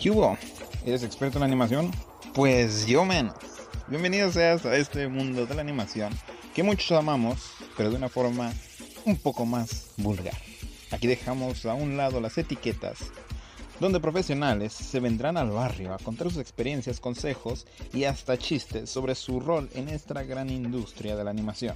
[0.00, 0.38] ¿Qué hubo?
[0.86, 1.90] ¿Eres experto en animación?
[2.32, 3.34] Pues yo menos.
[3.88, 6.12] Bienvenido seas a este mundo de la animación
[6.54, 8.52] que muchos amamos, pero de una forma
[9.04, 10.36] un poco más vulgar.
[10.92, 13.10] Aquí dejamos a un lado las etiquetas,
[13.80, 19.16] donde profesionales se vendrán al barrio a contar sus experiencias, consejos y hasta chistes sobre
[19.16, 21.74] su rol en esta gran industria de la animación.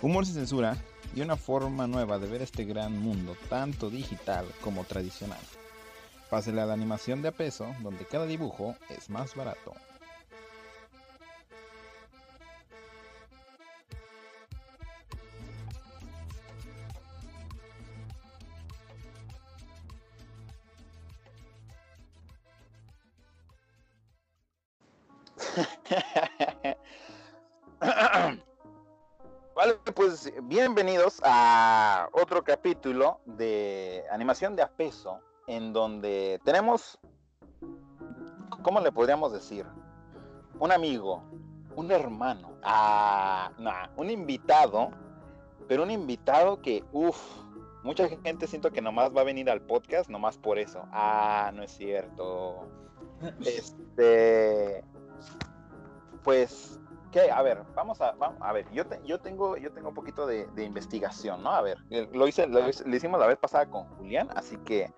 [0.00, 0.78] Humor sin censura
[1.14, 5.40] y una forma nueva de ver este gran mundo, tanto digital como tradicional.
[6.30, 9.72] Pásele a la animación de a peso, donde cada dibujo es más barato.
[29.54, 36.98] Vale, pues bienvenidos a otro capítulo de animación de a peso, en donde tenemos,
[38.62, 39.66] ¿cómo le podríamos decir?
[40.58, 41.22] Un amigo,
[41.76, 43.50] un hermano, ah,
[43.96, 44.90] un invitado,
[45.68, 47.18] pero un invitado que, uff,
[47.82, 50.86] mucha gente siento que nomás va a venir al podcast nomás por eso.
[50.92, 52.66] Ah, no es cierto.
[53.40, 54.84] Este,
[56.22, 56.78] pues
[57.20, 61.42] a ver, vamos a, a ver, yo, yo, tengo, yo tengo un poquito de, investigación,
[61.42, 61.50] ¿no?
[61.50, 64.92] A ver, eh, lo hice, lo, hicimos la vez pasada con Julián, así que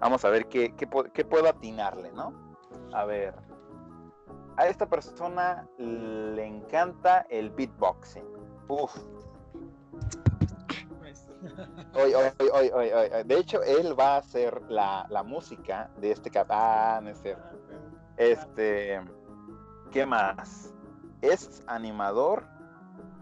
[0.00, 2.32] vamos a ver qué, qué, puedo atinarle, ¿no?
[2.92, 3.34] A ver,
[4.56, 8.24] a esta persona le encanta el beatboxing.
[8.68, 8.94] Uf.
[11.94, 16.10] Hoy, hoy, hoy, hoy, hoy, De hecho, él va a hacer la, la música de
[16.10, 16.48] este cap.
[16.50, 17.56] Ah, no es cierto.
[18.16, 19.00] Este.
[19.92, 20.74] ¿Qué más?
[21.22, 22.44] es animador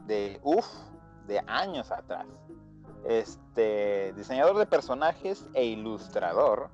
[0.07, 0.67] de uff,
[1.27, 2.27] de años atrás.
[3.05, 6.69] Este, diseñador de personajes e ilustrador.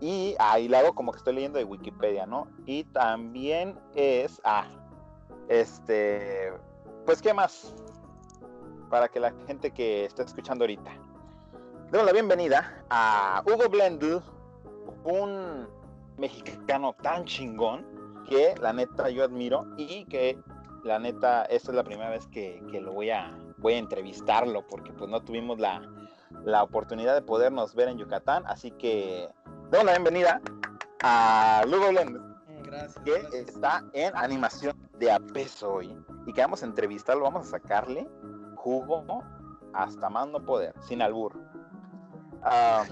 [0.00, 2.48] Y ahí lo hago como que estoy leyendo de Wikipedia, ¿no?
[2.66, 4.66] Y también es, ah,
[5.48, 6.52] este,
[7.06, 7.74] pues, ¿qué más?
[8.90, 10.90] Para que la gente que está escuchando ahorita.
[11.90, 14.22] Demos la bienvenida a Hugo Blendl,
[15.04, 15.68] un
[16.18, 17.86] mexicano tan chingón
[18.28, 20.38] que la neta yo admiro y que
[20.82, 24.92] la neta esta es la primera vez que, lo voy a, voy a entrevistarlo porque
[24.92, 25.80] pues no tuvimos la,
[26.62, 29.30] oportunidad de podernos ver en Yucatán, así que
[29.70, 30.42] doy la bienvenida
[31.02, 36.62] a Lugo Blend, mm, que está en animación de a peso hoy y que vamos
[36.62, 38.06] a entrevistarlo, vamos a sacarle
[38.56, 39.02] jugo
[39.72, 41.32] hasta más no poder, sin albur.
[42.42, 42.84] Ah,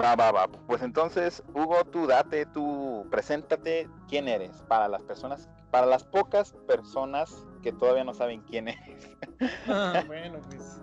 [0.00, 0.48] Va, va, va.
[0.66, 6.52] Pues entonces, Hugo, tú date, tú preséntate quién eres para las personas, para las pocas
[6.66, 9.16] personas que todavía no saben quién eres.
[9.68, 10.80] Ah, bueno, pues,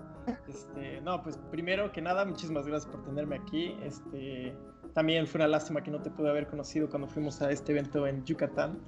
[0.48, 3.76] este, no, pues primero que nada, muchísimas gracias por tenerme aquí.
[3.84, 4.56] Este,
[4.94, 8.08] también fue una lástima que no te pude haber conocido cuando fuimos a este evento
[8.08, 8.80] en Yucatán.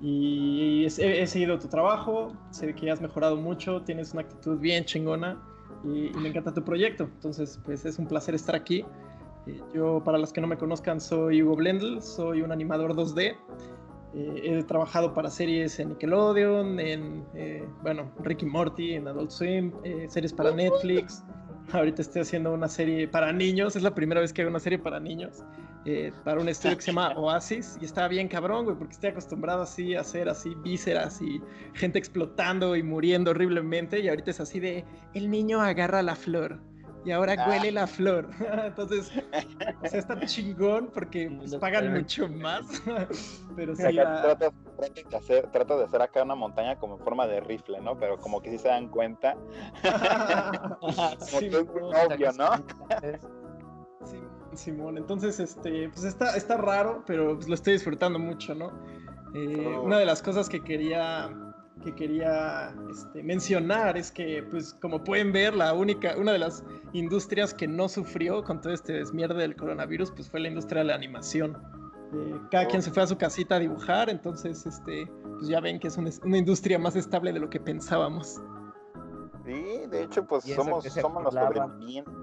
[0.00, 5.38] Y he, seguido tu trabajo, sé que has mejorado mucho, tienes una actitud bien chingona
[5.84, 7.04] y, me encanta tu proyecto.
[7.04, 8.84] Entonces, pues es un placer estar aquí.
[9.46, 13.36] Eh, yo, para los que no me conozcan, soy Hugo Blendl, soy un animador 2D.
[14.14, 19.72] Eh, he trabajado para series en Nickelodeon, en, eh, bueno, Ricky Morty, en Adult Swim,
[20.08, 21.22] series para Netflix.
[21.72, 24.78] Ahorita estoy haciendo una serie para niños, es la primera vez que hago una serie
[24.78, 25.44] para niños,
[26.24, 29.62] para un estudio que se llama Oasis, y estaba bien cabrón, güey, porque estoy acostumbrado
[29.62, 31.40] así a hacer así vísceras y
[31.74, 34.84] gente explotando y muriendo horriblemente, y ahorita es así de,
[35.14, 36.60] el niño agarra la flor,
[37.04, 37.48] y ahora ah.
[37.48, 38.28] huele la flor.
[38.64, 39.10] Entonces,
[39.82, 42.66] o sea, está chingón porque pues, pagan mucho más.
[43.56, 43.82] Pero sí.
[43.82, 47.96] Trata, de hacer, de hacer acá una montaña como en forma de rifle, ¿no?
[47.98, 49.36] Pero como que sí se dan cuenta.
[51.20, 52.50] sí, es obvio, ¿no?
[54.04, 54.16] Sí,
[54.54, 58.72] Simón, entonces este, pues está, está raro, pero pues lo estoy disfrutando mucho, ¿no?
[59.34, 59.82] Eh, oh.
[59.82, 61.30] Una de las cosas que quería
[61.80, 66.64] que quería este, mencionar es que, pues, como pueden ver, la única, una de las
[66.92, 70.88] industrias que no sufrió con todo este desmierde del coronavirus, pues fue la industria de
[70.88, 71.56] la animación.
[72.12, 75.06] Eh, cada quien se fue a su casita a dibujar, entonces, este,
[75.38, 78.40] pues ya ven que es una, industria más estable de lo que pensábamos.
[79.44, 82.19] Sí, de hecho, pues somos, somos los sobrevivientes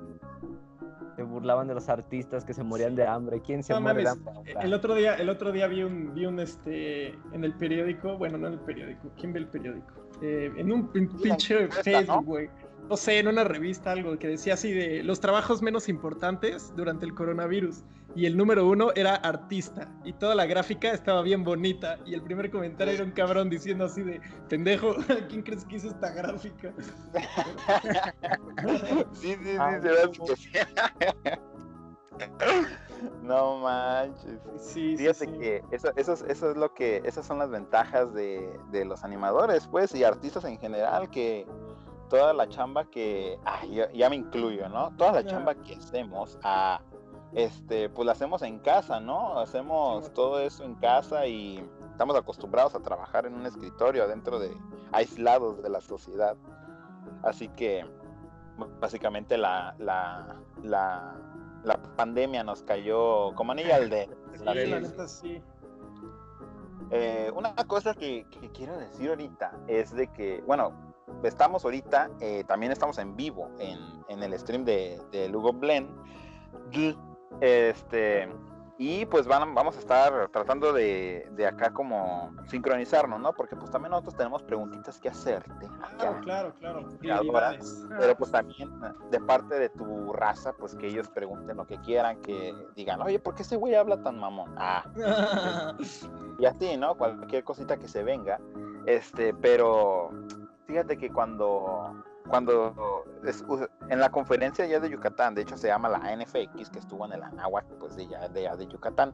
[1.18, 3.42] se burlaban de los artistas que se morían de hambre.
[3.42, 4.34] ¿Quién se muere de hambre?
[4.62, 8.38] El otro día, el otro día vi un, vi un este en el periódico, bueno,
[8.38, 9.94] no en el periódico, ¿quién ve el periódico?
[10.22, 12.50] Eh, en un pinche Facebook, güey
[12.90, 17.06] no sé, en una revista algo que decía así de los trabajos menos importantes durante
[17.06, 17.84] el coronavirus.
[18.18, 19.92] Y el número uno era artista.
[20.04, 22.00] Y toda la gráfica estaba bien bonita.
[22.04, 24.20] Y el primer comentario era un cabrón diciendo así de,
[24.50, 24.96] pendejo,
[25.30, 26.74] ¿quién crees que hizo esta gráfica?
[29.14, 31.40] sí, sí, sí, ah, se ve
[33.22, 34.40] no manches.
[34.58, 35.40] Sí, Fíjate sí, sí.
[35.40, 39.04] que eso, eso, es- eso es lo que, esas son las ventajas de, de los
[39.04, 41.46] animadores, pues, y artistas en general, que
[42.10, 44.90] toda la chamba que, ay, ya, ya me incluyo, ¿no?
[44.98, 46.82] Toda la chamba que hacemos, ah,
[47.34, 49.40] este, pues la hacemos en casa, ¿no?
[49.40, 54.56] Hacemos todo eso en casa y estamos acostumbrados a trabajar en un escritorio dentro de,
[54.92, 56.36] aislados de la sociedad.
[57.24, 57.86] Así que,
[58.80, 61.16] básicamente la, la, la,
[61.64, 64.16] la pandemia nos cayó como anillo al dedo.
[65.08, 65.42] Sí.
[66.92, 70.72] Eh, una cosa que, que quiero decir ahorita es de que, bueno,
[71.24, 75.90] estamos ahorita, eh, también estamos en vivo en, en el stream de, de Lugo Blend.
[77.42, 78.30] Este,
[78.80, 83.34] y pues van, vamos a estar tratando de, de acá como sincronizarnos, ¿no?
[83.34, 85.68] Porque pues también nosotros tenemos preguntitas que hacerte.
[85.98, 86.54] Claro, claro,
[87.02, 87.26] claro.
[88.00, 88.70] Pero pues también
[89.10, 93.18] de parte de tu raza, pues que ellos pregunten lo que quieran, que digan, oye,
[93.18, 94.54] ¿por qué ese güey habla tan mamón?
[94.58, 94.86] Ah,
[96.40, 96.96] y así, ¿no?
[96.96, 98.40] Cualquier cosita que se venga.
[98.86, 100.12] Este, pero
[100.68, 103.04] fíjate que cuando, cuando
[103.90, 107.14] en la conferencia ya de Yucatán, de hecho se llama la NFX, que estuvo en
[107.14, 109.14] el Anáhuac, pues de ya de Yucatán,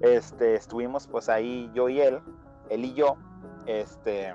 [0.00, 2.20] este, estuvimos pues ahí yo y él,
[2.68, 3.16] él y yo,
[3.66, 4.34] este,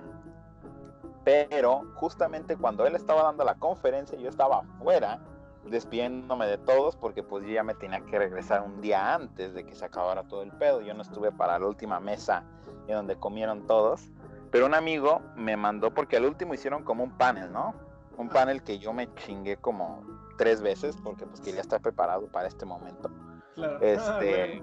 [1.23, 5.19] pero justamente cuando él estaba dando la conferencia, yo estaba afuera,
[5.65, 9.65] despidiéndome de todos, porque pues yo ya me tenía que regresar un día antes de
[9.65, 10.81] que se acabara todo el pedo.
[10.81, 12.43] Yo no estuve para la última mesa
[12.87, 14.09] en donde comieron todos,
[14.51, 17.75] pero un amigo me mandó, porque al último hicieron como un panel, ¿no?
[18.19, 20.03] Un panel que yo me chingué como
[20.37, 23.09] tres veces, porque pues quería estar preparado para este momento.
[23.55, 23.79] Claro.
[23.81, 24.61] Este,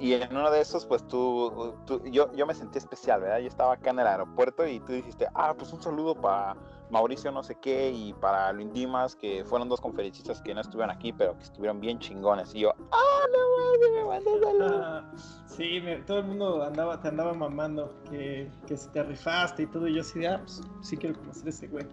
[0.00, 3.38] y en uno de esos, pues tú, tú- yo, yo me sentí especial, ¿verdad?
[3.38, 6.54] Yo estaba acá en el aeropuerto y tú dijiste, ah, pues un saludo para
[6.90, 10.90] Mauricio no sé qué y para Luis Dimas, que fueron dos conferencistas que no estuvieron
[10.94, 12.54] aquí, pero que estuvieron bien chingones.
[12.54, 14.72] Y yo, ah, no mames, me saludos.
[14.84, 15.04] Ah,
[15.46, 19.66] Sí, me- todo el mundo andaba, te andaba mamando que, que si te rifaste y
[19.66, 21.86] todo, y yo así de, ah, pues sí quiero conocer a ese güey.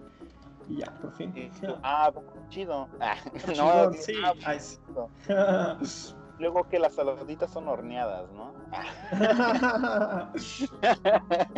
[0.67, 1.33] Y ya, por fin.
[1.61, 2.11] Tú, ah,
[2.49, 2.87] chido.
[2.99, 3.15] Ah,
[3.45, 4.13] Chingón, no, sí.
[4.23, 4.77] ah, Ay, sí.
[4.87, 5.09] chido.
[6.39, 8.53] Luego que las saladitas son horneadas, ¿no?
[8.71, 10.31] Ah.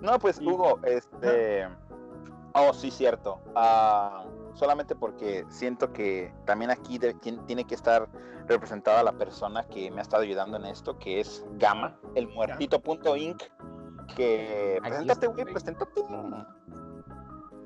[0.00, 0.38] No, pues.
[0.38, 1.66] Hugo, este.
[2.52, 3.40] Oh, sí, cierto.
[3.54, 4.24] Ah,
[4.54, 8.08] solamente porque siento que también aquí de- tiene que estar
[8.46, 13.42] representada la persona que me ha estado ayudando en esto, que es Gama, el muertito.inc.
[14.14, 14.78] Que.
[14.82, 16.02] Preséntate, güey, preséntate.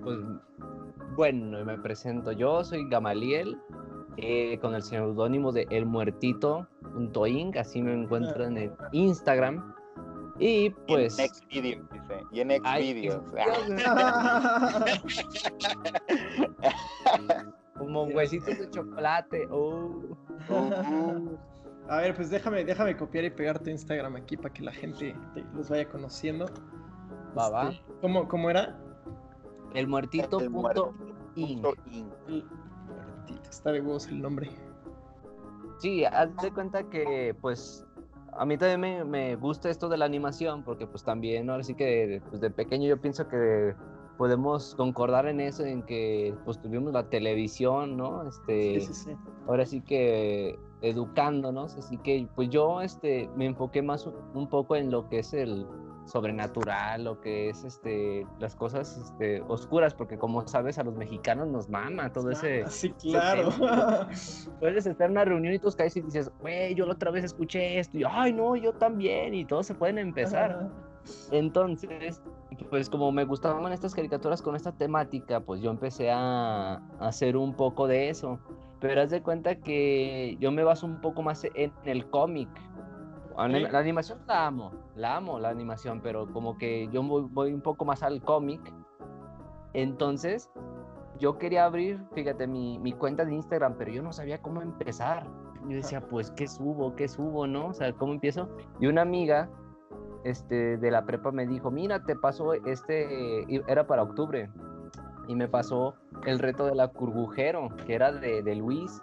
[0.02, 0.18] Pues
[1.16, 2.32] bueno, me presento.
[2.32, 3.56] Yo soy Gamaliel,
[4.16, 9.74] eh, con el seudónimo de elmuertito.inc, así me encuentran en Instagram.
[10.38, 11.18] Y pues.
[11.18, 12.22] Y en Next Video, dice.
[12.32, 13.22] Y en Next Ay, Videos.
[17.78, 19.46] Como huesitos de chocolate.
[19.50, 20.00] oh.
[21.88, 25.14] A ver, pues déjame, déjame copiar y pegar tu Instagram aquí para que la gente
[25.34, 26.46] te- los vaya conociendo.
[27.36, 27.70] Va, va.
[27.70, 28.78] Este, ¿Cómo, ¿Cómo era?
[29.74, 30.40] El muertito.
[30.40, 30.94] El punto muertito
[31.36, 31.66] inc.
[31.92, 32.12] inc.
[32.28, 32.44] El-
[33.48, 34.50] Está de huevos el nombre.
[35.78, 37.86] Sí, haz de cuenta que pues
[38.32, 41.74] a mí también me, me gusta esto de la animación porque pues también ahora sí
[41.74, 43.74] que pues, de pequeño yo pienso que
[44.16, 48.26] podemos concordar en eso, en que pues tuvimos la televisión, ¿no?
[48.28, 49.10] Este, Sí, sí, sí.
[49.46, 54.90] ahora sí que educándonos, así que pues yo este me enfoqué más un poco en
[54.90, 55.66] lo que es el
[56.08, 61.48] sobrenatural, lo que es este las cosas este, oscuras, porque como sabes a los mexicanos
[61.48, 63.50] nos mama todo ese Ah, sí, claro.
[64.60, 67.24] puedes estar en una reunión y tus caes y dices, güey, yo la otra vez
[67.24, 70.68] escuché esto, y ay, no, yo también, y todos se pueden empezar.
[71.30, 72.20] Entonces,
[72.70, 77.36] pues como me gustaban estas caricaturas con esta temática, pues yo empecé a, a hacer
[77.36, 78.38] un poco de eso.
[78.80, 82.48] Pero haz de cuenta que yo me baso un poco más en el cómic.
[83.38, 83.70] Anim-.
[83.70, 87.60] La animación la amo, la amo la animación, pero como que yo voy, voy un
[87.60, 88.60] poco más al cómic.
[89.72, 90.50] Entonces,
[91.18, 95.26] yo quería abrir, fíjate, mi, mi cuenta de Instagram, pero yo no sabía cómo empezar.
[95.68, 96.94] Yo decía, pues, ¿qué subo?
[96.94, 97.46] ¿Qué subo?
[97.46, 97.68] ¿No?
[97.68, 98.48] O sea, ¿cómo empiezo?
[98.80, 99.48] Y una amiga
[100.24, 104.50] este, de la prepa me dijo, mira, te pasó este, era para octubre,
[105.28, 105.94] y me pasó
[106.26, 109.02] el reto de la curgujero, que era de, de Luis,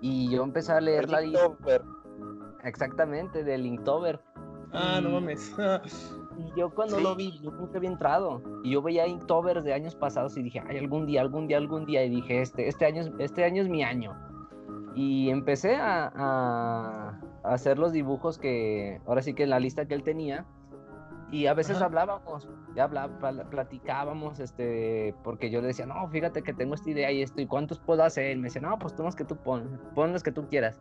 [0.00, 1.82] y yo empecé a leerla Inktober.
[2.64, 4.20] Exactamente, de Linktober.
[4.72, 5.54] Ah, no mames.
[6.38, 7.02] Y yo cuando Sí.
[7.02, 8.40] lo vi, yo nunca había entrado.
[8.62, 11.84] Y yo veía Inktober de años pasados y dije, ay, algún día, algún día, algún
[11.86, 12.04] día.
[12.04, 14.16] Y dije, este, este, año, es- este año es mi año.
[14.94, 19.86] Y empecé a, a- a hacer los dibujos que, ahora sí que en la lista
[19.86, 20.46] que él tenía.
[21.32, 21.84] Y a veces Ajá.
[21.86, 22.88] hablábamos, ya
[23.50, 27.46] platicábamos, este, porque yo le decía, no, fíjate que tengo esta idea y esto, ¿y
[27.46, 28.32] cuántos puedo hacer?
[28.36, 30.80] Y me decía, no, pues tú los que tú pon, pon los que tú quieras.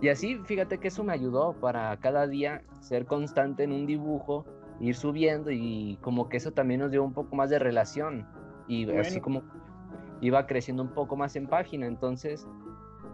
[0.00, 4.46] Y así, fíjate que eso me ayudó para cada día ser constante en un dibujo,
[4.80, 8.26] ir subiendo y como que eso también nos dio un poco más de relación.
[8.66, 9.42] Y así como
[10.20, 11.86] iba creciendo un poco más en página.
[11.86, 12.46] Entonces,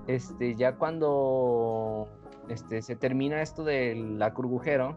[0.07, 2.09] este, ya cuando
[2.49, 4.97] este, se termina esto del acurgujero,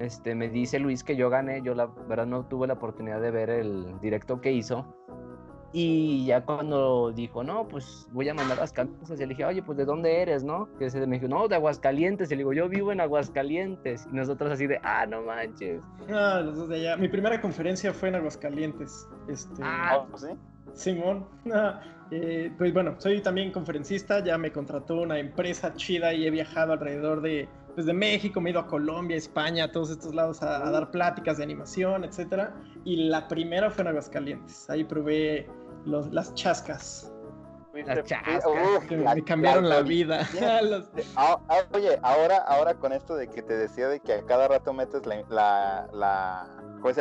[0.00, 1.62] este, me dice Luis que yo gané.
[1.62, 4.84] Yo la verdad no tuve la oportunidad de ver el directo que hizo
[5.76, 9.60] y ya cuando dijo, no, pues voy a mandar las camisas, y le dije, oye,
[9.60, 10.68] pues ¿de dónde eres, no?
[10.78, 12.30] Que se me dijo, no, de Aguascalientes.
[12.30, 14.06] Y le digo, yo vivo en Aguascalientes.
[14.12, 15.82] Y nosotros así de, ah, no manches.
[16.08, 16.96] Ah, los dos de allá.
[16.96, 19.08] Mi primera conferencia fue en Aguascalientes.
[19.26, 19.62] Este...
[19.64, 20.28] Ah, ¿sí?
[20.74, 21.26] Simón.
[21.52, 21.80] Ah,
[22.12, 26.74] eh, pues bueno, soy también conferencista, ya me contrató una empresa chida y he viajado
[26.74, 30.40] alrededor de, pues de México, me he ido a Colombia, España, a todos estos lados
[30.40, 32.54] a, a dar pláticas de animación, etcétera.
[32.84, 34.70] Y la primera fue en Aguascalientes.
[34.70, 35.48] Ahí probé
[35.86, 37.13] los, las chascas.
[37.82, 38.44] Las chascas.
[38.46, 40.28] Uf, Que la- me cambiaron la la- vida.
[40.62, 44.22] Los- Ah, ah, oye, ahora, ahora con esto de que te decía de que a
[44.24, 46.46] cada rato metes la, la, la,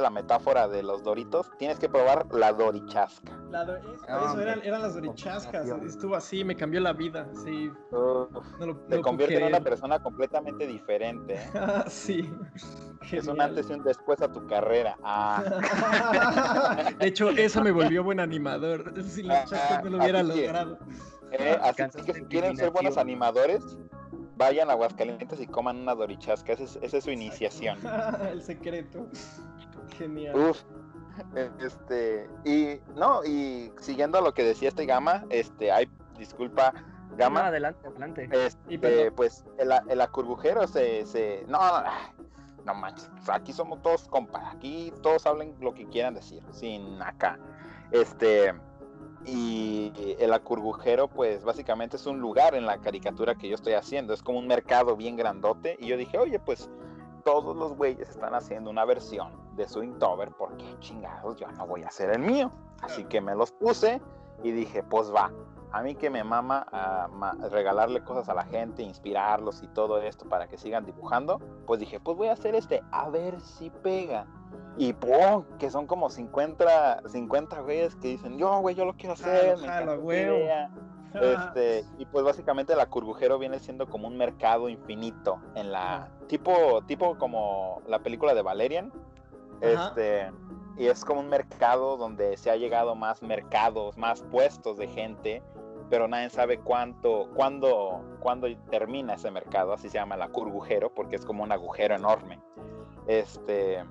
[0.02, 3.32] la metáfora de los doritos, tienes que probar la dorichasca.
[3.52, 4.44] la do- eso, No, eso, hombre.
[4.44, 5.68] eran, eran las dorichascas.
[5.86, 7.28] Estuvo así, me cambió la vida.
[7.44, 11.36] Sí, Uf, no lo, te no convierte en una persona completamente diferente.
[11.36, 11.50] ¿eh?
[11.56, 12.32] Ah, sí.
[13.12, 14.96] Es un antes y un después a tu carrera.
[15.04, 15.44] Ah,
[17.00, 18.94] De hecho, eso me volvió buen animador.
[19.04, 20.30] Si las chascas no lo hubiera Así
[21.32, 23.64] eh, así Alcanzas que si quieren ser buenos animadores,
[24.38, 26.54] vayan a Aguascalientes y coman una dorichasca.
[26.54, 27.80] Esa es, esa es su iniciación.
[28.32, 29.08] El secreto.
[29.98, 30.36] Genial.
[30.36, 30.62] Uf.
[31.60, 36.74] Este, y no, y siguiendo lo que decía este Gama, este, hay, disculpa,
[37.12, 38.30] No, Gama, adelante, adelante.
[38.32, 38.78] este, Y
[39.12, 41.60] pues el, el acurbujero se, se, no,
[42.66, 47.00] no manches, pues, aquí somos todos compas, aquí todos hablen lo que quieran decir, sin
[47.04, 47.38] acá,
[47.92, 48.52] este,
[49.26, 54.14] y el acurbujero, pues básicamente es un lugar en la caricatura que yo estoy haciendo,
[54.14, 56.70] es como un mercado bien grandote, y yo dije, oye, pues
[57.24, 61.84] todos los güeyes están haciendo una versión de su Inktober, porque chingados, yo no voy
[61.84, 62.52] a hacer el mío.
[62.82, 64.02] Así que me los puse
[64.44, 65.32] y dije, pues va.
[65.74, 70.00] A mí que me mama ah, ma- regalarle cosas a la gente, inspirarlos y todo
[70.02, 73.70] esto para que sigan dibujando, pues dije, pues voy a hacer este, a ver si
[73.70, 74.28] pega.
[74.78, 75.44] Y ¡pum!
[75.58, 79.58] Que son como 50, 50 güeyes que dicen, yo, güey, yo lo quiero hacer.
[81.14, 86.82] Este, y pues básicamente la Curbujero viene siendo como un mercado infinito en la tipo
[86.88, 88.92] tipo como la película de Valerian.
[89.62, 89.90] Ajá.
[89.90, 90.32] Este,
[90.78, 95.44] y es como un mercado donde se ha llegado más mercados, más puestos de gente,
[95.94, 101.18] pero nadie sabe cuánto cuándo cuándo termina ese mercado, así se llama la Curbujero porque
[101.18, 102.42] es como un agujero enorme.
[103.06, 103.86] Este,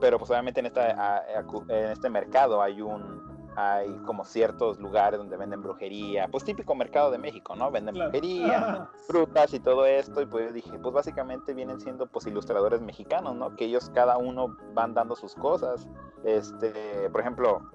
[0.00, 1.24] pero pues obviamente en esta
[1.68, 7.10] en este mercado hay un hay como ciertos lugares donde venden brujería, pues típico mercado
[7.10, 7.72] de México, ¿no?
[7.72, 8.12] Venden Claro.
[8.12, 12.80] brujería, frutas y todo esto, y pues yo dije, pues básicamente vienen siendo pues ilustradores
[12.80, 13.56] mexicanos, ¿no?
[13.56, 15.88] Que ellos cada uno van dando sus cosas.
[16.22, 17.68] Este, por ejemplo,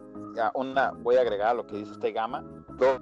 [0.55, 2.43] una, voy a agregar a lo que dice este Gama,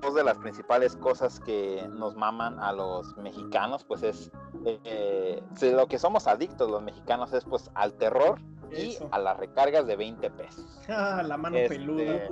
[0.02, 4.32] dos de las principales cosas que nos maman a los mexicanos, pues es
[4.66, 8.40] eh, lo que somos adictos los mexicanos es pues al terror
[8.72, 9.10] y Eso.
[9.12, 10.66] a las recargas de 20 pesos.
[10.90, 12.28] Ah, la mano Este, peluda.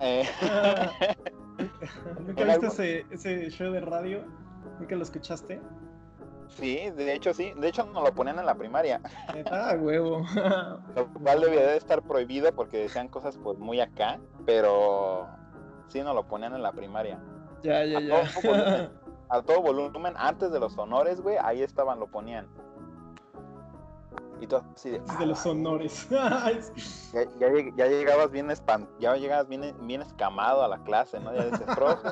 [0.00, 0.24] Eh,
[2.20, 4.24] ¿Nunca viste algo- ese, ese show de radio?
[4.78, 5.60] ¿Nunca lo escuchaste?
[6.56, 9.00] Sí, de hecho sí, de hecho nos lo ponían en la primaria.
[9.50, 10.22] Ah, huevo.
[10.96, 15.28] Lo cual debía de estar prohibido porque decían cosas pues muy acá, pero
[15.88, 17.18] sí nos lo ponían en la primaria.
[17.62, 18.24] ya, ya, A ya.
[18.32, 18.90] todo volumen,
[19.28, 22.46] a todo volumen, antes de los honores, güey, ahí estaban, lo ponían.
[24.40, 26.08] Y todo así de, Es de los honores.
[26.50, 28.48] Es- ya, ya lleg- ya llegabas bien
[28.98, 31.32] ya llegabas bien, bien escamado a la clase, ¿no?
[31.32, 32.08] Ya dices, profe,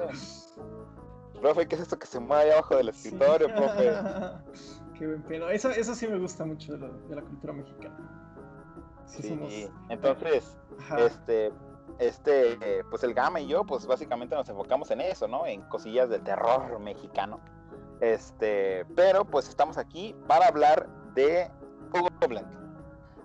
[1.40, 3.54] profe, ¿qué es esto que se mueve ahí abajo del escritorio, Sí.
[3.54, 3.90] profe?
[4.98, 5.48] Qué buen pedo.
[5.48, 7.96] Eso, eso sí me gusta mucho de, la- de la cultura mexicana.
[9.06, 9.52] Sí, Sí, somos.
[9.88, 11.00] entonces, Ajá.
[11.00, 11.52] este,
[11.98, 15.46] este, pues el Gama y yo, pues básicamente nos enfocamos en eso, ¿no?
[15.46, 17.40] En cosillas de terror mexicano.
[18.00, 21.50] Este, pero pues estamos aquí para hablar de
[21.94, 22.46] Hugo Blanc.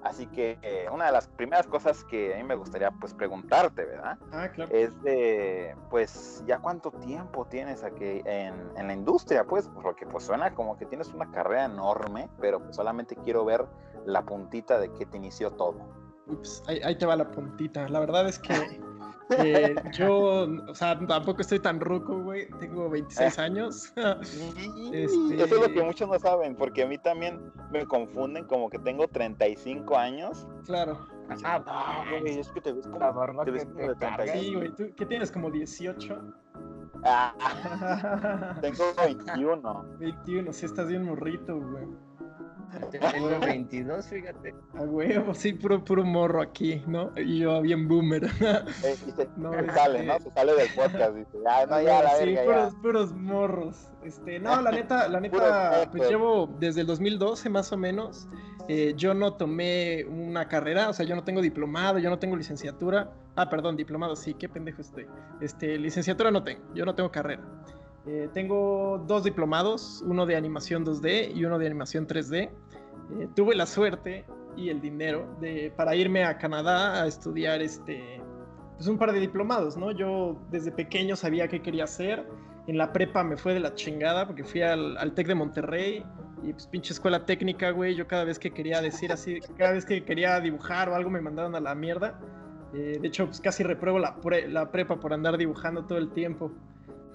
[0.06, 3.86] Así que eh, una de las primeras cosas que a mí me gustaría pues preguntarte,
[3.86, 4.20] ¿verdad?
[4.32, 4.72] Ah, claro.
[4.72, 9.46] Es de, pues, ¿ya cuánto tiempo tienes aquí en, en la industria?
[9.46, 13.66] Pues, porque pues suena como que tienes una carrera enorme, pero pues solamente quiero ver
[14.06, 15.80] la puntita de que te inició todo.
[16.28, 17.90] Ups, ahí, ahí te va la puntita.
[17.90, 18.54] La verdad es que
[19.30, 22.48] eh, yo, o sea, tampoco estoy tan ruco, güey.
[22.60, 23.94] Tengo 26 años.
[23.96, 28.70] Este- Eso es lo que muchos no saben, porque a mí también me confunden como
[28.70, 30.48] que tengo 35 años.
[30.66, 31.08] claro.
[31.44, 33.00] Ah, No, güey, es que te ves como,
[33.46, 34.26] te ves como de carga.
[34.26, 34.44] 35.
[34.44, 34.70] Sí, güey.
[34.76, 35.32] ¿Tú qué tienes?
[35.32, 36.22] ¿Como 18?
[37.04, 37.34] Ah,
[38.62, 39.86] tengo 21.
[39.98, 41.88] 21, si estás bien morrito, güey.
[42.92, 44.54] Tengo 22, fíjate.
[44.76, 47.12] A huevo, sí, puro, puro morro aquí, ¿no?
[47.16, 48.24] Y yo bien boomer.
[48.84, 50.20] Eh, y se, No, se sale, este- ¿no?
[50.20, 51.16] Se sale del podcast.
[51.16, 52.82] Dice, ya, no, ya, la sí, verga, puros, ya.
[52.82, 53.88] puros morros.
[54.04, 58.28] Este, no, la neta, la neta, pues llevo desde el 2012 más o menos.
[58.68, 62.36] eh, yo no tomé una carrera, o sea, yo no tengo diplomado, yo no tengo
[62.36, 63.12] licenciatura.
[63.36, 65.06] Ah, perdón, diplomado, sí, qué pendejo estoy.
[65.42, 67.44] Este, licenciatura no tengo, yo no tengo carrera.
[68.08, 72.50] Eh, tengo dos diplomados, uno de animación 2D y uno de animación 3D.
[73.20, 78.22] Eh, tuve la suerte y el dinero de, para irme a Canadá a estudiar este,
[78.76, 79.92] pues un par de diplomados, ¿no?
[79.92, 82.28] Yo desde pequeño sabía qué quería hacer.
[82.68, 86.04] En la prepa me fue de la chingada porque fui al, al TEC de Monterrey
[86.44, 87.96] y pues pinche escuela técnica, güey.
[87.96, 91.22] Yo cada vez que quería decir así, cada vez que quería dibujar o algo me
[91.22, 92.20] mandaban a la mierda.
[92.74, 96.10] Eh, de hecho, pues casi repruebo la, pre- la prepa por andar dibujando todo el
[96.12, 96.52] tiempo.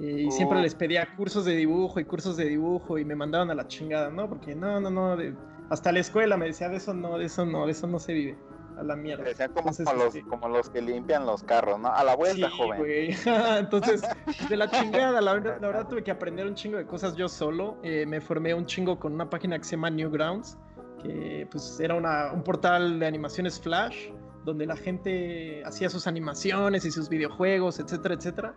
[0.01, 0.63] Y siempre Oh.
[0.63, 4.11] les pedía cursos de dibujo y cursos de dibujo y me mandaban a la chingada,
[4.11, 4.29] ¿no?
[4.29, 5.17] Porque no, no, no.
[5.17, 5.35] de-
[5.69, 8.13] hasta la escuela me decía, de eso no, de eso no, de eso no se
[8.13, 8.39] vive.
[8.79, 9.25] A la mierda.
[9.25, 11.89] Decían como, Entonces, como los, este- como los que limpian los carros, ¿no?
[11.93, 12.79] A la vuelta, Sí, joven.
[12.79, 13.11] güey.
[13.59, 14.03] Entonces,
[14.49, 17.29] de la chingada, la verdad, la verdad tuve que aprender un chingo de cosas yo
[17.29, 17.77] solo.
[17.83, 20.57] Eh, me formé un chingo con una página que se llama Newgrounds,
[21.03, 24.09] que pues era una- un portal de animaciones flash,
[24.47, 28.55] donde la gente hacía sus animaciones y sus videojuegos, etcétera, etcétera.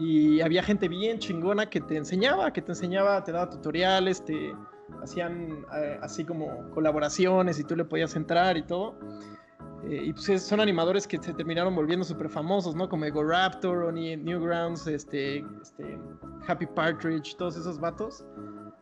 [0.00, 4.54] Y había gente bien chingona que te enseñaba, que te enseñaba, te daba tutoriales, te
[5.02, 8.96] hacían eh, así como colaboraciones y tú le podías entrar y todo.
[9.84, 12.88] Eh, y pues es- son animadores que se terminaron volviendo súper famosos, ¿no?
[12.88, 15.98] Como Ego Raptor, Oni Newgrounds, este, este,
[16.46, 18.24] Happy Partridge, todos esos vatos.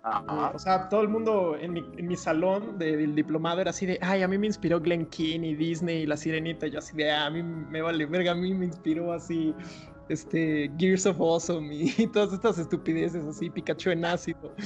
[0.02, 0.50] Ajá.
[0.50, 3.70] Eh, o sea, todo el mundo en mi, en mi salón de- del diplomado era
[3.70, 6.66] así de, ay, a mí me inspiró Glen Keane y Disney y La Sirenita.
[6.66, 9.54] Y yo así de, "Ah, a mí me vale verga, a mí me inspiró así,
[10.08, 14.54] este, Gears of Awesome y, todas estas estupideces así, Pikachu en ácido.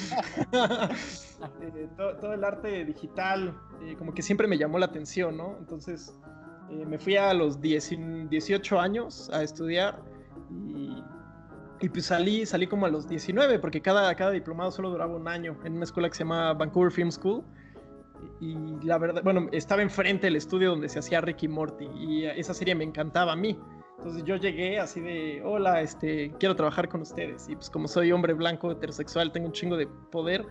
[1.61, 3.52] Eh, todo, todo el arte digital,
[3.83, 5.57] eh, como que siempre me llamó la atención, ¿no?
[5.59, 6.14] Entonces,
[6.70, 7.90] eh, me fui a los 10
[8.31, 10.00] 18 años a estudiar
[10.50, 11.02] y,
[11.81, 15.26] y pues salí, salí como a los 19, porque cada, cada diplomado solo duraba un
[15.26, 17.42] año en una escuela que se llama Vancouver Film School.
[18.40, 22.55] Y la verdad, bueno, estaba enfrente del estudio donde se hacía Ricky Morty y esa
[22.55, 23.59] serie me encantaba a mí.
[24.03, 27.49] Entonces yo llegué así de, hola, este, quiero trabajar con ustedes.
[27.49, 30.45] Y pues como soy hombre blanco, heterosexual, tengo un chingo de poder,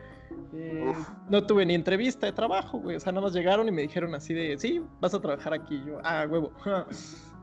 [0.54, 0.94] eh,
[1.30, 2.96] no tuve ni entrevista de trabajo, güey.
[2.96, 5.76] O sea, nada más llegaron y me dijeron así de, sí, vas a trabajar aquí.
[5.76, 6.54] Y yo, ah, huevo.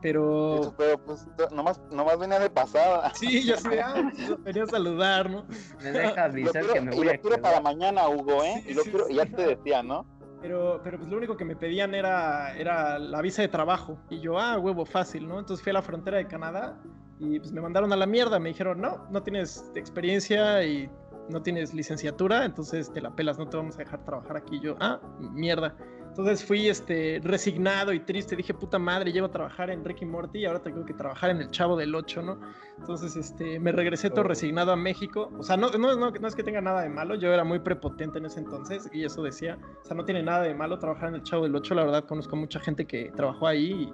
[0.01, 3.11] Pero Eso, pero pues nomás, nomás venía de pasada.
[3.15, 4.09] sí, yo de, ah,
[4.45, 5.43] venía a saludar, ¿no?
[5.83, 8.41] Me deja Lo avisar quiero, que me y voy lo a quiero para mañana, Hugo,
[8.45, 8.61] ¿eh?
[8.63, 9.13] Sí, y, lo sí, quiero, sí.
[9.13, 10.05] y ya te decía, ¿no?
[10.41, 13.99] Pero, pero pues lo único que me pedían era, era la visa de trabajo.
[14.09, 15.39] Y yo, ah, huevo, fácil, ¿no?
[15.39, 16.79] Entonces fui a la frontera de Canadá
[17.19, 18.39] y pues me mandaron a la mierda.
[18.39, 20.89] Me dijeron, no, no tienes experiencia y
[21.29, 24.57] no tienes licenciatura, entonces te la pelas, no te vamos a dejar trabajar aquí.
[24.57, 25.75] Y yo, ah, mierda.
[26.19, 28.35] Entonces fui este, resignado y triste.
[28.35, 31.37] Dije, puta madre, llevo a trabajar en Ricky Morty y ahora tengo que trabajar en
[31.37, 32.41] El Chavo del 8, ¿no?
[32.77, 35.31] Entonces este, me regresé todo resignado a México.
[35.39, 37.15] O sea, no, no, no, no es que tenga nada de malo.
[37.15, 39.57] Yo era muy prepotente en ese entonces y eso decía.
[39.81, 41.73] O sea, no tiene nada de malo trabajar en El Chavo del 8.
[41.73, 43.89] La verdad, conozco mucha gente que trabajó ahí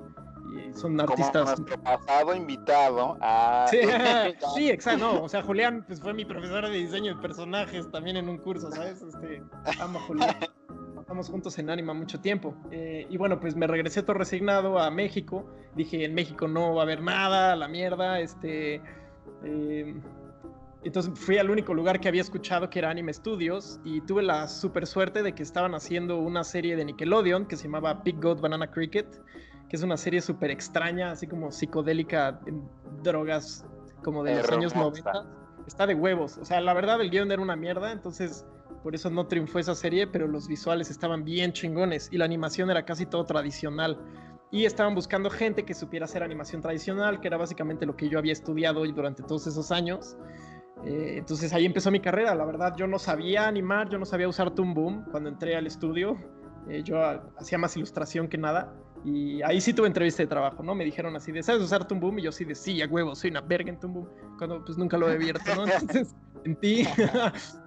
[0.56, 1.60] y, y son Como artistas.
[1.60, 3.20] nuestro pasado invitado.
[3.22, 3.78] Ah, Sí,
[4.56, 5.14] sí, exacto.
[5.14, 8.40] No, o sea, Julián pues, fue mi profesor de diseño de personajes también en un
[8.40, 9.04] curso, ¿sabes?
[9.04, 9.44] Este,
[9.80, 10.36] amo a Julián.
[11.06, 12.56] Estamos juntos en Anima mucho tiempo.
[12.72, 15.46] Eh, y bueno, pues me regresé todo resignado a México.
[15.76, 18.20] Dije, en México no va a haber nada, la mierda.
[18.20, 18.82] Este,
[19.44, 20.02] eh,
[20.84, 24.48] entonces fui al único lugar que había escuchado que era Anime Studios y tuve la
[24.48, 28.42] super suerte de que estaban haciendo una serie de Nickelodeon que se llamaba Big Goat
[28.42, 29.22] Banana Cricket,
[29.70, 32.68] que es una serie súper extraña, así como psicodélica, en
[33.04, 33.64] drogas
[34.02, 35.12] como de los años Hermosa.
[35.14, 35.26] 90.
[35.68, 36.40] Está de huevos.
[36.40, 38.44] O sea, la verdad el guion era una mierda, entonces
[38.86, 42.70] por eso no triunfó esa serie, pero los visuales estaban bien chingones y la animación
[42.70, 44.00] era casi todo tradicional.
[44.52, 48.20] Y estaban buscando gente que supiera hacer animación tradicional, que era básicamente lo que yo
[48.20, 50.16] había estudiado durante todos esos años.
[50.86, 52.36] Eh, entonces ahí empezó mi carrera.
[52.36, 55.66] La verdad, yo no sabía animar, yo no sabía usar Toon Boom cuando entré al
[55.66, 56.16] estudio.
[56.70, 57.00] Eh, yo
[57.40, 58.72] hacía más ilustración que nada.
[59.04, 60.76] Y ahí sí tuve entrevista de trabajo, ¿no?
[60.76, 62.20] Me dijeron así de, ¿sabes usar Toon Boom?
[62.20, 64.10] Y yo sí de, sí, a huevo, soy una verga en Toon Boom.
[64.38, 65.64] Cuando pues nunca lo he abierto, ¿no?
[65.82, 66.16] Entonces,
[66.46, 66.88] en ti,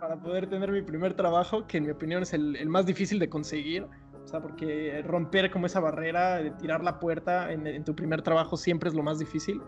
[0.01, 3.19] para poder tener mi primer trabajo, que en mi opinión es el, el más difícil
[3.19, 3.87] de conseguir.
[4.25, 8.21] O sea, porque romper como esa barrera, de tirar la puerta en, en tu primer
[8.23, 9.62] trabajo siempre es lo más difícil.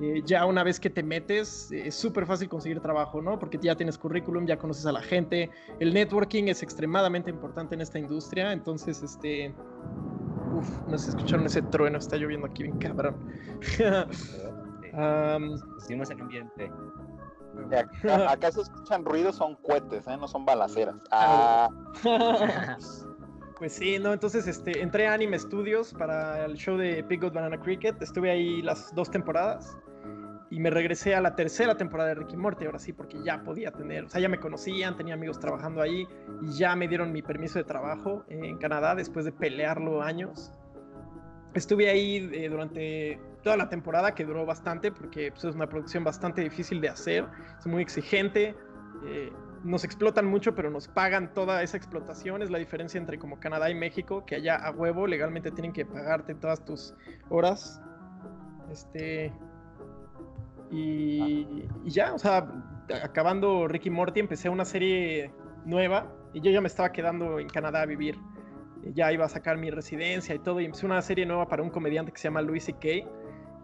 [0.00, 3.38] Eh, ya una vez que te metes, eh, es súper fácil conseguir trabajo, ¿no?
[3.38, 5.50] Porque ya tienes currículum, ya conoces a la gente.
[5.78, 8.52] El networking es extremadamente importante en esta industria.
[8.52, 9.54] Entonces, este.
[10.52, 13.16] Uf, no se escucharon ese trueno, está lloviendo aquí bien cabrón.
[14.94, 16.70] Am, Hicimos el ambiente.
[17.58, 20.16] Acá, acá se escuchan ruidos, son cohetes, ¿eh?
[20.16, 20.96] no son balaceras.
[21.10, 21.68] Ah,
[23.58, 27.32] Pues sí, no, entonces este, entré a Anime Studios para el show de Big God
[27.32, 28.02] Banana Cricket.
[28.02, 29.78] Estuve ahí las dos temporadas
[30.50, 33.70] y me regresé a la tercera temporada de Ricky Morty, ahora sí, porque ya podía
[33.70, 36.06] tener, o sea, ya me conocían, tenía amigos trabajando ahí
[36.42, 40.52] y ya me dieron mi permiso de trabajo en Canadá después de pelearlo años.
[41.54, 46.02] Estuve ahí eh, durante toda la temporada, que duró bastante, porque pues, es una producción
[46.02, 47.26] bastante difícil de hacer,
[47.58, 48.56] es muy exigente.
[49.06, 49.32] eh,
[49.64, 52.42] nos explotan mucho, pero nos pagan toda esa explotación.
[52.42, 55.86] Es la diferencia entre como Canadá y México, que allá a huevo legalmente tienen que
[55.86, 56.94] pagarte todas tus
[57.30, 57.80] horas.
[58.70, 59.32] Este.
[60.70, 62.46] Y, y ya, o sea,
[63.02, 65.32] acabando Ricky Morty, empecé una serie
[65.64, 68.18] nueva y yo ya me estaba quedando en Canadá a vivir.
[68.92, 71.70] Ya iba a sacar mi residencia y todo, y empecé una serie nueva para un
[71.70, 73.08] comediante que se llama Louis C.K.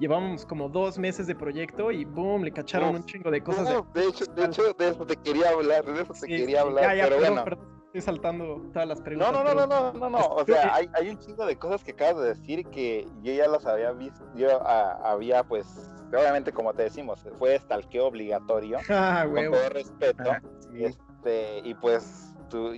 [0.01, 3.69] Llevábamos como dos meses de proyecto y boom, le cacharon un chingo de cosas.
[3.69, 6.63] no, de, hecho, de hecho, de eso te quería hablar, de eso te Sí, quería
[6.63, 7.45] sí, hablar, ya, ya, pero bueno.
[7.45, 9.33] perdón, estoy saltando todas las No, preguntas.
[9.33, 11.85] no, no, pero- no, no, no, no, o sea, hay, hay un chingo de cosas
[11.85, 15.67] que acabas de decir que yo ya las había visto, yo había pues,
[16.09, 19.55] obviamente como te decimos, fue stalkeo obligatorio, Ah, con huevo.
[19.57, 20.85] todo respeto, Ah, sí.
[20.85, 22.27] este, y pues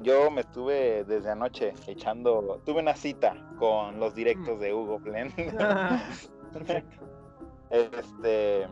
[0.02, 5.32] yo me estuve desde anoche echando, tuve una cita con los directos de Hugo Plen,
[5.60, 6.02] Ah,
[6.52, 7.04] Perfecto.
[7.70, 8.66] este,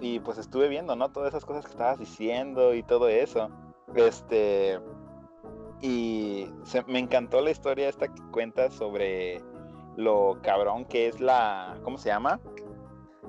[0.00, 1.10] y pues estuve viendo, ¿no?
[1.10, 3.48] Todas esas cosas que estabas diciendo y todo eso,
[3.94, 4.78] este,
[5.80, 9.42] y se- me encantó la historia esta que cuentas sobre
[9.96, 12.40] lo cabrón que es la, ¿cómo se llama?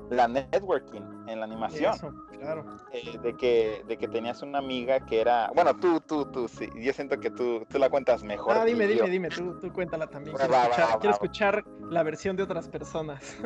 [0.09, 1.93] La networking en la animación.
[1.95, 2.65] Eso, claro.
[2.91, 6.69] eh, de que de que tenías una amiga que era bueno tú tú tú sí
[6.75, 9.05] yo siento que tú tú la cuentas mejor Ah, dime, yo.
[9.05, 10.35] dime, dime, tú, tú cuéntala también.
[10.37, 11.11] Quiero, va, escuchar, va, quiero va.
[11.15, 13.37] escuchar la versión de otras personas.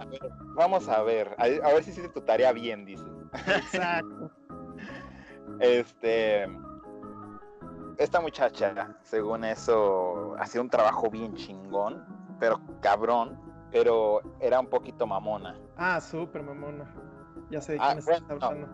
[0.00, 0.20] A ver,
[0.54, 4.30] vamos a ver a, a ver si hiciste tu tarea bien dices Exacto.
[5.60, 6.48] este
[7.98, 12.04] esta muchacha según eso hacía un trabajo bien chingón
[12.40, 13.38] pero cabrón
[13.70, 16.84] pero era un poquito mamona Ah, súper mamona.
[17.52, 18.68] Ya sé de Ah, quién estás bueno, hablando.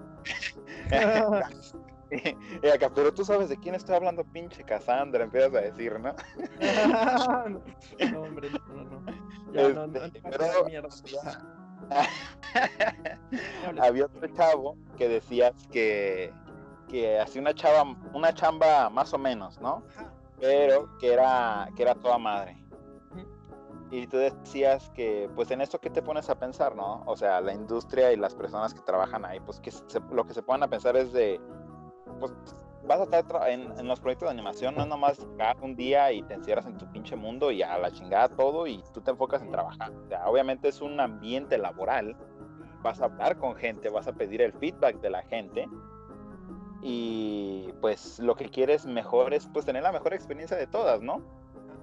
[2.63, 6.15] y acá, pero tú sabes de quién estoy hablando pinche Cassandra empiezas a decir no
[8.11, 9.03] no, hombre, no, no.
[9.53, 10.89] Ya, no, no, no, Este, no, pero- mierda.
[13.83, 16.33] Había otro chavo que decías que,
[16.89, 19.83] que hacía una chava, una chamba más o menos, ¿no?
[20.41, 22.57] Pero que era, que era toda madre.
[23.91, 27.03] Y tú decías que, pues en esto, ¿qué te pones a pensar, no?
[27.07, 30.35] O sea, la industria y las personas que trabajan ahí, pues que se- lo que
[30.35, 31.41] se ponen a pensar es de,
[32.21, 32.33] pues
[32.87, 35.27] vas a estar en, en los proyectos de animación, no es nomás
[35.63, 38.83] un día y te encierras en tu pinche mundo y a la chingada todo y
[38.93, 39.91] tú te enfocas en trabajar.
[39.93, 42.17] O sea, obviamente es un ambiente laboral,
[42.83, 45.69] vas a hablar con gente, vas a pedir el feedback de la gente
[46.81, 51.23] y pues lo que quieres mejor es pues tener la mejor experiencia de todas, ¿no?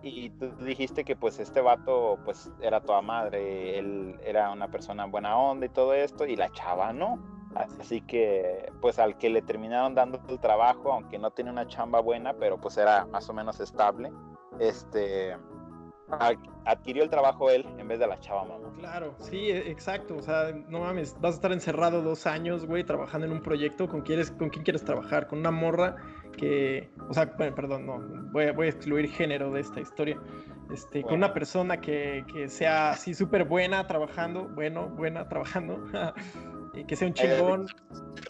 [0.05, 5.05] Y tú dijiste que pues este vato pues era toda madre, él era una persona
[5.05, 7.17] buena onda y todo esto y la chava no.
[7.55, 12.01] Así que pues al que le terminaron dando el trabajo, aunque no tiene una chamba
[12.01, 14.11] buena, pero pues era más o menos estable,
[14.59, 15.35] este
[16.65, 18.71] adquirió el trabajo él en vez de la chava mamá.
[18.77, 20.15] Claro, sí, e- exacto.
[20.15, 23.87] O sea, no mames, vas a estar encerrado dos años, güey, trabajando en un proyecto.
[23.87, 25.27] ¿Con quién, ¿Con quién quieres trabajar?
[25.27, 25.95] Con una morra
[26.35, 26.89] que.
[27.09, 27.99] O sea, bueno, perdón, no.
[28.31, 30.17] Voy a, voy a excluir género de esta historia.
[30.73, 31.25] Este, Con Bueno.
[31.25, 35.79] una persona que, que sea así súper buena trabajando, bueno, buena trabajando,
[36.83, 37.67] que sea un chingón,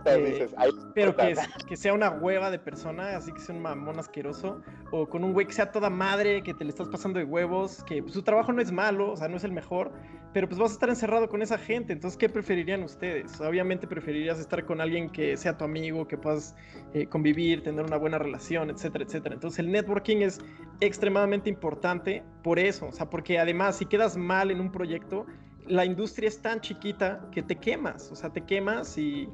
[0.05, 1.47] Eh, Dices, "Ay, pero que, puta".
[1.67, 5.33] que sea una hueva de persona, así que sea un mamón asqueroso, o con un
[5.33, 8.21] güey que sea toda madre, que te le estás pasando de huevos, que pues, su
[8.21, 9.91] trabajo no es malo, o sea, no es el mejor,
[10.33, 13.39] pero pues vas a estar encerrado con esa gente, entonces, ¿qué preferirían ustedes?
[13.41, 16.55] Obviamente preferirías estar con alguien que sea tu amigo, que puedas
[16.93, 19.33] eh, convivir, tener una buena relación, etcétera, etcétera.
[19.35, 20.39] Entonces, el networking es
[20.81, 25.25] extremadamente importante por eso, o sea, porque además, si quedas mal en un proyecto,
[25.67, 29.29] la industria es tan chiquita que te quemas, o sea, te quemas y,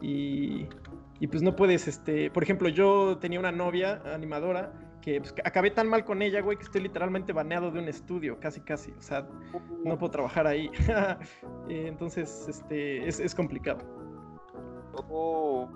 [0.00, 0.68] y,
[1.20, 5.70] y, pues no puedes, este, por ejemplo, yo tenía una novia animadora que pues, acabé
[5.70, 9.02] tan mal con ella, güey, que estoy literalmente baneado de un estudio, casi, casi, o
[9.02, 9.26] sea,
[9.84, 10.70] no puedo trabajar ahí.
[11.66, 13.78] Eh, Entonces, este, es, es complicado.
[15.08, 15.70] Uf.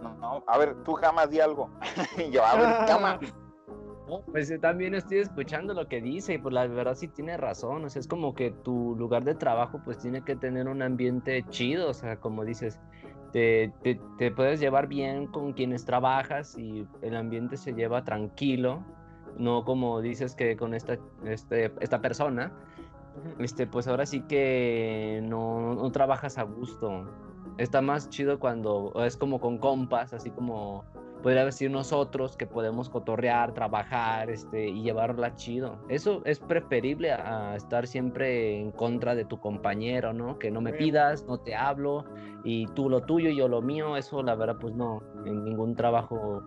[0.00, 1.70] No, no, a ver, tú jamás di algo.
[2.32, 3.18] Yo, a ver, cama.
[4.08, 7.36] No, pues yo también estoy escuchando lo que dice y pues la verdad sí tiene
[7.36, 10.82] razón, o sea, es como que tu lugar de trabajo pues tiene que tener un
[10.82, 12.78] ambiente chido, o sea, como dices,
[13.32, 18.84] te, te, te puedes llevar bien con quienes trabajas y el ambiente se lleva tranquilo,
[19.38, 22.52] no como dices que con esta, este, esta persona,
[23.38, 27.04] este, pues ahora sí que no, no trabajas a gusto.
[27.58, 30.84] está más chido cuando es como con compas, así como
[31.24, 35.78] podría decir nosotros que podemos cotorrear, trabajar este, y llevarla chido.
[35.88, 40.38] Eso es preferible a estar siempre en contra de tu compañero, ¿no?
[40.38, 42.04] Que no me pidas, no te hablo
[42.44, 43.96] y tú lo tuyo y yo lo mío.
[43.96, 46.42] Eso la verdad pues no, en ningún trabajo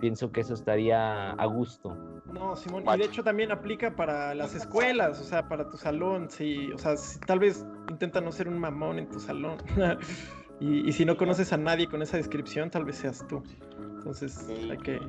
[0.00, 1.96] pienso que eso estaría a gusto.
[2.32, 6.28] No, Simón, y de hecho también aplica para las escuelas, o sea, para tu salón,
[6.30, 9.58] sí, o sea, si, tal vez intenta no ser un mamón en tu salón.
[10.60, 13.42] y, y si no conoces a nadie con esa descripción, tal vez seas tú.
[13.78, 15.00] Entonces hay que.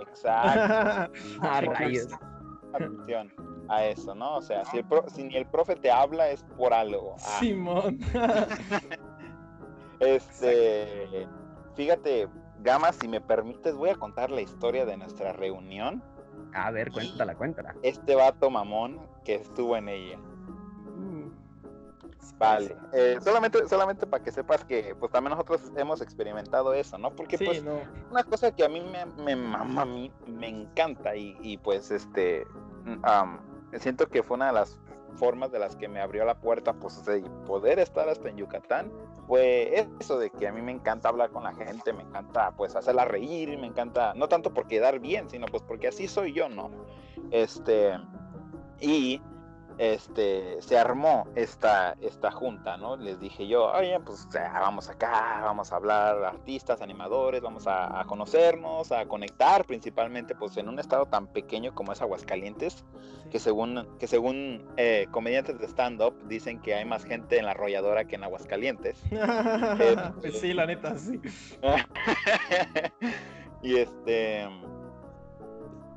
[0.00, 1.12] Exacto.
[2.72, 3.32] Atención
[3.68, 4.36] a eso, ¿no?
[4.36, 7.16] O sea, si, el si ni el profe te habla es por algo.
[7.16, 7.38] Ah.
[7.38, 7.98] Simón.
[10.00, 11.26] este.
[11.74, 12.28] Fíjate,
[12.62, 16.02] Gama, si me permites, voy a contar la historia de nuestra reunión.
[16.52, 17.74] A ver, cuéntala, cuéntala.
[17.82, 20.18] Este vato mamón que estuvo en ella.
[22.38, 27.10] Vale, eh, solamente, solamente para que sepas que pues también nosotros hemos experimentado eso, ¿no?
[27.10, 27.62] Porque pues
[28.10, 32.46] una cosa que a mí me, me mama, a mí me encanta y, pues este,
[33.78, 34.78] siento que fue una de las
[35.16, 38.90] formas de las que me abrió la puerta pues de poder estar hasta en Yucatán
[39.30, 42.74] fue eso de que a mí me encanta hablar con la gente, me encanta pues
[42.74, 46.48] hacerla reír, me encanta, no tanto por quedar bien, sino pues porque así soy yo,
[46.48, 46.68] ¿no?
[47.30, 47.92] Este,
[48.80, 49.22] y
[49.80, 52.98] este, se armó esta, esta junta, ¿no?
[52.98, 58.92] Les dije yo, oye, pues vamos acá, vamos a hablar artistas, animadores, vamos a, conocernos,
[58.92, 62.84] a conectar, principalmente pues en un estado tan pequeño como es Aguascalientes,
[63.30, 67.52] que según, que según eh, comediantes de stand-up dicen que hay más gente en la
[67.52, 69.00] arrolladora que en Aguascalientes.
[70.20, 71.18] pues sí, la neta, sí.
[73.62, 74.46] y este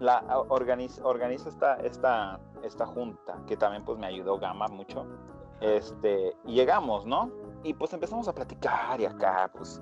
[0.03, 5.05] la organiza, organiza esta, esta, esta junta que también pues me ayudó Gama mucho.
[5.61, 7.31] Este, llegamos, ¿no?
[7.63, 9.81] Y pues empezamos a platicar y acá, pues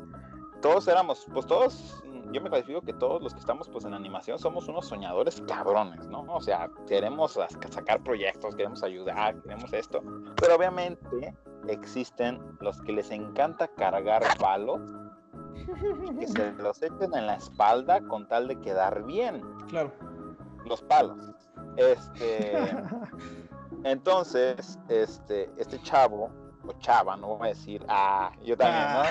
[0.62, 4.38] todos éramos, pues todos, yo me califico que todos los que estamos pues en animación
[4.38, 6.22] somos unos soñadores cabrones, ¿no?
[6.30, 7.40] O sea, queremos
[7.72, 10.04] sacar proyectos, queremos ayudar, queremos esto,
[10.36, 11.36] pero obviamente
[11.68, 14.82] existen los que les encanta cargar palos
[16.20, 19.42] que se los echen en la espalda con tal de quedar bien.
[19.70, 19.92] Claro.
[20.66, 21.18] Los palos.
[21.78, 22.54] Este.
[23.84, 26.30] entonces, este, este chavo,
[26.66, 29.04] o chava, no voy a decir, ah, yo también, ¿no?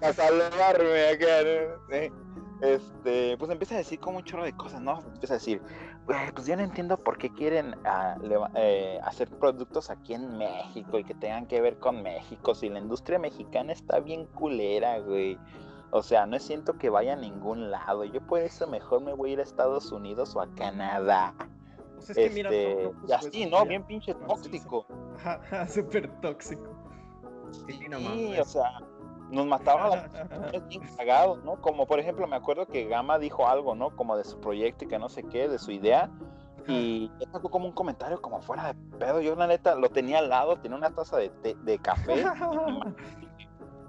[0.00, 2.24] Para salvarme acá, ¿no?
[2.64, 5.00] este, pues empieza a decir como un chorro de cosas, ¿no?
[5.00, 5.60] Empieza a decir,
[6.06, 8.16] pues yo no entiendo por qué quieren ah,
[8.54, 12.78] eh, hacer productos aquí en México y que tengan que ver con México, si la
[12.78, 15.38] industria mexicana está bien culera, güey.
[15.94, 18.02] O sea, no siento que vaya a ningún lado.
[18.04, 21.36] Yo por eso mejor me voy a ir a Estados Unidos o a Canadá.
[21.94, 23.64] Pues es que mira, este, y así, ¿no?
[23.64, 24.86] Bien pinche tóxico.
[25.68, 26.68] Súper tóxico.
[27.68, 28.80] Sí, sí o sea,
[29.30, 30.10] nos mataba la
[30.96, 31.60] cagados, ¿no?
[31.60, 33.94] Como por ejemplo, me acuerdo que Gama dijo algo, ¿no?
[33.94, 36.10] Como de su proyecto y que no sé qué, de su idea.
[36.66, 39.20] Y sacó como un comentario como fuera de pedo.
[39.20, 41.30] Yo la neta lo tenía al lado, tenía una taza de,
[41.62, 42.24] de café.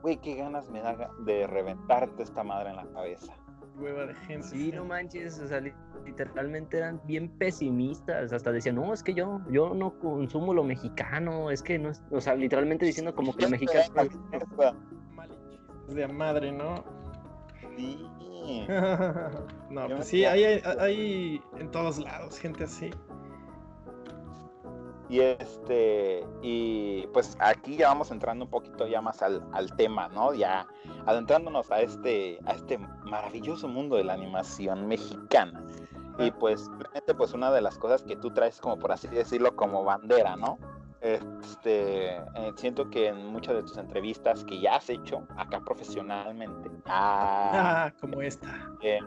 [0.05, 3.33] Güey, qué ganas me da de reventarte esta madre en la cabeza.
[3.75, 4.47] Hueva de gente.
[4.49, 5.59] Sí, no manches, o sea,
[6.05, 11.49] literalmente eran bien pesimistas, hasta decían, no, es que yo, yo no consumo lo mexicano,
[11.49, 13.83] es que no, o sea, literalmente diciendo como que lo mexicano
[15.87, 16.83] de madre, ¿no?
[17.75, 18.07] Sí.
[19.71, 22.91] no, pues sí, hay, hay, en todos lados gente así.
[25.07, 29.43] Y este, y pues aquí ya vamos entrando un poquito ya más al,
[29.77, 30.33] tema, ¿no?
[30.33, 30.65] Ya
[31.05, 35.63] adentrándonos a este, a este maravilloso mundo de la animación mexicana.
[36.17, 39.55] Y pues, realmente, pues una de las cosas que tú traes como por así decirlo
[39.55, 40.57] como bandera, ¿no?
[41.01, 46.71] Este, eh, siento que en muchas de tus entrevistas que ya has hecho acá profesionalmente,
[46.87, 48.99] ah, como esta, eh,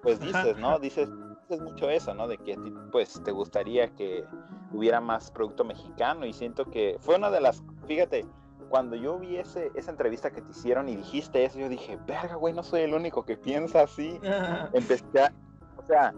[0.00, 0.78] pues dices, ¿no?
[0.78, 1.10] Dices,
[1.50, 2.28] dices mucho eso, ¿no?
[2.28, 4.24] De que a ti, pues, te gustaría que
[4.72, 8.24] hubiera más producto mexicano y siento que fue una de las, fíjate,
[8.68, 12.36] cuando yo vi ese, esa entrevista que te hicieron y dijiste eso, yo dije, verga,
[12.36, 14.20] güey, no soy el único que piensa así.
[14.72, 15.32] Empecé a,
[15.76, 16.14] o sea,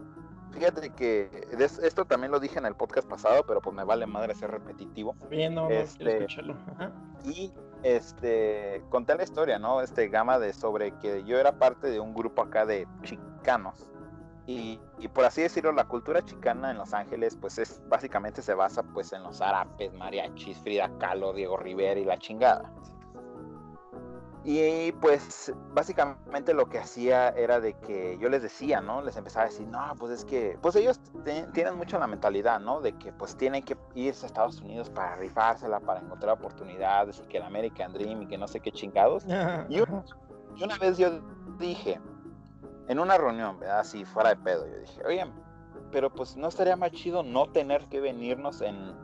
[0.53, 1.31] Fíjate que
[1.83, 5.17] esto también lo dije en el podcast pasado, pero pues me vale madre ser repetitivo.
[5.31, 6.27] Bien, no, este,
[7.25, 7.51] Y
[7.83, 9.81] este conté la historia, ¿no?
[9.81, 13.89] Este gama de sobre que yo era parte de un grupo acá de chicanos.
[14.99, 18.83] Y, por así decirlo, la cultura chicana en Los Ángeles, pues es básicamente se basa
[18.83, 22.71] pues en los árabes, mariachis, Frida Kahlo, Diego Rivera y la chingada.
[24.45, 29.01] Y pues básicamente lo que hacía era de que yo les decía, ¿no?
[29.01, 31.01] Les empezaba a decir, no, pues es que, pues ellos
[31.53, 32.81] tienen mucho la mentalidad, ¿no?
[32.81, 37.29] De que pues tienen que irse a Estados Unidos para rifársela, para encontrar oportunidades y
[37.29, 39.25] que el American Dream y que no sé qué chingados.
[39.69, 39.81] y,
[40.61, 41.21] una vez yo
[41.59, 42.01] dije,
[42.89, 43.81] en una reunión, ¿verdad?
[43.81, 45.27] Así fuera de pedo, yo dije, oye,
[45.91, 48.95] pero pues no estaría más chido no tener que venirnos en,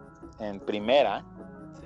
[0.40, 1.24] en primera.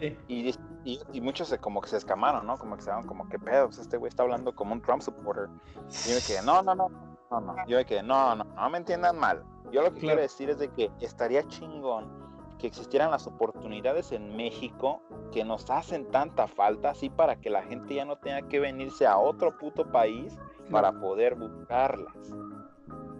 [0.00, 0.16] Sí.
[0.28, 0.52] Y
[0.84, 2.58] y, muchos se, como que se escamaron, ¿no?
[2.58, 5.02] Como que se daban como que pedo, pues este güey está hablando como un Trump
[5.02, 5.48] supporter.
[5.88, 6.88] Y yo me quedé, no, no, no,
[7.30, 7.56] no, no.
[7.66, 9.44] Yo me quedé, no, no, no me entiendan mal.
[9.70, 12.20] Yo lo que quiero decir es de que estaría chingón
[12.58, 15.00] que existieran las oportunidades en México
[15.32, 19.06] que nos hacen tanta falta, así para que la gente ya no tenga que venirse
[19.06, 20.36] a otro puto país
[20.72, 22.16] para poder buscarlas.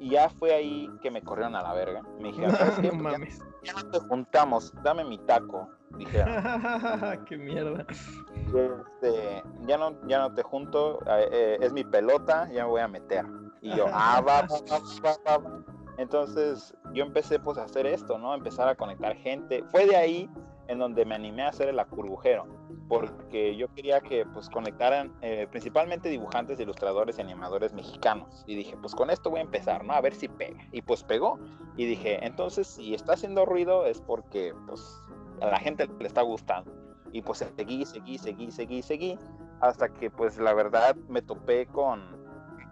[0.00, 2.02] Y ya fue ahí que me corrieron a la verga.
[2.18, 3.38] Me dijeron, no, mames.
[3.62, 5.68] Ya, no te juntamos, dame mi taco.
[5.96, 6.24] Dije,
[7.28, 7.86] qué mierda.
[7.88, 12.80] Este, ya no, ya no te junto, eh, eh, es mi pelota, ya me voy
[12.80, 13.24] a meter.
[13.60, 15.64] Y yo, ah, va, va, va,
[15.98, 18.34] Entonces yo empecé pues a hacer esto, ¿no?
[18.34, 19.62] Empezar a conectar gente.
[19.70, 20.30] Fue de ahí
[20.66, 22.46] en donde me animé a hacer el acurbujero,
[22.88, 28.44] porque yo quería que pues conectaran eh, principalmente dibujantes, ilustradores y animadores mexicanos.
[28.46, 29.92] Y dije, pues con esto voy a empezar, ¿no?
[29.92, 30.60] A ver si pega.
[30.72, 31.38] Y pues pegó.
[31.76, 35.00] Y dije, entonces si está haciendo ruido es porque pues
[35.40, 36.72] a la gente le está gustando.
[37.12, 39.18] Y pues seguí, seguí, seguí, seguí, seguí,
[39.60, 42.00] hasta que pues la verdad me topé con,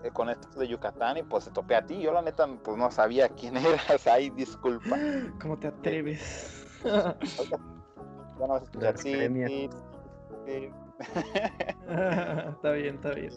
[0.03, 2.01] eh, con esto de Yucatán y pues se topé a ti.
[2.01, 4.97] Yo la neta pues no sabía quién eras, ahí disculpa.
[5.41, 6.67] ¿Cómo te atreves?
[8.41, 8.97] Ya no vas a escuchar,
[10.47, 10.71] sí,
[12.49, 13.33] está bien, está bien.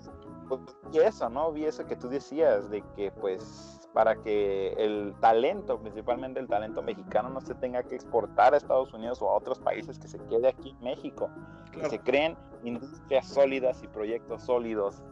[0.47, 1.51] Pues, y eso, ¿no?
[1.51, 6.81] Vi eso que tú decías, de que pues para que el talento, principalmente el talento
[6.81, 10.17] mexicano, no se tenga que exportar a Estados Unidos o a otros países, que se
[10.17, 11.29] quede aquí en México,
[11.71, 15.03] que se creen industrias sólidas y proyectos sólidos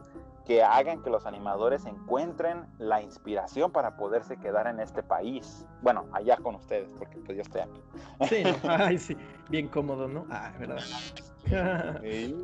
[0.44, 5.64] que hagan que los animadores encuentren la inspiración para poderse quedar en este país.
[5.82, 7.80] Bueno, allá con ustedes, porque pues yo estoy aquí.
[8.28, 9.16] Sí, ay, sí,
[9.48, 10.26] bien cómodo, ¿no?
[10.30, 10.80] Ah, verdad.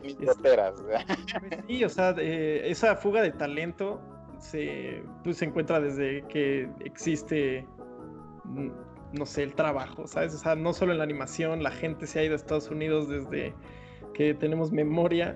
[0.00, 1.04] Sí, este, pues
[1.66, 4.00] sí, o sea, esa fuga de talento
[4.38, 7.66] se, pues, se encuentra desde que existe,
[8.44, 8.70] mm,
[9.12, 10.34] no sé, el trabajo, ¿sabes?
[10.34, 13.08] O sea, no solo en la animación, la gente se ha ido a Estados Unidos
[13.08, 13.54] desde
[14.14, 15.34] que tenemos memoria.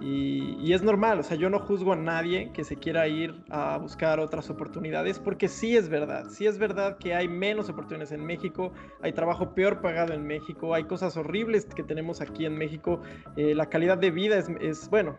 [0.00, 3.78] Y, es normal, o sea, yo no juzgo a nadie que se quiera ir a
[3.78, 8.24] buscar otras oportunidades, porque sí es verdad, sí es verdad que hay menos oportunidades en
[8.26, 13.00] México, hay trabajo peor pagado en México, hay cosas horribles que tenemos aquí en México,
[13.36, 15.16] eh, la calidad de vida es, es, bueno,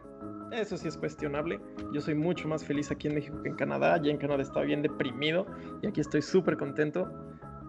[0.52, 1.60] eso sí es cuestionable.
[1.92, 4.02] Yo soy mucho más feliz aquí en México que en Canadá.
[4.02, 5.46] Ya en Canadá estaba bien deprimido
[5.82, 7.12] y aquí estoy súper contento.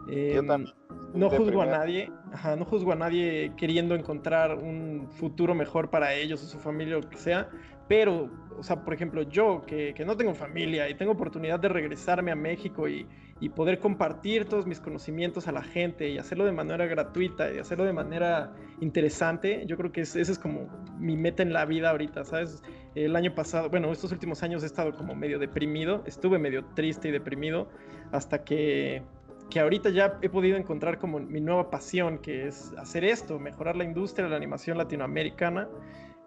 [0.07, 0.75] Yo em, también.
[1.15, 6.15] No juzgo a nadie, ajá, no juzgo a nadie queriendo encontrar un futuro mejor para
[6.15, 7.49] ellos o su familia o lo que sea,
[7.89, 11.71] pero, o sea, por ejemplo, yo que, que no tengo familia y tengo oportunidad de
[11.71, 13.07] regresarme a México y,
[13.41, 17.59] y, poder compartir todos mis conocimientos a la gente y hacerlo de manera gratuita y
[17.59, 20.69] hacerlo de manera interesante, yo creo que ese es como
[20.99, 22.63] mi meta en la vida ahorita, ¿sabes?
[22.95, 27.09] El año pasado, bueno, estos últimos años he estado como medio deprimido, estuve medio triste
[27.09, 27.71] y deprimido
[28.13, 29.03] hasta que
[29.51, 33.77] que ahorita ya he podido encontrar como mi nueva pasión, que es hacer esto, mejorar
[33.77, 35.69] la industria de la animación latinoamericana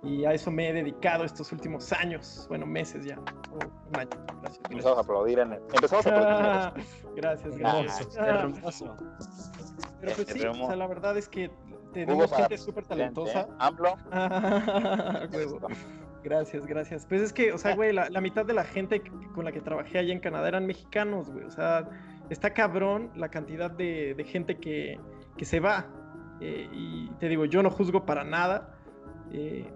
[0.04, 4.10] y a eso me he dedicado estos últimos años, bueno, meses ya, un año.
[4.42, 4.62] Gracias.
[4.70, 5.62] Empezamos a aplaudir en el...
[5.74, 6.86] Empezamos a aplaudir.
[7.16, 8.18] gracias, gracias.
[8.18, 8.96] Hermoso.
[10.00, 11.52] Pero pues sí, o sea, la verdad es que
[11.94, 13.48] tenemos gente súper talentosa.
[13.60, 13.96] Amplo.
[16.24, 17.06] Gracias, gracias.
[17.08, 19.02] Pues es que, o sea, güey, la, la, mitad de la gente
[19.34, 21.46] con la que trabajé allá en Canadá eran mexicanos, güey.
[21.46, 21.88] O sea,
[22.32, 24.98] está cabrón la cantidad de, de gente que,
[25.38, 25.88] que, se va.
[26.40, 28.74] Eh, y te digo, yo no juzgo para nada.
[29.32, 29.70] Eh,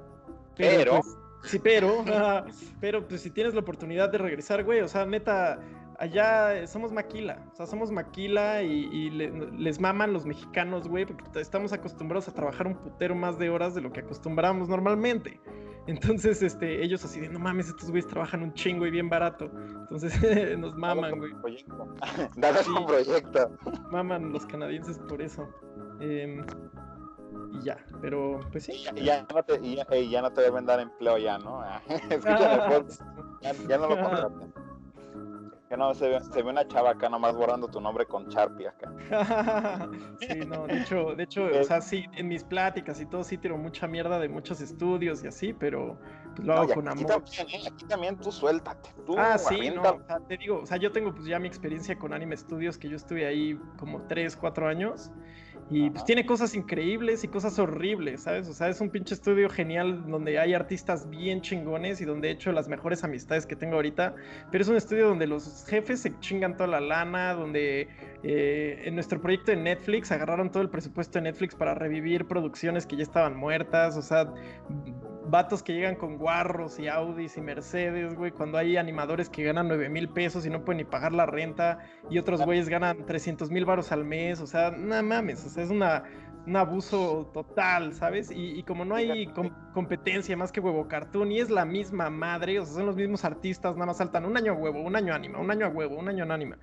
[0.56, 2.04] pero, pues, sí, pero,
[2.80, 5.60] pero pues si tienes la oportunidad de regresar, güey, o sea, neta,
[6.00, 11.74] allá somos maquila, o sea, somos maquila y, les maman los mexicanos, güey, porque estamos
[11.74, 15.40] acostumbrados a trabajar un putero más de horas de lo que acostumbramos normalmente.
[15.88, 19.52] Entonces, este, ellos así de, no mames, estos güeyes trabajan un chingo y bien barato.
[19.82, 20.14] Entonces,
[20.58, 21.34] nos maman, güey.
[22.38, 23.52] Dale un proyecto.
[23.92, 25.48] Maman los canadienses por eso.
[26.00, 26.44] Eh,
[27.52, 28.84] y ya, pero pues sí.
[28.96, 31.64] Y ya, no, te, ya, no te deben dar empleo ya, ¿no?
[32.10, 32.86] Escúchame,
[33.42, 34.65] ya, ya no lo contraten.
[35.70, 38.68] Que no, se ve, se ve, una chava acá nomás borrando tu nombre con Sharpie
[38.68, 38.92] acá.
[40.20, 43.40] sí, no, de hecho, de hecho, o sea, sí, en mis pláticas y todo sí
[43.40, 45.98] tiro mucha mierda de muchos estudios y así, pero
[46.36, 47.08] pues, lo hago con amor.
[47.08, 47.68] También, ¿eh?
[47.68, 50.92] Aquí también tú suéltate, tú Ah, sí, no, o sea, te digo, o sea, yo
[50.92, 54.68] tengo pues ya mi experiencia con Anime Studios, que yo estuve ahí como 3, 4
[54.68, 55.12] años
[55.72, 58.48] Y pues tiene cosas increíbles y cosas horribles, ¿sabes?
[58.48, 62.32] O sea, es un pinche estudio genial donde hay artistas bien chingones y donde he
[62.32, 64.14] hecho las mejores amistades que tengo ahorita.
[64.52, 67.88] Pero es un estudio donde los jefes se chingan toda la lana, donde
[68.22, 72.86] eh, en nuestro proyecto de Netflix agarraron todo el presupuesto de Netflix para revivir producciones
[72.86, 73.98] que ya estaban muertas.
[73.98, 74.32] O sea,
[75.36, 79.68] vatos que llegan con guarros y Audis y Mercedes, güey, cuando hay animadores que ganan
[79.68, 81.80] 9 mil pesos y no pueden ni pagar la renta
[82.10, 85.66] y otros güeyes ganan 300 mil baros al mes, o sea, nada mames, o sea,
[85.66, 86.04] es una,
[86.48, 88.32] un abuso total, ¿sabes?
[88.34, 89.30] Y, como no hay
[89.74, 93.26] competencia más que huevo cartoon y es la misma madre, o sea, son los mismos
[93.26, 95.98] artistas, nada más saltan un año a huevo, un año anima, un año a huevo,
[95.98, 96.58] un año en anima.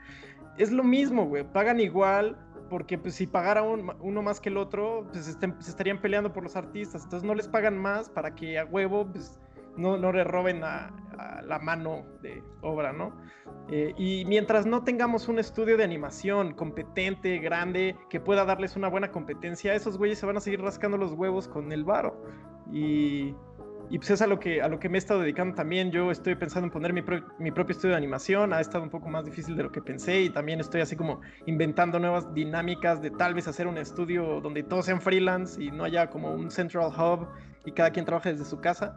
[0.57, 2.39] Es lo mismo, güey, pagan igual,
[2.73, 6.57] porque pues, si pagara uno más que el otro, pues se estarían peleando por los
[6.57, 7.05] artistas.
[7.05, 9.39] Entonces no les pagan más para que a huevo pues,
[9.77, 10.91] no, no le roben a,
[11.45, 13.13] la mano de obra, ¿no?
[13.71, 18.89] Eh, y mientras no tengamos un estudio de animación competente, grande, que pueda darles una
[18.89, 22.25] buena competencia, esos güeyes se van a seguir rascando los huevos con el varo.
[22.73, 23.35] Y
[23.93, 25.91] y pues es a lo que, a lo que me he estado dedicando también.
[25.91, 27.05] Yo estoy pensando en poner mi,
[27.39, 28.55] mi, propio estudio de animación.
[28.55, 31.21] Ha estado un poco más difícil de lo que pensé y también estoy así como
[31.45, 35.85] inventando nuevas dinámicas de tal vez hacer un estudio donde todos sean freelance y no
[35.85, 37.29] haya como un central hub
[37.67, 38.97] y cada quien trabaje desde su casa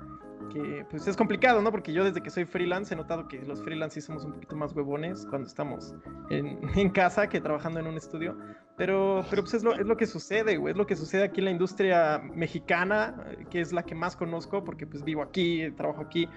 [0.53, 1.71] que pues es complicado, ¿no?
[1.71, 4.55] Porque yo desde que soy freelance he notado que los freelance sí somos un poquito
[4.55, 5.93] más huevones cuando estamos
[6.29, 8.37] en, en casa que trabajando en un estudio.
[8.77, 10.71] Pero, pero pues es lo, es lo que sucede, güey.
[10.71, 13.15] Es lo que sucede aquí en la industria mexicana,
[13.49, 16.27] que es la que más conozco porque pues vivo aquí, trabajo aquí.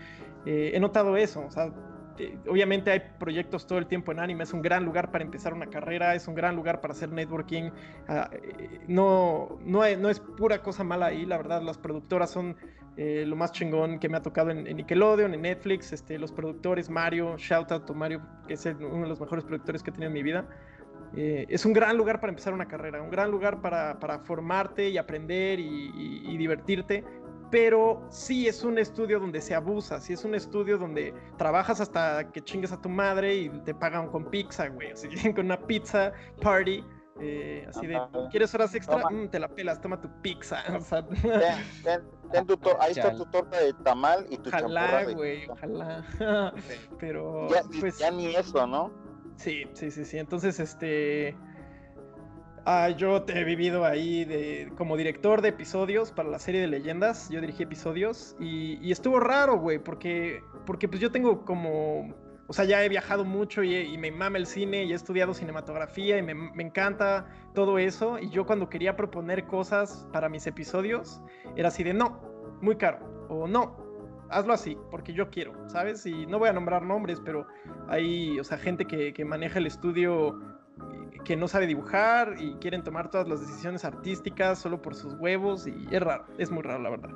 [0.46, 1.48] Eh, he notado eso,
[2.16, 5.52] eh, obviamente hay proyectos todo el tiempo en anime, es un gran lugar para empezar
[5.52, 7.70] una carrera, es un gran lugar para hacer networking.
[8.06, 12.56] Ah, eh, no, no, no es pura cosa mala ahí, la verdad, las productoras son
[13.00, 17.36] lo más chingón que me ha tocado en, Nickelodeon, en Netflix, este, los productores, Mario,
[17.38, 20.14] shout out to Mario, que es uno de los mejores productores que he tenido en
[20.14, 20.48] mi vida.
[21.16, 24.88] Eh, es un gran lugar para empezar una carrera, un gran lugar para, para formarte
[24.88, 27.04] y aprender y, divertirte,
[27.50, 32.30] pero sí es un estudio donde se abusa, sí es un estudio donde trabajas hasta
[32.30, 35.58] que chingues a tu madre y te pagan con pizza, güey, o sea, con una
[35.58, 36.84] pizza party
[37.20, 38.00] eh, así de,
[38.30, 39.10] ¿quieres horas extra?
[39.10, 40.62] Mm, te la pelas, toma tu pizza.
[40.76, 41.04] O sea,
[42.30, 46.04] ten, tu ahí está tu torta de tamal y tu Ojalá, güey, ojalá.
[47.00, 48.92] Pero, ya, pues, ya ni eso, ¿no?
[49.38, 50.18] Sí, sí, sí, sí.
[50.18, 51.34] Entonces, este...
[52.66, 56.66] Ah, yo te he vivido ahí de, como director de episodios para la serie de
[56.66, 57.30] leyendas.
[57.30, 62.14] Yo dirigí episodios y, y estuvo raro, güey, porque, porque pues yo tengo como
[62.50, 66.16] o sea, ya he viajado mucho y, me mama el cine y he estudiado cinematografía
[66.16, 68.18] y me, encanta todo eso.
[68.18, 71.20] Y yo cuando quería proponer cosas para mis episodios,
[71.56, 72.22] era así de no,
[72.62, 73.00] muy caro.
[73.28, 73.76] O no,
[74.30, 76.04] hazlo así, porque yo quiero, ¿sabes?
[76.06, 77.46] Y no voy a nombrar nombres, pero
[77.88, 80.38] hay, o sea, gente que, maneja el estudio
[81.24, 85.66] que no sabe dibujar y quieren tomar todas las decisiones artísticas solo por sus huevos
[85.66, 87.10] y es raro, es muy raro la verdad.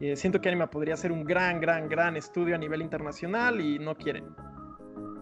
[0.00, 3.78] Eh, siento que Anima podría ser un gran, gran, gran estudio a nivel internacional y
[3.78, 4.26] no quieren.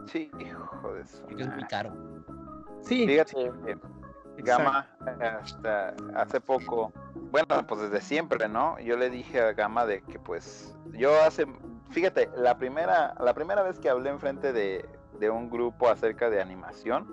[0.07, 1.24] Sí, hijo de eso.
[1.39, 1.95] es muy caro.
[2.82, 3.07] Sí.
[3.07, 3.53] Fíjate,
[4.39, 4.87] Gama,
[5.43, 6.93] hasta hace poco,
[7.30, 8.78] bueno, pues desde siempre, ¿no?
[8.80, 11.47] Yo le dije a Gama de que pues yo hace,
[11.91, 14.85] fíjate, la primera, la primera vez que hablé enfrente de,
[15.18, 17.07] de un grupo acerca de animación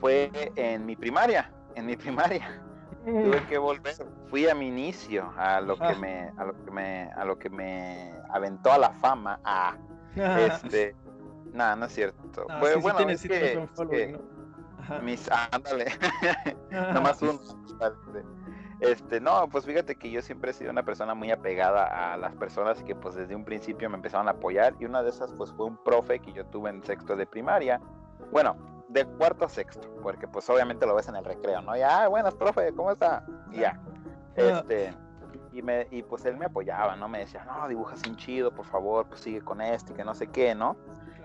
[0.00, 2.62] fue en mi primaria, en mi primaria.
[3.04, 3.94] Tuve que volver,
[4.28, 5.96] fui a mi inicio, a lo que ah.
[5.98, 9.76] me, a lo que me, a lo que me aventó a la fama, a
[10.16, 10.94] este
[11.52, 12.46] Nada, no es cierto.
[12.48, 13.68] Ah, pues, bueno, es que,
[15.02, 15.86] mis, ándale,
[16.92, 17.38] nomás un,
[18.80, 22.34] este, no, pues fíjate que yo siempre he sido una persona muy apegada a las
[22.36, 25.52] personas que pues desde un principio me empezaron a apoyar y una de esas pues
[25.52, 27.80] fue un profe que yo tuve en sexto de primaria,
[28.30, 28.56] bueno,
[28.88, 31.76] de cuarto a sexto, porque pues obviamente lo ves en el recreo, ¿no?
[31.76, 33.24] Ya, ah, buenas, profe, ¿cómo está?
[33.50, 33.80] Y ya,
[34.36, 34.94] este,
[35.52, 37.08] y, me, y pues él me apoyaba, ¿no?
[37.08, 40.28] Me decía, no, dibujas sin chido, por favor, pues sigue con este, que no sé
[40.28, 40.76] qué, ¿no?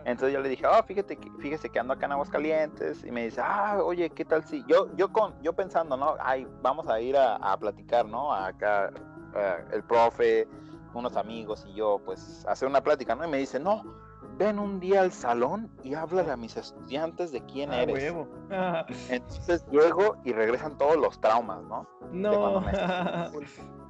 [0.06, 3.04] Entonces yo le dije, oh, fíjate, fíjese que ando acá en Aguascalientes.
[3.04, 4.64] Y me dice, ah, oye, ¿qué tal si?
[4.68, 6.16] Yo, yo, con, yo pensando, ¿no?
[6.20, 8.34] Ay, vamos a ir a, platicar, ¿no?
[8.34, 8.92] Acá
[9.36, 10.48] eh, el profe,
[10.94, 13.26] unos amigos y yo, pues, hacer una plática, ¿no?
[13.26, 13.84] Y me dice, no,
[14.38, 17.96] ven un día al salón y háblale a mis estudiantes de quién ah, eres.
[17.96, 18.28] Huevo.
[19.10, 21.88] Entonces llego y regresan todos los traumas, ¿no?
[22.12, 22.62] No.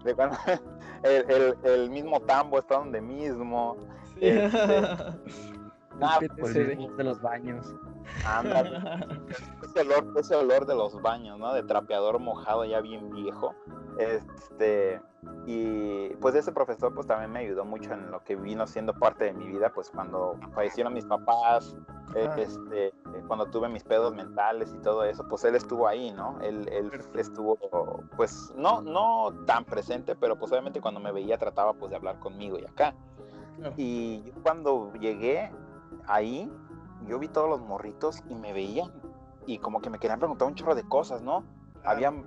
[0.03, 0.37] De cuando
[1.03, 3.77] el, el, mismo tambo está donde mismo.
[4.19, 4.51] Este,
[6.03, 7.73] Ah, de los baños.
[9.63, 11.53] ese, olor, ese olor de los baños, ¿no?
[11.53, 13.55] De trapeador mojado ya bien viejo.
[13.97, 15.01] Este,
[15.45, 19.25] y pues ese profesor pues también me ayudó mucho en lo que vino siendo parte
[19.25, 21.75] de mi vida, pues cuando fallecieron mis papás,
[22.15, 22.93] este,
[23.27, 26.39] cuando tuve mis pedos mentales y todo eso, pues él estuvo ahí, ¿no?
[26.41, 27.57] Él, él estuvo,
[28.15, 32.19] pues, no, no tan presente, pero pues obviamente cuando me veía trataba pues de hablar
[32.19, 32.93] conmigo y acá.
[33.77, 35.51] Y cuando llegué
[36.07, 36.51] ahí,
[37.07, 38.91] yo vi todos los morritos y me veían
[39.45, 41.43] y como que me querían preguntar un chorro de cosas, ¿no?
[41.83, 42.23] Habían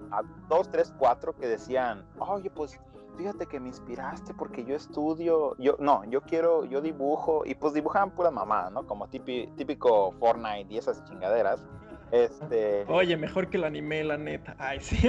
[0.48, 2.78] dos, tres, cuatro que decían, oye, pues
[3.16, 7.72] fíjate que me inspiraste porque yo estudio, yo, no, yo quiero, yo dibujo, y pues
[7.72, 8.86] dibujaban pura mamá, ¿no?
[8.86, 11.64] Como típico Fortnite y esas chingaderas.
[12.12, 12.84] Este...
[12.88, 14.54] Oye, mejor que el anime, la neta.
[14.58, 14.96] Ay, sí.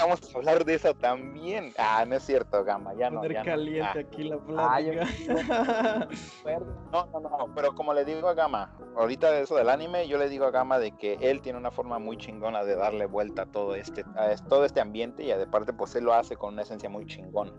[0.00, 1.72] Vamos a hablar de eso también.
[1.76, 3.20] Ah, no es cierto, Gama, ya no.
[3.20, 4.00] Poner ya caliente no.
[4.00, 4.12] Ah.
[4.12, 6.08] aquí la plática.
[6.92, 10.18] no, no, no, pero como le digo a Gama, ahorita de eso del anime, yo
[10.18, 13.42] le digo a Gama de que él tiene una forma muy chingona de darle vuelta
[13.42, 16.62] a todo este, a todo este ambiente y aparte pues él lo hace con una
[16.62, 17.52] esencia muy chingona.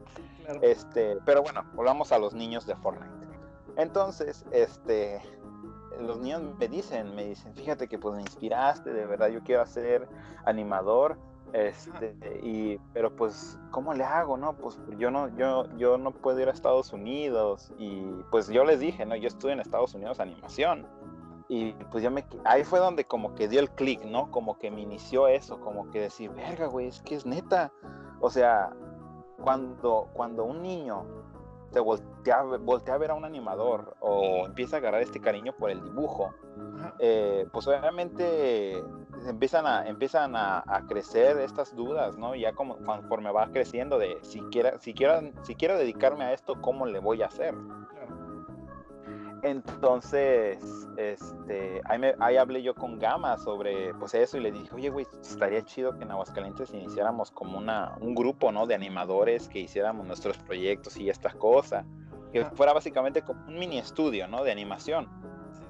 [0.46, 0.62] Claro.
[0.62, 3.26] Este, pero bueno, volvamos a los niños de Fortnite.
[3.78, 5.22] Entonces, este,
[6.00, 9.66] los niños me dicen, me dicen, fíjate que pues me inspiraste, de verdad yo quiero
[9.66, 10.08] ser
[10.46, 11.18] animador,
[11.54, 14.54] este, y, pero pues, ¿cómo le hago, no?
[14.58, 18.80] Pues yo no, yo, yo no puedo ir a Estados Unidos, y pues yo les
[18.80, 20.86] dije, no, yo estuve en Estados Unidos animación,
[21.48, 24.32] y pues yo me, ahí fue donde como que dio el clic, ¿no?
[24.32, 27.72] Como que me inició eso, como que decir, verga, güey, es que es neta,
[28.20, 28.72] o sea,
[29.42, 31.06] cuando, cuando un niño
[31.76, 35.70] te voltea, voltea a ver a un animador o empieza a agarrar este cariño por
[35.70, 36.34] el dibujo,
[37.00, 38.82] eh, pues obviamente
[39.28, 42.34] empiezan a, empiezan a, a, crecer estas dudas, ¿no?
[42.34, 46.62] Ya como conforme va creciendo de si, quiera, si, quiero, si quiero dedicarme a esto,
[46.62, 47.54] ¿cómo le voy a hacer?
[49.44, 50.58] Entonces,
[50.98, 54.90] este, ahí, me, ahí, hablé yo con Gama sobre pues eso y le dije, oye,
[54.90, 58.66] güey, estaría chido que en Aguascalientes iniciáramos como una, un grupo, ¿no?
[58.66, 61.86] De animadores que hiciéramos nuestros proyectos y estas cosas.
[62.32, 62.52] Que ah.
[62.56, 64.44] fuera básicamente como un mini estudio, ¿no?
[64.44, 65.08] De animación.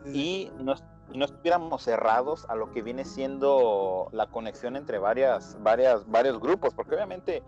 [0.05, 0.19] Sí, sí.
[0.19, 0.75] Y no,
[1.13, 6.73] no estuviéramos cerrados a lo que viene siendo la conexión entre varias, varias, varios grupos,
[6.73, 7.43] porque obviamente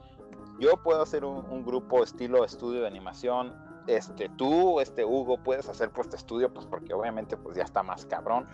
[0.59, 3.53] yo puedo hacer un, un grupo estilo estudio de animación,
[3.87, 7.83] este, tú, este, Hugo, puedes hacer pues tu estudio, pues porque obviamente pues ya está
[7.83, 8.47] más cabrón,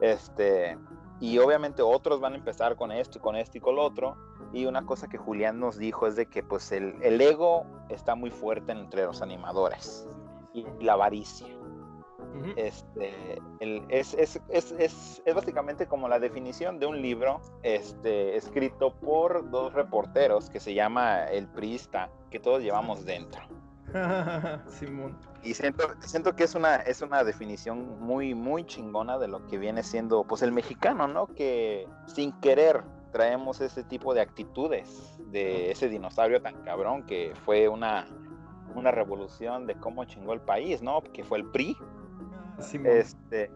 [0.00, 0.78] este,
[1.20, 4.16] y obviamente otros van a empezar con esto y con esto y con lo otro,
[4.52, 8.14] y una cosa que Julián nos dijo es de que pues el, el ego está
[8.14, 10.06] muy fuerte entre los animadores,
[10.54, 11.48] y la avaricia.
[11.48, 12.54] Uh -huh.
[12.56, 18.92] Este, el, es, es, es, es, básicamente como la definición de un libro este, escrito
[18.94, 23.42] por dos reporteros que se llama El Priista, que todos llevamos dentro.
[24.68, 25.16] Simón.
[25.42, 29.58] Y siento, siento que es una, es una definición muy, muy chingona de lo que
[29.58, 31.26] viene siendo pues el mexicano, ¿no?
[31.26, 32.82] Que sin querer
[33.12, 38.06] traemos ese tipo de actitudes de ese dinosaurio tan cabrón que fue una,
[38.74, 41.02] una revolución de cómo chingó el país, ¿no?
[41.02, 41.76] Que fue el PRI.
[42.58, 42.92] Simón.
[42.92, 43.50] Este,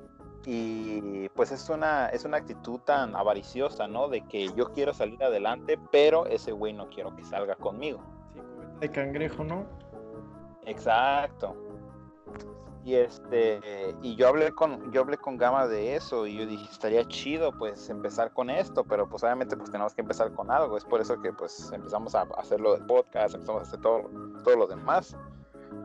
[0.45, 4.09] y pues es una, es una actitud tan avariciosa, ¿no?
[4.09, 8.01] De que yo quiero salir adelante, pero ese güey no quiero que salga conmigo.
[8.33, 8.41] Sí,
[8.81, 9.67] de cangrejo, ¿no?
[10.69, 11.57] Exacto.
[12.85, 13.61] Y este,
[14.03, 17.53] y yo hablé con, yo hablé con Gama de eso, y yo dije, estaría chido
[17.53, 20.77] pues empezar con esto, pero pues obviamente pues tenemos que empezar con algo.
[20.77, 24.09] Es por eso que pues empezamos a hacerlo del podcast, empezamos a hacer todo,
[24.43, 25.17] todo lo demás.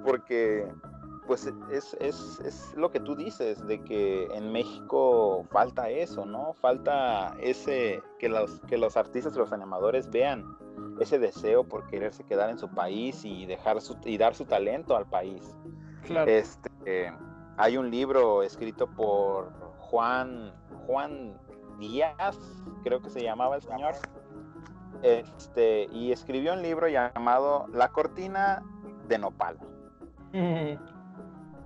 [0.05, 0.65] Porque
[1.27, 6.53] pues es, es, es, lo que tú dices, de que en México falta eso, ¿no?
[6.53, 10.57] Falta ese, que los, que los artistas, los animadores vean
[10.99, 14.95] ese deseo por quererse quedar en su país y dejar su, y dar su talento
[14.95, 15.55] al país.
[16.03, 16.29] Claro.
[16.29, 17.11] Este, eh,
[17.57, 20.53] hay un libro escrito por Juan,
[20.87, 21.37] Juan
[21.79, 22.37] Díaz,
[22.83, 23.93] creo que se llamaba el señor,
[25.01, 28.63] este, y escribió un libro llamado La cortina
[29.07, 29.57] de nopal.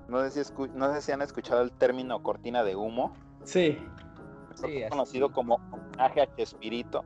[0.08, 3.14] No sé, si escu- no sé si han escuchado el término cortina de humo,
[3.44, 3.78] Sí.
[4.56, 7.06] Sí, conocido como homenaje a Chespirito.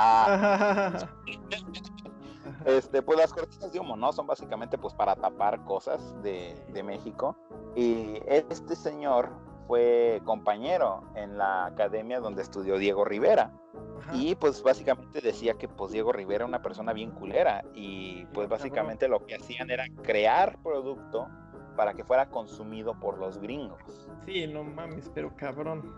[0.00, 1.08] Ah,
[2.64, 4.12] este, pues las cortinas de humo, ¿no?
[4.12, 7.36] Son básicamente pues para tapar cosas de, de México.
[7.74, 9.30] Y este señor
[9.66, 13.50] fue compañero en la academia donde estudió Diego Rivera.
[13.98, 14.14] Ajá.
[14.14, 17.64] Y pues básicamente decía que pues Diego Rivera era una persona bien culera.
[17.74, 21.26] Y pues básicamente lo que hacían era crear producto
[21.76, 24.08] para que fuera consumido por los gringos.
[24.26, 25.92] Sí, no mames, pero cabrón.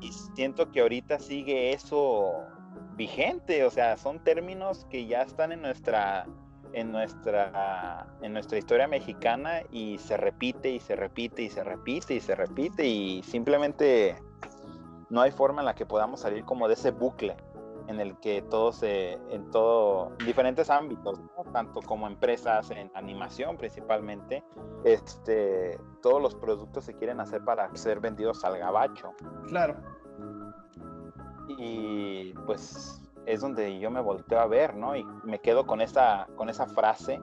[0.00, 2.46] Y siento que ahorita sigue eso
[2.96, 6.26] vigente, o sea, son términos que ya están en nuestra
[6.72, 12.14] en nuestra en nuestra historia mexicana y se repite y se repite y se repite
[12.14, 14.16] y se repite y simplemente
[15.08, 17.36] no hay forma en la que podamos salir como de ese bucle
[17.90, 21.20] en el que todos, en todo, diferentes ámbitos,
[21.52, 24.44] tanto como empresas en animación principalmente,
[24.84, 29.12] este, todos los productos se quieren hacer para ser vendidos al gabacho.
[29.48, 29.74] Claro.
[31.58, 34.96] Y pues es donde yo me volteo a ver, ¿no?
[34.96, 37.20] Y me quedo con esa, con esa frase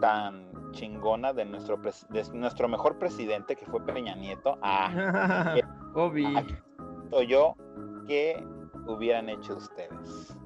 [0.00, 4.58] tan chingona de nuestro, de nuestro mejor presidente, que fue Peña Nieto.
[4.62, 5.56] Ah,
[5.94, 6.26] Obi.
[7.26, 7.54] yo,
[8.06, 8.46] ¿qué
[8.86, 10.36] hubieran hecho ustedes?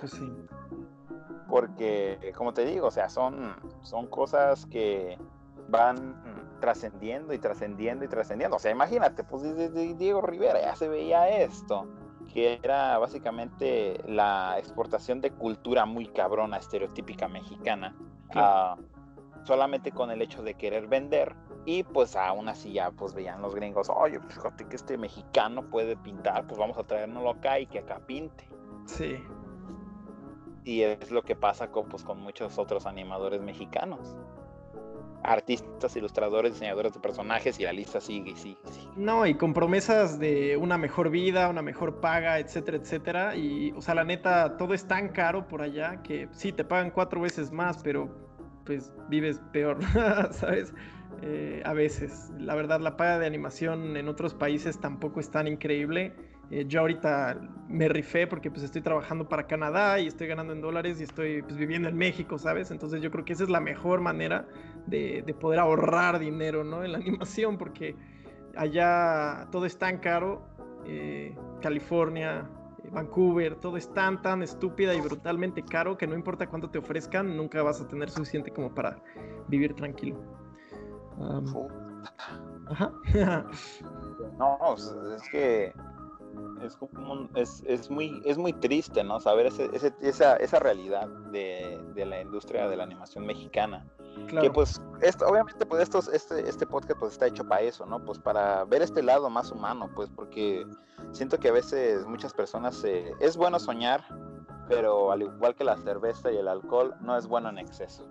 [0.00, 0.32] Pues sí.
[1.48, 5.16] Porque, como te digo, o sea, son, son cosas que
[5.68, 6.16] van
[6.56, 8.56] trascendiendo y trascendiendo y trascendiendo.
[8.56, 9.42] O sea, imagínate, pues
[9.98, 11.86] Diego Rivera ya se veía esto
[12.32, 17.96] que era básicamente la exportación de cultura muy cabrona, estereotípica mexicana,
[18.34, 18.76] ah,
[19.44, 21.34] solamente con el hecho de querer vender.
[21.64, 25.68] Y pues aún así ya pues veían los gringos, oye, pues, fíjate que este mexicano
[25.68, 28.48] puede pintar, pues vamos a traernoslo acá y que acá pinte.
[28.84, 29.16] Sí.
[30.64, 34.16] Y es lo que pasa con, pues, con muchos otros animadores mexicanos
[35.26, 38.56] artistas, ilustradores, diseñadores de personajes y la lista sigue y sigue,
[38.96, 43.36] No, y con promesas de una mejor vida, una mejor paga, etcétera, etcétera.
[43.36, 46.90] Y, o sea, la neta, todo es tan caro por allá que sí, te pagan
[46.90, 48.08] cuatro veces más, pero
[48.64, 49.78] pues vives peor,
[50.30, 50.72] ¿sabes?
[51.22, 52.30] Eh, a veces.
[52.38, 56.14] La verdad, la paga de animación en otros países tampoco es tan increíble.
[56.50, 60.60] Eh, yo ahorita me rifé porque pues estoy trabajando para Canadá y estoy ganando en
[60.60, 62.70] dólares y estoy pues, viviendo en México, ¿sabes?
[62.70, 64.46] Entonces yo creo que esa es la mejor manera
[64.86, 66.84] de, poder ahorrar dinero, ¿no?
[66.84, 67.96] En la animación porque
[68.56, 70.46] allá todo es tan caro,
[70.86, 72.48] eh, California,
[72.84, 76.78] eh, Vancouver, todo es tan, tan estúpida y brutalmente caro que no importa cuánto te
[76.78, 78.96] ofrezcan, nunca vas a tener suficiente como para
[79.48, 80.22] vivir tranquilo.
[82.68, 82.94] ajá.
[84.38, 85.72] no, es que
[86.62, 89.20] es, como, es, es, muy, es muy triste, ¿no?
[89.20, 89.70] Saber ese,
[90.00, 93.86] esa, esa realidad de, de, la industria de la animación mexicana.
[94.40, 98.02] Que pues, esto, obviamente, pues estos, este, este podcast pues está hecho para eso, ¿no?
[98.02, 100.66] Pues para ver este lado más humano, pues porque
[101.12, 104.04] siento que a veces muchas personas, es bueno soñar,
[104.68, 108.06] pero al igual que la cerveza y el alcohol, no es bueno en exceso.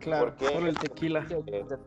[0.00, 1.26] Claro, por el tequila.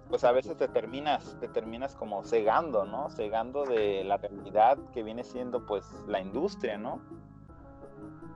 [0.10, 3.10] pues a veces te terminas, te terminas como cegando, ¿no?
[3.10, 7.02] Cegando de la realidad que viene siendo pues la industria, ¿no?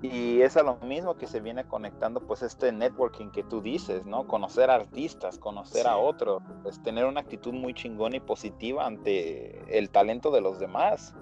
[0.01, 4.05] Y es a lo mismo que se viene conectando pues este networking que tú dices,
[4.05, 4.27] ¿no?
[4.27, 9.89] Conocer artistas, conocer a otros, pues tener una actitud muy chingona y positiva ante el
[9.89, 11.15] talento de los demás.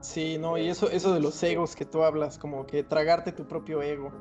[0.00, 3.46] Sí, no, y eso, eso de los egos que tú hablas, como que tragarte tu
[3.46, 4.12] propio ego.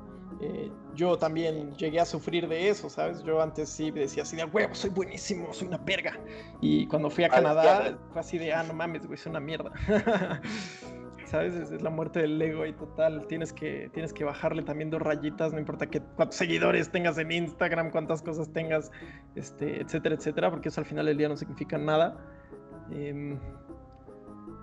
[0.45, 3.23] Eh, yo también llegué a sufrir de eso, ¿sabes?
[3.23, 6.19] Yo antes sí decía así de huevo, soy buenísimo, soy una verga.
[6.61, 9.71] Y cuando fui a Canadá, fue así de, ah, no mames, güey, soy una mierda.
[11.25, 11.55] ¿Sabes?
[11.55, 13.25] Es, la muerte del ego y total.
[13.27, 17.31] Tienes que, tienes que bajarle también dos rayitas, no importa qué, cuántos seguidores tengas en
[17.31, 18.91] Instagram, cuántas cosas tengas,
[19.35, 22.15] este, etcétera, etcétera, porque eso al final del día no significa nada.
[22.91, 23.39] Em,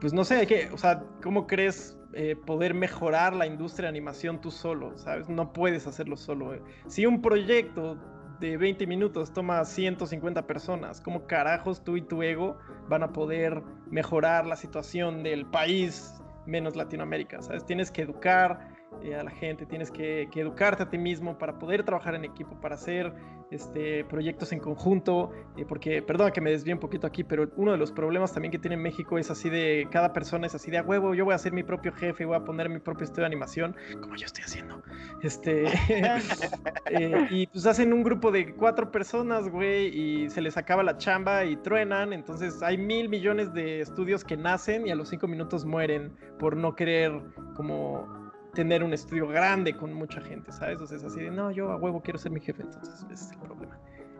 [0.00, 0.70] pues no sé, ¿qué?
[0.72, 5.28] O sea, ¿cómo crees eh, poder mejorar la industria de animación tú solo, ¿sabes?
[5.28, 6.54] No puedes hacerlo solo.
[6.54, 6.62] Eh.
[6.86, 7.96] Si un proyecto
[8.38, 12.58] de 20 minutos toma 150 personas, ¿cómo carajos tú y tu ego
[12.88, 17.40] van a poder mejorar la situación del país menos Latinoamérica?
[17.40, 17.64] ¿Sabes?
[17.64, 18.68] Tienes que educar
[19.02, 22.24] eh, a la gente, tienes que, que, educarte a ti mismo para poder trabajar en
[22.24, 23.14] equipo, para hacer
[23.52, 27.72] este, proyectos en conjunto, eh, porque, perdona que me desvíe un poquito aquí, pero uno
[27.72, 30.78] de los problemas también que tiene México es así de, cada persona es así de,
[30.78, 33.22] a huevo, yo voy a ser mi propio jefe, voy a poner mi propio estudio
[33.22, 34.82] de animación, como yo estoy haciendo.
[35.22, 35.64] Este,
[36.90, 40.96] eh, y pues hacen un grupo de cuatro personas, güey, y se les acaba la
[40.96, 45.28] chamba y truenan, entonces hay mil millones de estudios que nacen y a los cinco
[45.28, 47.12] minutos mueren por no querer
[47.54, 48.21] como
[48.52, 50.80] tener un estudio grande con mucha gente, ¿sabes?
[50.80, 53.14] O sea, es así de, no, yo a huevo quiero ser mi jefe, entonces ese
[53.14, 53.78] es el problema.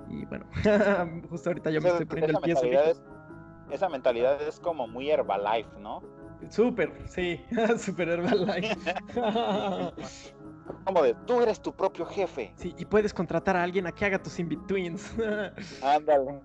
[0.09, 0.47] Y bueno,
[1.31, 2.91] justo ahorita yo me estoy poniendo el pie.
[2.91, 3.03] Es,
[3.71, 6.03] esa mentalidad es como muy Herbalife, ¿no?
[6.49, 7.41] Súper, sí,
[7.79, 8.77] súper Herbalife.
[10.85, 12.53] como de, tú eres tu propio jefe.
[12.57, 15.15] Sí, y puedes contratar a alguien a que haga tus in-betweens.
[15.83, 16.41] Ándale.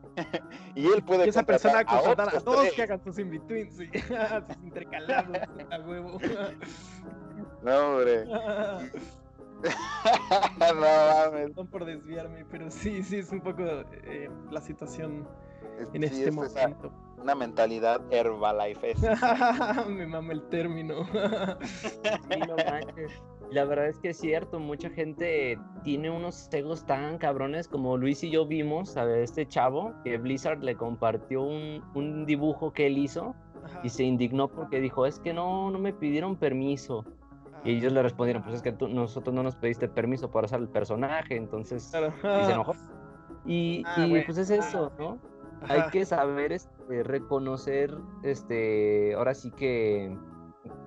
[0.75, 3.89] y él puede y esa persona contratar a, todos que hagan tus in-betweens, sí.
[3.89, 5.37] sus intercalados,
[5.71, 6.19] a huevo.
[7.67, 8.25] No, hombre.
[10.59, 11.55] no mames.
[11.55, 13.63] No por desviarme, pero sí, sí, es un poco
[14.03, 15.27] eh, la situación
[15.93, 16.91] en este momento.
[17.21, 18.93] Una mentalidad Herbalife.
[19.89, 21.05] Me mama el término.
[23.51, 28.23] La verdad es que es cierto, mucha gente tiene unos egos tan cabrones como Luis
[28.23, 32.97] y yo vimos a este chavo que Blizzard le compartió un, un dibujo que él
[32.97, 33.35] hizo
[33.83, 37.05] y se indignó porque dijo, es que no, no me pidieron permiso.
[37.63, 40.59] Y ellos le respondieron, pues es que tú, nosotros no nos pediste permiso para usar
[40.59, 42.73] el personaje, entonces y se enojó.
[43.45, 44.23] Y, Ah, y, bueno.
[44.25, 45.17] pues es eso, ¿no?
[45.69, 45.91] Hay Ajá.
[45.91, 50.15] que saber este, reconocer, este, ahora sí que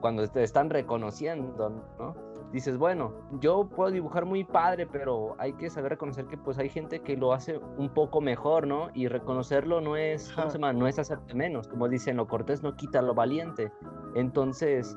[0.01, 2.15] cuando te están reconociendo, ¿no?
[2.53, 6.69] Dices, bueno, yo puedo dibujar muy padre, pero hay que saber reconocer que pues hay
[6.69, 8.89] gente que lo hace un poco mejor, ¿no?
[8.93, 10.73] Y reconocerlo no es, ¿cómo se llama?
[10.73, 13.71] No es hacerte menos, como dicen, lo cortés no quita lo valiente.
[14.17, 14.97] Entonces,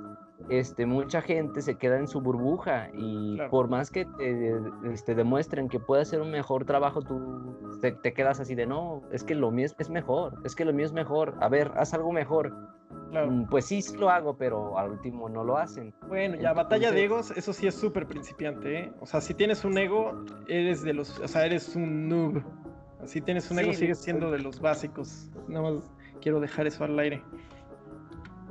[0.49, 3.49] este, mucha gente se queda en su burbuja y Claro.
[3.49, 4.53] por más que te
[4.91, 9.01] este, demuestren que puede hacer un mejor trabajo, tú te, te quedas así de, no,
[9.11, 11.71] es que lo mío es, es mejor, es que lo mío es mejor, a ver,
[11.75, 12.53] haz algo mejor.
[13.11, 13.29] Claro.
[13.31, 15.93] Mm, Pues sí, lo hago, pero al último no lo hacen.
[16.07, 18.91] Bueno, ya batalla de Entonces- egos, eso sí es súper principiante, ¿eh?
[19.01, 22.41] O sea, si tienes un ego, eres de los, o sea, eres un noob.
[23.05, 25.29] Si tienes un ego, Sí, sigues siendo de los básicos.
[25.47, 27.21] Nada más quiero dejar eso al aire.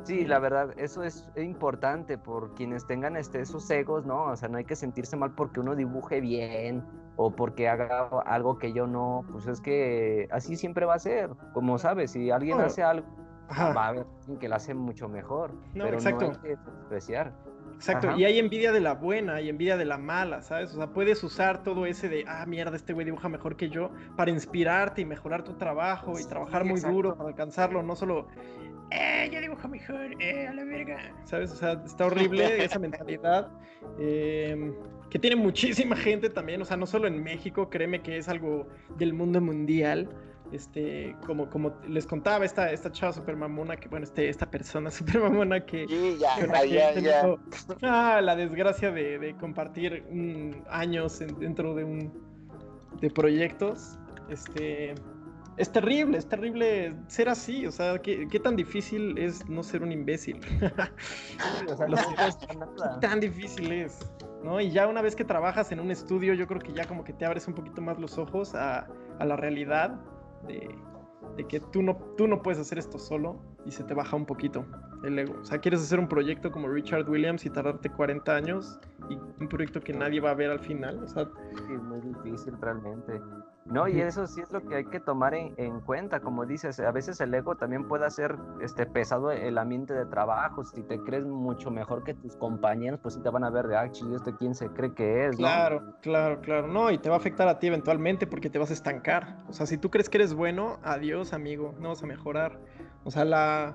[0.04, 4.24] Sí, la verdad, eso es importante por quienes tengan este, esos egos, ¿no?
[4.24, 6.82] O sea, no hay que sentirse mal porque uno dibuje bien
[7.16, 11.30] o porque haga algo que yo no, pues es que así siempre va a ser.
[11.52, 12.64] Como sabes, si alguien No.
[12.64, 13.06] hace algo,
[13.48, 13.72] Ajá.
[13.72, 15.52] va a haber alguien que lo hace mucho mejor.
[15.74, 16.26] No, pero exacto.
[16.26, 17.32] no hay que despreciar.
[17.76, 18.16] Exacto, Ajá.
[18.18, 20.72] y hay envidia de la buena y envidia de la mala, ¿sabes?
[20.72, 23.90] O sea, puedes usar todo ese de, ah, mierda, este güey dibuja mejor que yo,
[24.16, 26.94] para inspirarte y mejorar tu trabajo y Sí, trabajar muy exacto.
[26.94, 28.28] duro para alcanzarlo, no solo,
[28.92, 31.50] eh, yo dibujo mejor, eh, a la verga, ¿sabes?
[31.52, 33.48] O sea, está horrible esa mentalidad.
[33.98, 34.72] eh,
[35.10, 38.66] que tiene muchísima gente también, o sea, no solo en México, créeme que es algo
[38.96, 40.08] del mundo mundial.
[40.52, 44.90] Este, como, como les contaba, esta, esta chava super mamona, que bueno, este, esta persona
[44.98, 46.92] super mamona que, Sí, ya, ya, ya.
[46.94, 47.40] tenido,
[47.82, 52.12] ah, la desgracia de, de compartir mm, años en- dentro de un
[53.00, 53.98] de proyectos.
[54.28, 54.94] Este
[55.62, 57.66] es terrible, es terrible ser así.
[57.66, 60.40] O sea, ¿qué, qué tan difícil es no ser un imbécil?
[61.38, 62.14] Sí, o sea, Lo no sé.
[62.14, 63.00] cuesta nada.
[63.00, 63.98] tan difícil es.
[64.44, 64.60] ¿no?
[64.60, 67.12] Y ya una vez que trabajas en un estudio, yo creo que ya como que
[67.12, 68.86] te abres un poquito más los ojos a,
[69.18, 70.00] a la realidad
[70.46, 70.74] de,
[71.36, 74.26] de que tú no, tú no puedes hacer esto solo y se te baja un
[74.26, 74.66] poquito
[75.04, 75.34] el ego.
[75.40, 79.48] O sea, quieres hacer un proyecto como Richard Williams y tardarte 40 años y un
[79.48, 81.02] proyecto que nadie va a ver al final.
[81.04, 83.12] O sea, es muy difícil realmente.
[83.64, 86.80] No, y eso sí es lo que hay que tomar en, en cuenta, como dices,
[86.80, 90.98] a veces el ego también puede hacer este, pesado el ambiente de trabajo, si te
[90.98, 94.08] crees mucho mejor que tus compañeros, pues sí te van a ver de, ah, chis,
[94.08, 95.38] ¿este quién se cree que es?
[95.38, 95.46] ¿no?".
[95.46, 96.66] Claro, claro, claro.
[96.66, 99.38] No, y te va a afectar a ti eventualmente porque te vas a estancar.
[99.48, 102.58] O sea, si tú crees que eres bueno, adiós, amigo, no vas a mejorar.
[103.04, 103.74] O sea, la...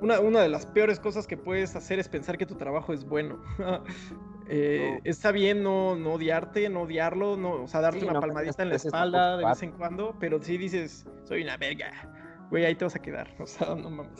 [0.00, 3.04] Una, una de las peores cosas que puedes hacer es pensar que tu trabajo es
[3.04, 3.40] bueno.
[4.52, 5.00] Eh, No.
[5.04, 8.62] Está bien no, no odiarte, no odiarlo, no, o sea, darte Sí, una no palmadita
[8.64, 11.90] en la espalda de vez en cuando, pero si dices, soy una verga,
[12.50, 13.28] güey, ahí te vas a quedar.
[13.38, 14.18] O sea, no mames.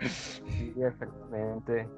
[0.00, 1.88] Sí, efectivamente.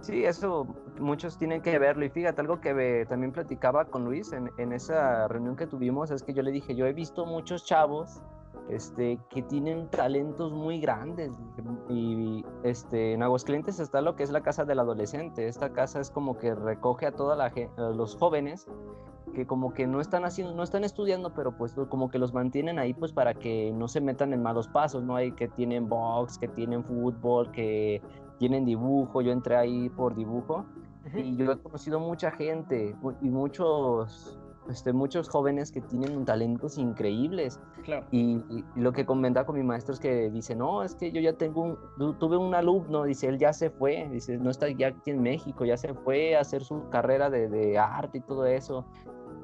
[0.00, 0.64] Sí, eso
[1.00, 2.04] muchos tienen que verlo.
[2.04, 6.22] Y fíjate, algo que también platicaba con Luis en, en esa reunión que tuvimos es
[6.22, 8.22] que yo le dije, yo he visto muchos chavos
[8.68, 11.32] este, que tienen talentos muy grandes.
[11.88, 15.48] Y este, en Aguascalientes está lo que es la casa del adolescente.
[15.48, 18.66] Esta casa es como que recoge a a los jóvenes
[19.34, 22.78] que como que no están haciendo, no están estudiando, pero pues como que los mantienen
[22.78, 25.16] ahí pues para que no se metan en malos pasos, ¿no?
[25.16, 28.02] Hay que tienen box, que tienen fútbol, que
[28.38, 30.64] tienen dibujo, yo entré ahí por dibujo
[31.14, 34.38] y yo he conocido mucha gente y muchos,
[34.68, 38.06] este, muchos jóvenes que tienen talentos increíbles claro.
[38.10, 41.10] y, y- y lo que comentaba con mi maestro es que dice, no, es que
[41.10, 44.50] yo ya tengo un, tu- tuve un alumno, dice, él ya se fue, dice, no
[44.50, 48.18] está ya aquí en México, ya se fue a hacer su carrera de, de arte
[48.18, 48.84] y todo eso.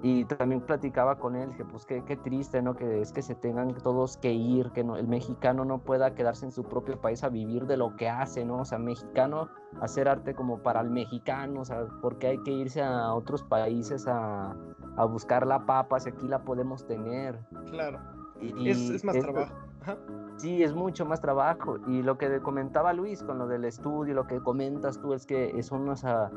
[0.07, 2.77] Y también platicaba con él, que pues qué, qué triste, ¿no?
[2.77, 6.45] Que es que se tengan todos que ir, que no, el mexicano no pueda quedarse
[6.45, 8.59] en su propio país a vivir de lo que hace, ¿no?
[8.59, 9.49] O sea, mexicano,
[9.81, 14.07] hacer arte como para el mexicano, o sea, porque hay que irse a otros países
[14.07, 14.55] a,
[14.99, 17.41] a buscar la papa si aquí la podemos tener.
[17.71, 17.99] Claro.
[18.43, 19.55] Y Es, es más trabajo.
[19.81, 19.97] Ajá.
[20.37, 21.79] Sí, es mucho más trabajo.
[21.87, 25.63] Y lo que comentaba Luis con lo del estudio, lo que comentas tú es que
[25.63, 26.31] son unas, ah,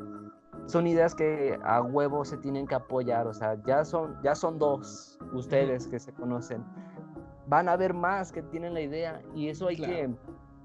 [0.68, 3.26] son ideas que a huevo se tienen que apoyar.
[3.28, 6.64] O sea, ya son, ya son dos ustedes que se conocen.
[7.48, 9.94] Van a haber más que tienen la idea y eso hay Claro.
[9.94, 10.16] que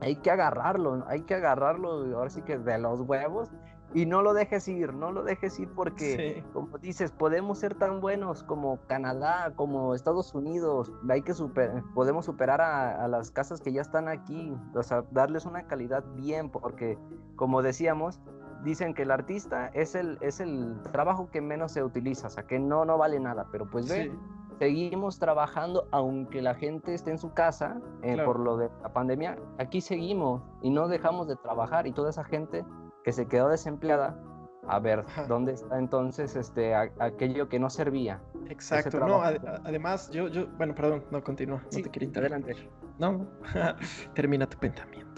[0.00, 3.50] hay que agarrarlo, hay que agarrarlo ahora sí que de los huevos
[3.94, 6.50] y no lo dejes ir, no lo dejes ir porque Sí.
[6.52, 12.24] como dices, podemos ser tan buenos como Canadá, como Estados Unidos, hay que super, podemos
[12.24, 16.50] superar a, a las casas que ya están aquí, o sea, darles una calidad bien,
[16.50, 16.98] porque
[17.36, 18.18] como decíamos,
[18.62, 22.44] dicen que el artista es el, es el trabajo que menos se utiliza, o sea,
[22.46, 24.18] que no, no vale nada, pero pues ve, Sí.
[24.58, 28.26] seguimos trabajando aunque la gente esté en su casa eh, Claro.
[28.26, 29.36] por lo de la pandemia.
[29.58, 32.64] Aquí seguimos y no dejamos de trabajar y toda esa gente
[33.04, 34.16] que se quedó desempleada,
[34.68, 38.20] a ver dónde está entonces este a- aquello que no servía.
[38.48, 42.54] Exacto, no, ade- además, yo, yo, bueno, perdón, no, continúa, no Sí, te quería interrumpir.
[42.54, 42.70] adelante.
[42.98, 43.26] No,
[44.14, 45.11] termina tu pensamiento.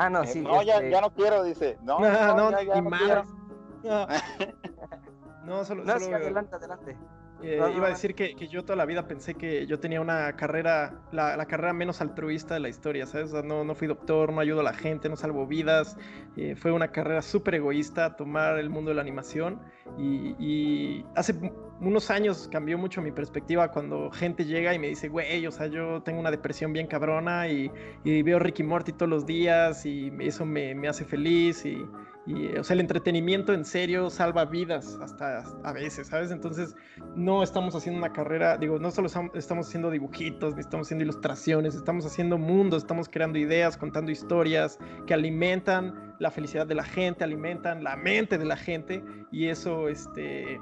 [0.00, 0.40] Ah, no, Eh, sí.
[0.40, 1.76] no, ya, este, ya no quiero, dice.
[1.82, 4.06] No, No, no, no, ya, ya ni no.
[5.44, 6.96] No, solo, no, solo, sí, adelante, adelante.
[7.42, 9.80] eh, No, no, iba a decir que, que yo toda la vida pensé que yo
[9.80, 13.30] tenía una carrera, la, la carrera menos altruista de la historia, ¿sabes?
[13.32, 15.96] O sea, no, no fui doctor, no ayudo a la gente, no salvo vidas.
[16.36, 19.60] eh, fue una carrera súper egoísta tomar el mundo de la animación.
[19.96, 21.34] Y, y hace
[21.80, 25.66] unos años cambió mucho mi perspectiva cuando gente llega y me dice, güey, o sea,
[25.66, 27.70] yo tengo una depresión bien cabrona y,
[28.04, 31.86] y veo Ricky Morty todos los días y eso me, me hace feliz y,
[32.26, 36.30] y, o sea, el entretenimiento en serio salva vidas hasta a veces, ¿sabes?
[36.30, 36.74] Entonces,
[37.14, 41.04] no estamos haciendo una carrera, digo, no solo estam- estamos haciendo dibujitos, ni estamos haciendo
[41.04, 46.84] ilustraciones, estamos haciendo mundos, estamos creando ideas, contando historias que alimentan la felicidad de la
[46.84, 50.60] gente, alimentan la mente de la gente y eso, este...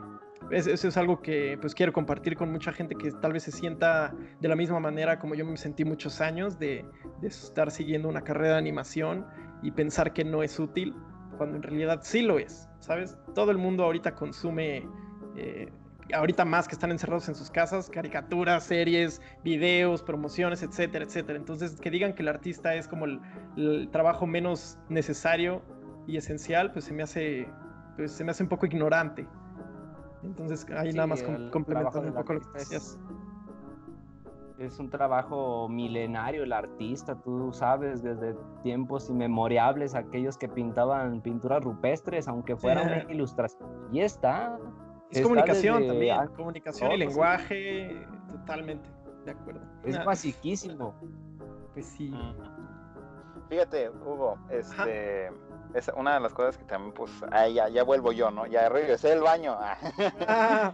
[0.51, 3.53] es- Eso es algo que pues quiero compartir con mucha gente que tal vez se
[3.53, 6.85] sienta de la misma manera como yo me sentí muchos años de,
[7.21, 9.27] de estar siguiendo una carrera de animación
[9.63, 10.95] y pensar que no es útil
[11.37, 13.17] cuando en realidad sí lo es, ¿sabes?
[13.35, 14.87] Todo el mundo ahorita consume,
[15.37, 15.71] eh,
[16.15, 21.39] ahorita más que están encerrados en sus casas, caricaturas, series, videos, promociones, etcétera, etcétera.
[21.39, 23.21] Entonces, que digan que el artista es como el,
[23.57, 25.63] el trabajo menos necesario
[26.07, 27.49] y esencial, pues se me hace,
[27.97, 29.27] pues se me hace un poco ignorante.
[30.27, 32.99] Entonces, ahí Sí, nada más com- complementando un poco lo que es- decías.
[34.59, 41.63] Es un trabajo milenario el artista, tú sabes, desde tiempos inmemorables, aquellos que pintaban pinturas
[41.63, 43.69] rupestres, aunque fuera una ilustración.
[43.93, 44.59] Y está.
[45.11, 47.07] Es está comunicación desde también, antes comunicación y todo, sí.
[47.07, 48.89] lenguaje, totalmente,
[49.27, 49.61] de acuerdo.
[49.85, 50.95] Es Ah, basiquísimo.
[51.75, 52.11] Pues sí.
[52.11, 53.49] Mm.
[53.51, 55.31] Fíjate, Hugo, este,
[55.77, 58.47] es una de las cosas que también, pues, ahí ya, ya vuelvo yo, ¿no?
[58.47, 59.57] Ya regresé del baño.
[60.29, 60.73] Ah,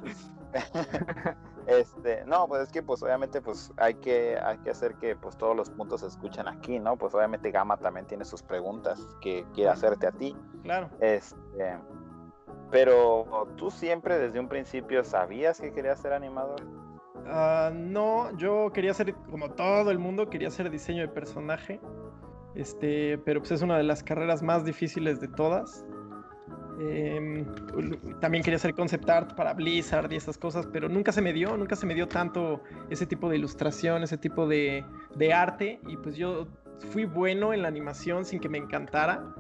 [1.67, 5.37] Este, no, pues es que pues obviamente pues hay que, hay que hacer que pues
[5.37, 6.97] todos los puntos se escuchen aquí, ¿no?
[6.97, 10.37] Pues obviamente Gama también tiene sus preguntas que quiere hacerte a ti.
[10.63, 10.91] claro.
[11.01, 11.79] Este,
[12.71, 16.61] pero tú siempre desde un principio sabías que querías ser animador.
[17.27, 21.81] Ah, no, yo quería hacer, como todo el mundo, quería hacer diseño de personaje.
[22.55, 25.85] Este, pero pues es una de las carreras más difíciles de todas.
[26.81, 27.47] Em,
[28.21, 31.57] también quería hacer concept art para Blizzard y esas cosas, pero nunca se me dio,
[31.57, 34.85] nunca se me dio tanto ese tipo de ilustración, ese tipo de,
[35.15, 35.81] de arte.
[35.87, 36.49] Y pues yo
[36.91, 39.35] fui bueno en la animación sin que me encantara.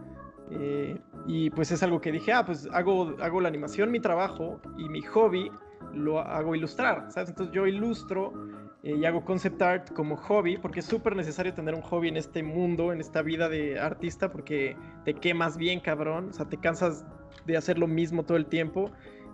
[0.51, 4.61] Eh, y pues es algo que dije, ah, pues hago, hago la animación mi trabajo
[4.77, 5.51] y mi hobby
[5.95, 7.31] lo hago ilustrar, ¿sabes?
[7.31, 8.33] Entonces yo ilustro
[8.83, 12.17] eh, y hago concept art como hobby, porque es súper necesario tener un hobby en
[12.17, 16.57] este mundo, en esta vida de artista, porque te quemas bien, cabrón, o sea, te
[16.57, 17.05] cansas
[17.47, 18.91] de hacer lo mismo todo el tiempo.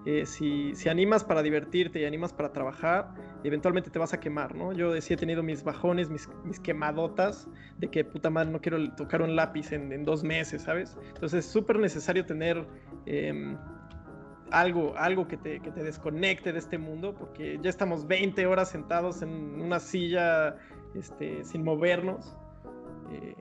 [0.07, 4.55] Eh, si, si animas para divertirte y animas para trabajar, eventualmente te vas a quemar,
[4.55, 4.72] ¿no?
[4.72, 8.90] Yo sí he tenido mis bajones, mis, mis quemadotas, de que puta madre no quiero
[8.94, 10.96] tocar un lápiz en, en dos meses, ¿sabes?
[11.14, 12.64] Entonces es súper necesario tener
[13.07, 13.59] em,
[14.51, 18.70] algo, algo que te, que te desconecte de este mundo, porque ya estamos 20 horas
[18.70, 20.57] sentados en una silla
[20.94, 22.36] este, sin movernos.
[23.11, 23.34] Eh,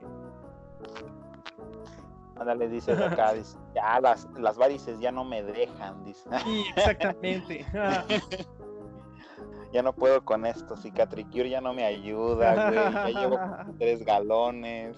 [2.36, 6.28] Ándale, dice acá, dice, ya las, las varices ya no me dejan, dice.
[6.44, 7.66] sí, exactamente.
[9.72, 13.38] ya no puedo con esto, Cicatricure ya no me ayuda, güey, ya llevo
[13.78, 14.96] tres galones.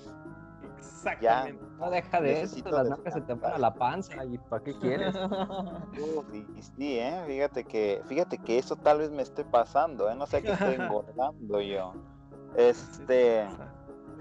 [0.80, 1.64] Exactamente.
[1.78, 4.78] No deja de eso, las nalgas se te van a la panza y ¿para qué
[4.78, 5.14] quieres?
[6.56, 7.22] Y sí, ¿eh?
[7.26, 10.14] Fíjate que, fíjate que eso tal vez me esté pasando, ¿eh?
[10.14, 11.94] No sé que estoy engordando yo.
[12.56, 13.46] Este,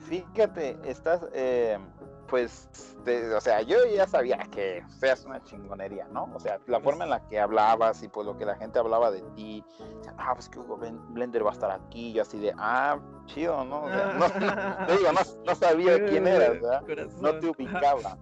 [0.08, 1.80] fíjate, estás, eh,
[2.30, 2.70] pues,
[3.04, 6.30] te- o sea, yo ya sabía que seas una chingonería, ¿no?
[6.36, 9.10] O sea, la forma en la que hablabas y pues lo que la gente hablaba
[9.12, 9.64] de ti,
[10.18, 10.78] ah, pues que Hugo
[11.10, 13.84] Blender va a estar aquí, yo así de, ah, chido, ¿no?
[13.84, 14.26] O sea, no,
[14.88, 16.82] te digo, no, no sabía quién eras, ¿verdad?
[17.22, 18.18] No te ubicaba.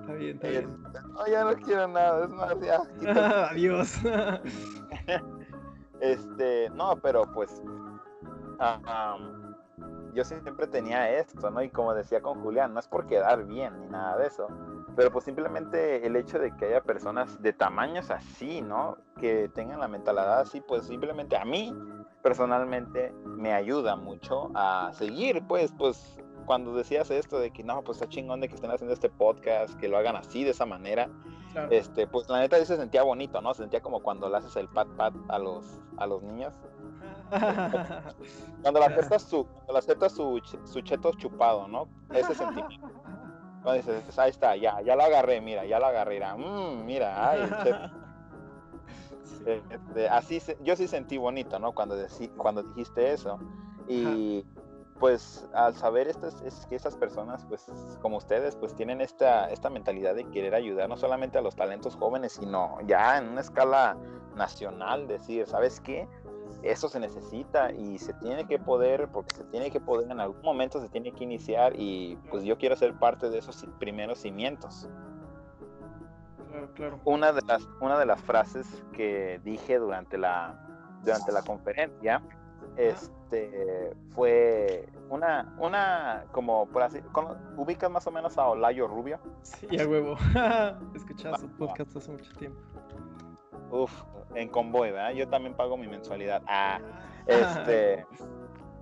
[0.00, 0.82] Está bien, está Eh, bien.
[1.12, 3.20] No, ya no quiero nada, es más, ya, quítate.
[3.52, 3.94] Adiós.
[6.00, 7.60] Este, no, pero pues
[8.58, 9.18] ah,
[10.14, 11.62] yo siempre tenía esto, ¿no?
[11.62, 14.48] Y como decía con Julián, no es por quedar bien ni nada de eso,
[14.96, 18.96] pero pues simplemente el hecho de que haya personas de tamaños así, ¿no?
[19.18, 21.74] Que tengan la mentalidad así, pues simplemente a mí
[22.22, 27.98] personalmente me ayuda mucho a seguir, pues, pues cuando decías esto de que no, pues
[27.98, 31.08] está chingón de que estén haciendo este podcast, que lo hagan así, de esa manera,
[31.52, 31.68] Claro.
[31.72, 33.52] este, pues la neta sí se sentía bonito, ¿no?
[33.54, 36.52] Se sentía como cuando le haces el pat pat a los, a los niños.
[38.62, 41.88] Cuando la aceptas su, cuando la aceptas su, su cheto chupado, ¿no?
[42.12, 42.88] Ese sentimiento.
[43.62, 47.30] Cuando dices, ahí está, ya, ya lo agarré, mira, ya lo agarré, mira, mm, mira,
[47.30, 47.78] ay, cheto.
[49.46, 51.72] Este, así se- yo sí sentí bonito, ¿no?
[51.72, 53.38] Cuando, deci- cuando dijiste eso.
[53.88, 54.44] Y
[54.98, 57.64] pues al saber estas, es que estas personas, pues
[58.02, 61.96] como ustedes, pues tienen esta, esta mentalidad de querer ayudar no solamente a los talentos
[61.96, 63.96] jóvenes, sino ya en una escala
[64.34, 66.06] nacional, decir, ¿sabes qué?
[66.62, 70.42] Eso se necesita y se tiene que poder, porque se tiene que poder, en algún
[70.42, 74.88] momento se tiene que iniciar y pues yo quiero ser parte de esos primeros cimientos
[76.50, 77.00] Claro, claro.
[77.04, 80.58] una de las una de las frases que dije durante la
[81.04, 82.20] durante la conferencia
[82.76, 87.00] este fue una una como por así
[87.56, 90.16] ubicas más o menos a Olayo Rubio Sí, a huevo.
[90.94, 92.60] Escuchaba su podcast hace mucho tiempo.
[93.70, 93.92] Uf,
[94.34, 96.42] en convoy verdad yo también pago mi mensualidad.
[96.46, 96.80] Ah
[97.26, 98.06] este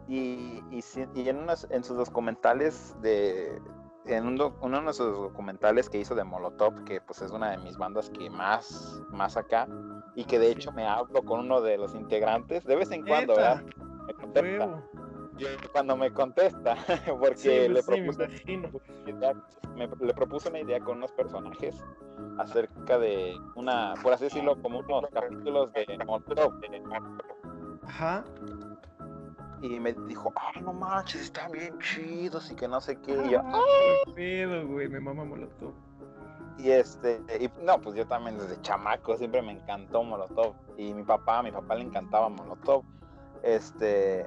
[0.09, 3.61] y, y, en unos en sus documentales de
[4.07, 7.59] en un uno de sus documentales que hizo de Molotov que pues es una de
[7.59, 9.68] mis bandas que más más acá
[10.14, 13.36] y que de hecho me hablo con uno de los integrantes de vez en cuando
[13.36, 13.62] ¿verdad?
[14.07, 14.82] Me contesta.
[15.39, 16.76] Yo- cuando me contesta
[17.20, 18.43] porque Sí, le sí, me propuse
[19.07, 19.34] idea-
[19.76, 21.82] me- le propuse una idea con unos personajes
[22.39, 26.53] acerca de una por así decirlo como unos capítulos de Molotov
[27.86, 28.24] Ajá.
[29.62, 33.12] y me dijo, ah, no manches, están bien chidos y que no sé qué.
[33.26, 33.61] Y, yo, Ah,
[34.07, 35.72] qué pedo, güey, me mama Molotov.
[36.59, 40.55] y este, y no, pues yo también desde chamaco siempre me encantó Molotov.
[40.76, 42.84] Y mi papá, a mi papá le encantaba Molotov.
[43.43, 44.26] Este,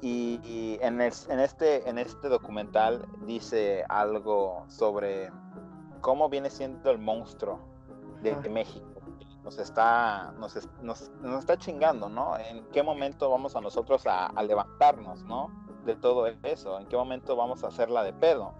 [0.00, 5.30] y, y en, el- en, este, en este documental dice algo sobre
[6.00, 7.58] cómo viene siendo el monstruo
[8.22, 8.48] de, Ajá.
[8.48, 8.86] México.
[9.44, 12.36] Nos está, nos, nos, nos está chingando, ¿no?
[12.36, 15.50] ¿En qué momento vamos a nosotros a, a levantarnos, ¿no?
[15.84, 16.80] De todo eso.
[16.80, 18.52] ¿En qué momento vamos a hacerla de pedo?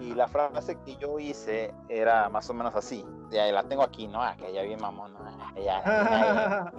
[0.00, 3.04] Y la frase que yo hice era más o menos así.
[3.30, 4.22] Ya la tengo aquí, ¿no?
[4.22, 5.12] Ah, que ya bien mamón.
[5.14, 5.18] ¿no?
[5.24, 6.72] Ah, ya, ya, ya.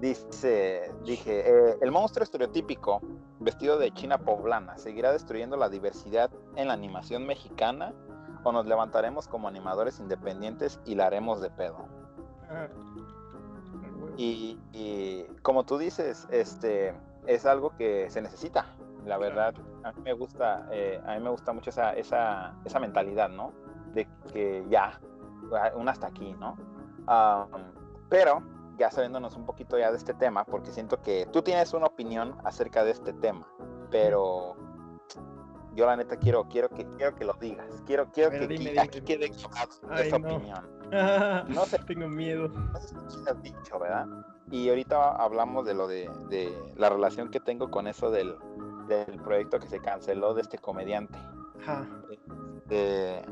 [0.00, 3.00] Dice, dije, eh, el monstruo estereotípico
[3.40, 7.94] vestido de china poblana seguirá destruyendo la diversidad en la animación mexicana
[8.44, 11.86] o nos levantaremos como animadores independientes y la haremos de pedo.
[12.50, 12.68] Ah.
[14.18, 16.94] Y, y como tú dices, este
[17.26, 18.66] es algo que se necesita.
[19.04, 22.80] La verdad, a mí me gusta, eh, a mí me gusta mucho esa, esa, esa
[22.80, 23.52] mentalidad, ¿no?
[23.94, 25.00] De que ya,
[25.74, 26.56] un hasta aquí, ¿no?
[27.06, 27.48] Am,
[28.08, 28.42] pero
[28.76, 32.36] ya sabiéndonos un poquito ya de este tema, porque siento que tú tienes una opinión
[32.44, 33.46] acerca de este tema,
[33.90, 34.56] pero
[35.74, 38.64] yo la neta quiero, quiero que, quiero que lo digas, quiero, quiero ver, que dime,
[38.64, 39.06] aquí, dime, aquí dime.
[39.06, 39.32] quede
[39.90, 40.34] Ay, esa no.
[40.34, 40.76] opinión.
[41.48, 41.78] No sé.
[41.80, 42.48] Tengo miedo.
[42.48, 44.06] No sé si has dicho, ¿verdad?
[44.50, 48.36] Y ahorita hablamos de lo de, de la relación que tengo con eso del,
[48.86, 51.18] del proyecto que se canceló de este comediante.
[51.60, 51.86] Ajá.
[52.66, 53.22] De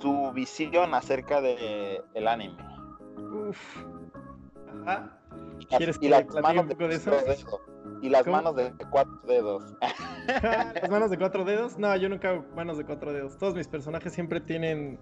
[0.00, 2.56] tu visión acerca de el anime.
[3.18, 3.76] Uf.
[4.82, 5.18] Ajá.
[5.76, 7.10] ¿Quieres y que las manos un de poco de eso?
[7.10, 7.46] dedos.
[8.00, 8.36] Y las ¿Cómo?
[8.36, 9.64] manos de cuatro dedos.
[10.42, 11.78] ¿Las manos de cuatro dedos?
[11.78, 13.36] No, yo nunca hago manos de cuatro dedos.
[13.38, 14.98] Todos mis personajes siempre tienen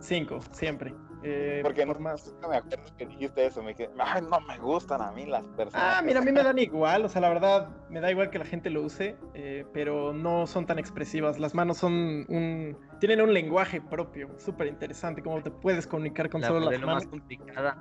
[0.00, 0.94] cinco, siempre.
[1.22, 2.34] Eh, Porque por no más.
[2.48, 3.62] me acuerdo que dijiste eso.
[3.62, 5.96] Me dije, ay, no me gustan a mí las personas.
[5.98, 8.38] Ah, mira, a mí me dan igual, o sea, la verdad, me da igual que
[8.38, 11.38] la gente lo use, eh, pero no son tan expresivas.
[11.38, 11.92] Las manos son
[12.28, 12.76] un...
[13.00, 17.04] tienen un lenguaje propio, súper interesante, cómo te puedes comunicar con La solo las manos.
[17.04, 17.76] más complicada.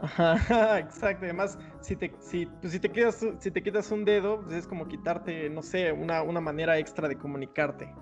[0.00, 0.36] Ajá,
[0.78, 1.24] exacto.
[1.24, 4.66] Además, si te, si, pues, si te, quitas, si te quitas un dedo, pues, es
[4.68, 7.92] como quitarte, no sé, una, una manera extra de comunicarte.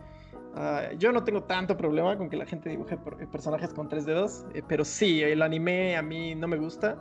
[0.59, 4.07] Ah, yo no tengo tanto problema con que la gente dibuje eh, personajes con tres
[4.07, 6.97] dedos, eh, pero sí, el anime a mí no me gusta.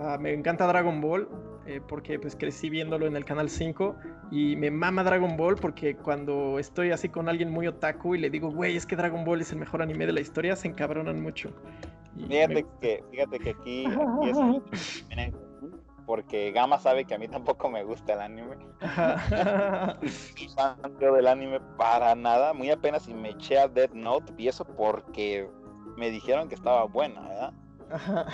[0.00, 1.28] Ah, me encanta Dragon Ball
[1.66, 3.96] eh, porque pues crecí viéndolo en el canal 5
[4.30, 8.30] y me mama Dragon Ball porque cuando estoy así con alguien muy otaku y le
[8.30, 11.20] digo, güey, es que Dragon Ball es el mejor anime de la historia, se encabronan
[11.20, 11.50] mucho.
[12.14, 15.32] Me Fíjate que, fíjate que aquí, aquí es
[16.06, 18.56] porque Gama sabe que a mí tampoco me gusta el anime.
[21.00, 24.64] Yo del anime para nada, muy apenas y me eché a Death Note y eso
[24.64, 25.50] porque
[25.96, 27.52] me dijeron que estaba buena, ¿verdad?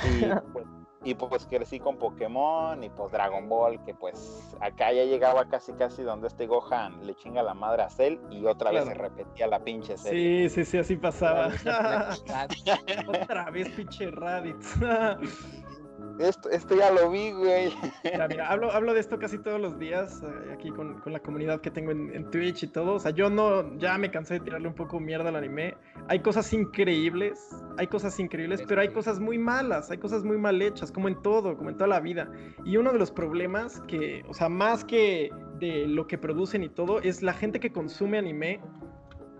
[0.04, 0.66] Y pues,
[1.04, 5.72] y pues crecí con Pokémon y pues Dragon Ball, que pues acá ya llegaba casi
[5.72, 9.46] casi donde este Gohan le chinga la madre a Cell y otra vez se repetía
[9.46, 10.48] la pinche serie.
[10.48, 11.48] Sí, sí, sí, así pasaba.
[13.08, 14.76] Otra vez, pinche Raditz.
[16.18, 17.72] esto, esto ya lo vi, güey.
[18.04, 21.20] Mira, mira, hablo, hablo de esto casi todos los días eh, aquí con, con, la
[21.20, 22.94] comunidad que tengo en, en, Twitch y todo.
[22.94, 25.74] O sea, yo no, ya me cansé de tirarle un poco mierda al anime.
[26.08, 27.48] Hay cosas increíbles,
[27.78, 31.20] hay cosas increíbles, pero hay cosas muy malas, hay cosas muy mal hechas, como en
[31.22, 32.30] todo, como en toda la vida.
[32.64, 36.68] Y uno de los problemas que, o sea, más que de lo que producen y
[36.68, 38.60] todo, es la gente que consume anime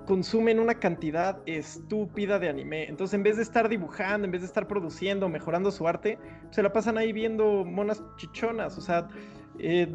[0.06, 2.84] consumen una cantidad estúpida de anime.
[2.88, 6.18] Entonces, en vez de estar dibujando, en vez de estar produciendo, mejorando su arte,
[6.50, 8.76] se la pasan ahí viendo monas chichonas.
[8.78, 9.08] O sea,
[9.58, 9.94] eh,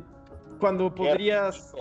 [0.59, 1.73] cuando podrías.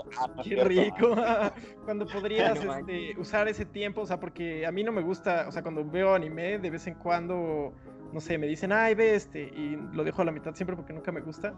[0.42, 1.14] Qué rico.
[1.84, 5.52] cuando podrías este, usar ese tiempo, o sea, porque a mí no me gusta, o
[5.52, 7.74] sea, cuando veo anime, de vez en cuando,
[8.12, 10.92] no sé, me dicen, ay, ve este, y lo dejo a la mitad siempre porque
[10.92, 11.54] nunca me gusta.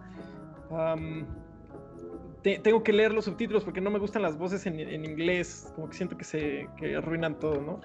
[0.70, 1.24] Um,
[2.42, 5.72] te, tengo que leer los subtítulos porque no me gustan las voces en, en inglés,
[5.74, 7.80] como que siento que se que arruinan todo, ¿no?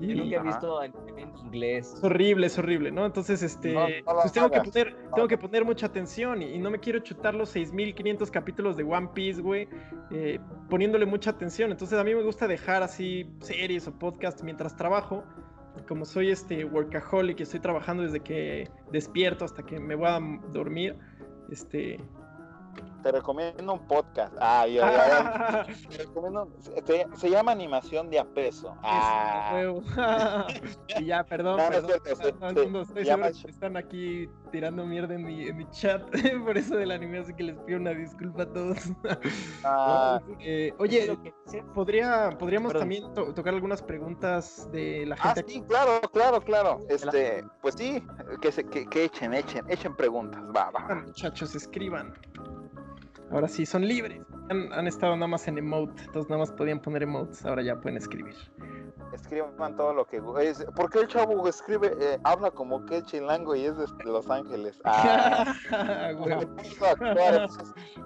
[0.00, 1.92] Y, nunca he visto en, en, inglés.
[1.94, 3.04] Es horrible, es horrible, ¿no?
[3.04, 6.58] Entonces, este, no, no pues tengo, que poner, tengo que poner mucha atención y, y,
[6.58, 9.68] no me quiero chutar los 6.500 capítulos de One Piece, güey,
[10.10, 10.38] eh,
[10.70, 11.70] poniéndole mucha atención.
[11.70, 15.22] Entonces, a mí me gusta dejar así series o podcasts mientras trabajo.
[15.86, 20.18] Como soy este workaholic y estoy trabajando desde que despierto hasta que me voy a
[20.52, 20.96] dormir,
[21.50, 21.98] este,
[23.02, 24.34] te recomiendo un podcast.
[24.40, 28.76] Ah, ya, te recomiendo, se, se, llama Animación de a peso.
[28.82, 30.46] Ah.
[30.98, 31.90] y ya, perdón, no, perdón.
[31.90, 35.56] No, cierto, no, no, no estoy seguro que están aquí tirando mierda en mi, en
[35.56, 36.02] mi chat
[36.44, 38.78] por eso del anime, así que les pido una disculpa a todos.
[39.64, 40.20] Ah.
[40.40, 41.16] eh, oye,
[41.74, 42.82] ¿podría, podríamos perdón.
[42.82, 45.40] también to tocar algunas preguntas de la gente.
[45.40, 46.78] Ah, sí, claro, claro, claro.
[46.88, 48.02] Este, pues sí,
[48.40, 50.42] que, se, que, que echen, echen, echen preguntas.
[50.54, 51.02] Va, va.
[51.06, 52.14] Muchachos, escriban.
[53.30, 54.20] Ahora sí, son libres.
[54.48, 57.80] Han, han, estado nada más en emote, entonces nada más podían poner emotes, ahora ya
[57.80, 58.34] pueden escribir.
[59.12, 60.20] Escriban todo lo que...
[60.20, 64.80] ¿Por qué el chavo escribe, eh, habla como que chilango y es de Los Ángeles?
[64.84, 65.54] Ah,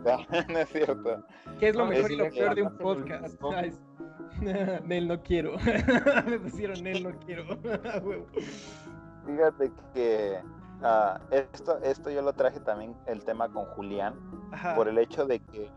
[0.48, 1.24] no es cierto.
[1.58, 3.40] ¿Qué es lo mejor y lo peor de un podcast?
[4.84, 5.56] Nel no quiero.
[6.26, 7.44] Me pusieron Nel no quiero.
[9.26, 10.40] Fíjate que
[10.84, 14.14] Uh, esto, esto yo lo traje también el tema con Julián,
[14.52, 14.74] Ajá.
[14.74, 15.70] por el hecho de que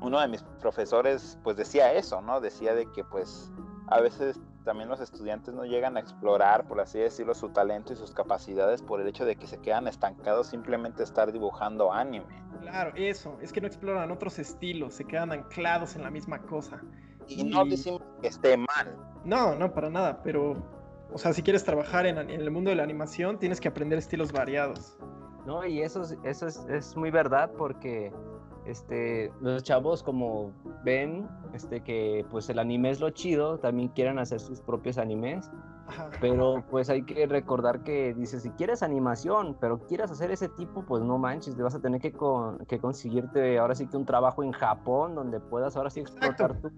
[0.00, 2.40] uno de mis profesores pues decía eso, ¿no?
[2.40, 3.50] Decía de que pues
[3.88, 7.96] a veces también los estudiantes no llegan a explorar, por así decirlo, su talento y
[7.96, 12.26] sus capacidades por el hecho de que se quedan estancados simplemente estar dibujando anime.
[12.60, 16.80] Claro, eso, es que no exploran otros estilos, se quedan anclados en la misma cosa.
[17.26, 17.44] Y, y...
[17.50, 18.96] no decimos que esté mal.
[19.24, 20.54] No, no, para nada, pero
[21.12, 23.98] o sea, si quieres trabajar en, en, el mundo de la animación, tienes que aprender
[23.98, 24.96] estilos variados.
[25.46, 28.12] No, y eso, eso es, es, muy verdad porque
[28.66, 30.52] este, los chavos como
[30.84, 35.50] ven este, que pues el anime es lo chido, también quieren hacer sus propios animes.
[36.20, 40.84] Pero pues hay que recordar que dice, si quieres animación, pero quieres hacer ese tipo,
[40.84, 44.06] pues no manches, te vas a tener que, con, que conseguirte ahora sí que un
[44.06, 46.70] trabajo en Japón donde puedas ahora sí explotar tu,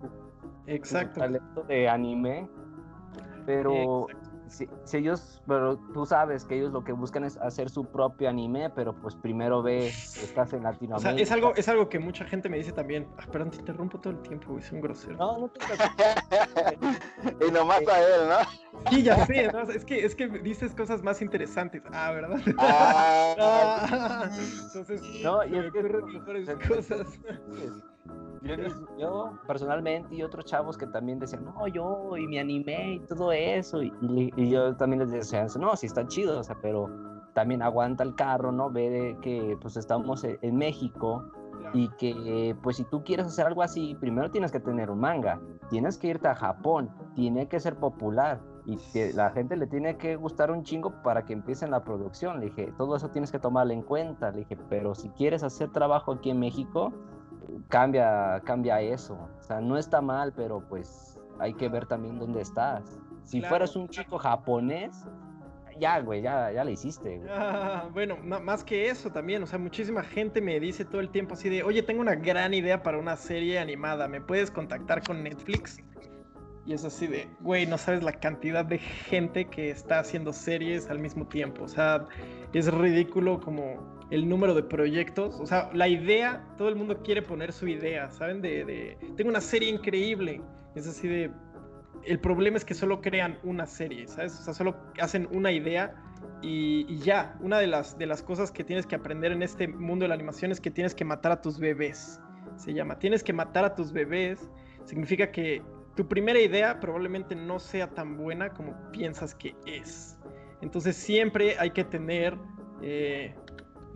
[0.66, 1.12] Exacto.
[1.12, 2.48] tu talento de anime
[3.46, 4.06] pero
[4.52, 8.28] si, si, ellos, pero tú sabes que ellos lo que buscan es hacer su propio
[8.28, 10.96] anime, pero pues primero ve estás en Latinoamérica.
[10.96, 13.08] O sea, es algo, es algo que mucha gente me dice también.
[13.18, 15.16] Ah, perdón, te interrumpo todo el tiempo, güey, soy un grosero.
[15.16, 15.60] No, no te
[17.46, 18.71] Y nomás a él, ¿no?
[18.90, 19.60] Sí, ya sé, ¿no?
[19.62, 21.82] es, que, es que dices cosas más interesantes.
[21.92, 22.40] Ah, ¿verdad?
[22.58, 24.30] Ah, ah,
[24.64, 27.20] entonces, no, y es que mejores cosas.
[28.42, 28.56] Yo,
[28.98, 33.30] yo, personalmente y otros chavos que también decían, no, yo y mi anime y todo
[33.30, 33.92] eso, y,
[34.36, 36.90] y yo también les decía, no, sí está chido, o sea, pero
[37.34, 38.70] también aguanta el carro, ¿no?
[38.70, 41.24] Ve de que pues estamos en México
[41.72, 45.40] y que pues si tú quieres hacer algo así, primero tienes que tener un manga,
[45.70, 49.96] tienes que irte a Japón, tiene que ser popular y que la gente le tiene
[49.96, 52.38] que gustar un chingo para que empiecen la producción.
[52.40, 54.30] Le dije, todo eso tienes que tomarlo en cuenta.
[54.30, 56.92] Le dije, pero si quieres hacer trabajo aquí en México,
[57.68, 59.14] cambia, cambia eso.
[59.38, 63.00] O sea, no está mal, pero pues hay que ver también dónde estás.
[63.24, 63.50] Si claro.
[63.50, 65.06] fueras un chico japonés,
[65.78, 67.18] ya, güey, ya, ya lo hiciste.
[67.18, 67.30] Güey.
[67.30, 71.34] Ah, bueno, más que eso también, o sea, muchísima gente me dice todo el tiempo
[71.34, 75.22] así de, oye, tengo una gran idea para una serie animada, ¿me puedes contactar con
[75.22, 75.78] Netflix?
[76.64, 80.88] Y es así de, güey, no sabes la cantidad de gente que está haciendo series
[80.90, 81.64] al mismo tiempo.
[81.64, 82.06] O sea,
[82.52, 85.40] es ridículo como el número de proyectos.
[85.40, 88.40] O sea, la idea, todo el mundo quiere poner su idea, ¿saben?
[88.40, 90.40] De, de tengo una serie increíble.
[90.76, 91.32] Es así de,
[92.04, 94.38] el problema es que solo crean una serie, ¿sabes?
[94.38, 95.94] O sea, solo hacen una idea
[96.42, 97.36] y, ya.
[97.40, 100.14] Una de las, de las cosas que tienes que aprender en este mundo de la
[100.14, 102.20] animación es que tienes que matar a tus bebés.
[102.56, 104.50] Se llama, tienes que matar a tus bebés.
[104.84, 105.62] Significa que
[105.94, 110.18] tu primera idea probablemente no sea tan buena como piensas que es.
[110.60, 112.36] Entonces siempre hay que tener
[112.82, 113.34] eh,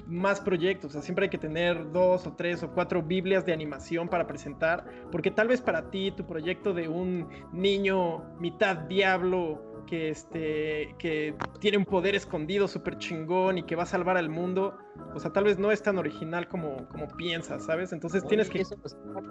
[0.06, 3.52] más proyectos, o sea, siempre hay que tener dos o tres o cuatro Biblias de
[3.52, 9.82] animación para presentar, porque tal vez para ti tu proyecto de un niño mitad diablo
[9.86, 14.28] que, este, que tiene un poder escondido súper chingón y que va a salvar al
[14.28, 14.76] mundo,
[15.14, 17.92] o sea, tal vez no es tan original como, como piensas, ¿sabes?
[17.92, 18.60] Entonces tienes que...
[18.60, 18.76] Eso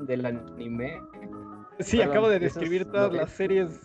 [0.02, 1.02] del anime.
[1.80, 3.81] Sí, acabo de describir todas las series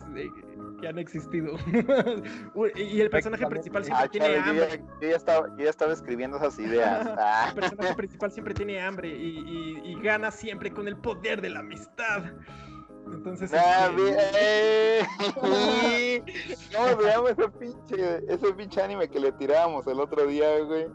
[0.81, 1.57] que han existido.
[2.77, 4.85] y el personaje principal siempre ah, tiene hambre.
[5.01, 7.09] Yo ya, estaba, yo ya, estaba, escribiendo esas ideas.
[7.19, 7.47] Ah.
[7.49, 11.61] el personaje principal siempre tiene hambre y, y, gana siempre con el poder de la
[11.61, 12.25] amistad.
[13.07, 13.53] Entonces.
[13.53, 13.91] Ah,
[15.29, 16.25] este...
[16.73, 20.87] no, veamos ese pinche, ese pinche anime que le tirábamos el otro día, güey.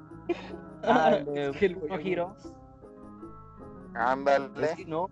[0.84, 2.36] Ah, el giro.
[3.94, 4.76] Ándale.
[4.88, 5.10] no,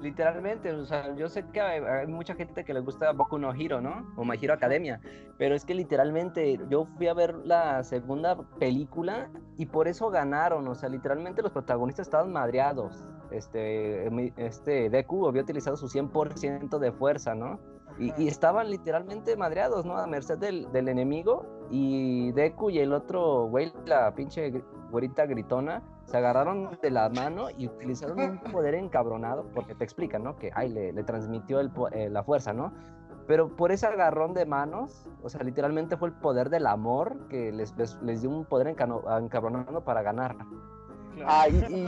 [0.00, 3.80] literalmente, o sea, yo sé que hay, mucha gente que le gusta Boku no Hero,
[3.80, 4.12] ¿no?
[4.16, 5.00] O My Hero Academia,
[5.38, 10.66] pero es que literalmente yo fui a ver la segunda película y por eso ganaron,
[10.68, 13.04] o sea, literalmente los protagonistas estaban madreados.
[13.30, 17.58] Este, este Deku había utilizado su 100% de fuerza, ¿no?
[17.98, 19.96] Y, estaban literalmente madreados, ¿no?
[19.96, 24.52] A merced del, del enemigo y Deku y el otro güey, la pinche
[24.90, 30.22] güerita gritona, se agarraron de la mano y utilizaron un poder encabronado, porque te explican,
[30.22, 30.36] ¿no?
[30.36, 32.72] Que ay, le, transmitió el, eh, la fuerza, ¿no?
[33.26, 37.52] Pero por ese agarrón de manos, o sea, literalmente fue el poder del amor que
[37.52, 40.36] les, les, dio un poder encabronado para ganar.
[41.26, 41.86] Ay, y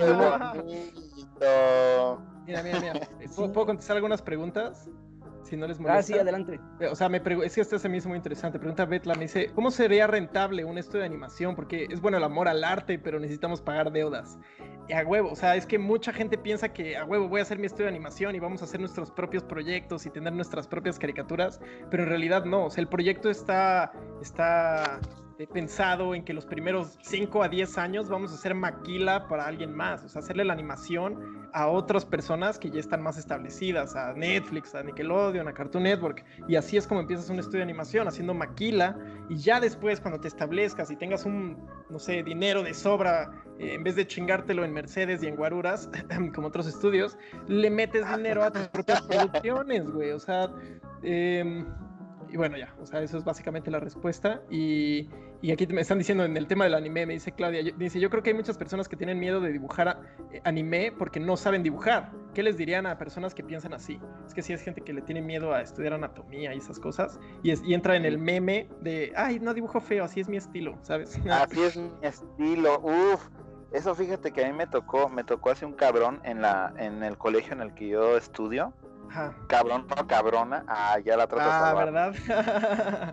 [2.46, 3.00] Mira, mira, mira.
[3.34, 4.88] ¿Puedo contestar algunas preguntas?
[5.46, 5.98] Si no les molesta.
[5.98, 6.60] Ah, sí, adelante.
[6.90, 8.58] O sea, me es que esto se me hizo muy interesante.
[8.58, 11.54] Pregunta Betla, me dice, ¿cómo sería rentable un estudio de animación?
[11.54, 14.38] Porque es bueno el amor al arte, pero necesitamos pagar deudas.
[14.88, 17.42] Y a huevo, o sea, es que mucha gente piensa que a huevo voy a
[17.42, 20.68] hacer mi estudio de animación y vamos a hacer nuestros propios proyectos y tener nuestras
[20.68, 21.60] propias caricaturas,
[21.90, 23.92] pero en realidad no, o sea, el proyecto está,
[24.22, 25.00] está
[25.38, 29.46] he pensado en que los primeros 5 a 10 años vamos a hacer maquila para
[29.46, 33.96] alguien más, o sea, hacerle la animación a otras personas que ya están más establecidas,
[33.96, 37.64] a Netflix, a Nickelodeon, a Cartoon Network, y así es como empiezas un estudio de
[37.64, 38.96] animación, haciendo maquila,
[39.28, 43.74] y ya después cuando te establezcas y tengas un, no sé, dinero de sobra, eh,
[43.74, 45.90] en vez de chingártelo en Mercedes y en Guaruras,
[46.34, 50.50] como otros estudios, le metes dinero a tus propias producciones, güey, o sea...
[51.02, 51.64] Eh,
[52.28, 54.42] y bueno, ya, o sea, eso es básicamente la respuesta.
[54.50, 55.08] Y,
[55.46, 58.10] y, aquí me están diciendo en el tema del anime, me dice Claudia, dice, yo
[58.10, 60.00] creo que hay muchas personas que tienen miedo de dibujar
[60.32, 62.10] eh, anime porque no saben dibujar.
[62.34, 64.00] ¿Qué les dirían a personas que piensan así?
[64.26, 67.18] Es que sí es gente que le tiene miedo a estudiar anatomía y esas cosas.
[67.42, 70.76] Y, y entra en el meme de, ay, no dibujo feo, así es mi estilo,
[70.82, 71.18] ¿sabes?
[71.30, 73.28] Así es mi estilo, uff.
[73.72, 77.02] Eso fíjate que a mí me tocó, me tocó hace un cabrón en la, en
[77.02, 78.72] el colegio en el que yo estudio
[79.46, 80.64] Cabrón, no cabrona.
[80.68, 82.14] Ah, ya la trato Ah, ¿verdad?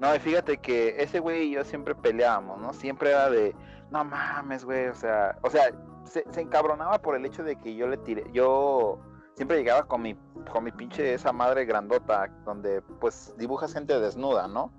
[0.00, 2.72] No, y fíjate que ese güey y yo siempre peleábamos, ¿no?
[2.72, 3.54] Siempre era de,
[3.90, 5.70] no mames, güey, o sea, o sea,
[6.04, 8.98] se, encabronaba por el hecho de que yo le tiré, yo
[9.34, 10.16] siempre llegaba con mi,
[10.50, 14.72] con mi pinche esa madre grandota, donde pues dibujas gente desnuda, ¿no?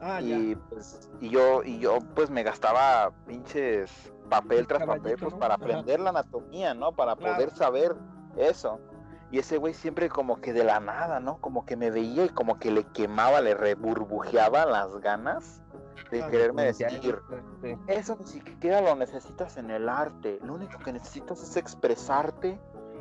[0.00, 5.34] Ah, y pues, y yo, y yo pues me gastaba pinches papel tras papel, pues
[5.34, 6.92] para aprender la anatomía, ¿no?
[6.92, 7.96] Para poder saber
[8.36, 8.78] eso.
[9.34, 11.40] Y ese güey siempre como que de la nada, ¿no?
[11.40, 15.60] Como que me veía y como que le quemaba, le reburbujeaba las ganas
[16.12, 17.18] de quererme decir,
[17.88, 22.60] eso ni siquiera lo necesitas en el arte, lo único que necesitas es expresarte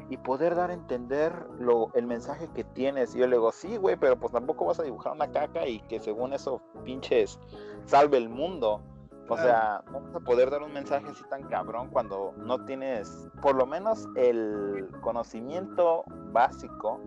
[0.10, 3.14] y poder dar a entender lo, el mensaje que tienes.
[3.14, 5.82] Y yo le digo, sí, güey, pero pues tampoco vas a dibujar una caca y
[5.82, 7.38] que según eso pinches
[7.86, 8.82] salve el mundo.
[9.28, 13.30] O sea, no vas a poder dar un mensaje así tan cabrón cuando no tienes
[13.42, 17.00] por lo menos el conocimiento básico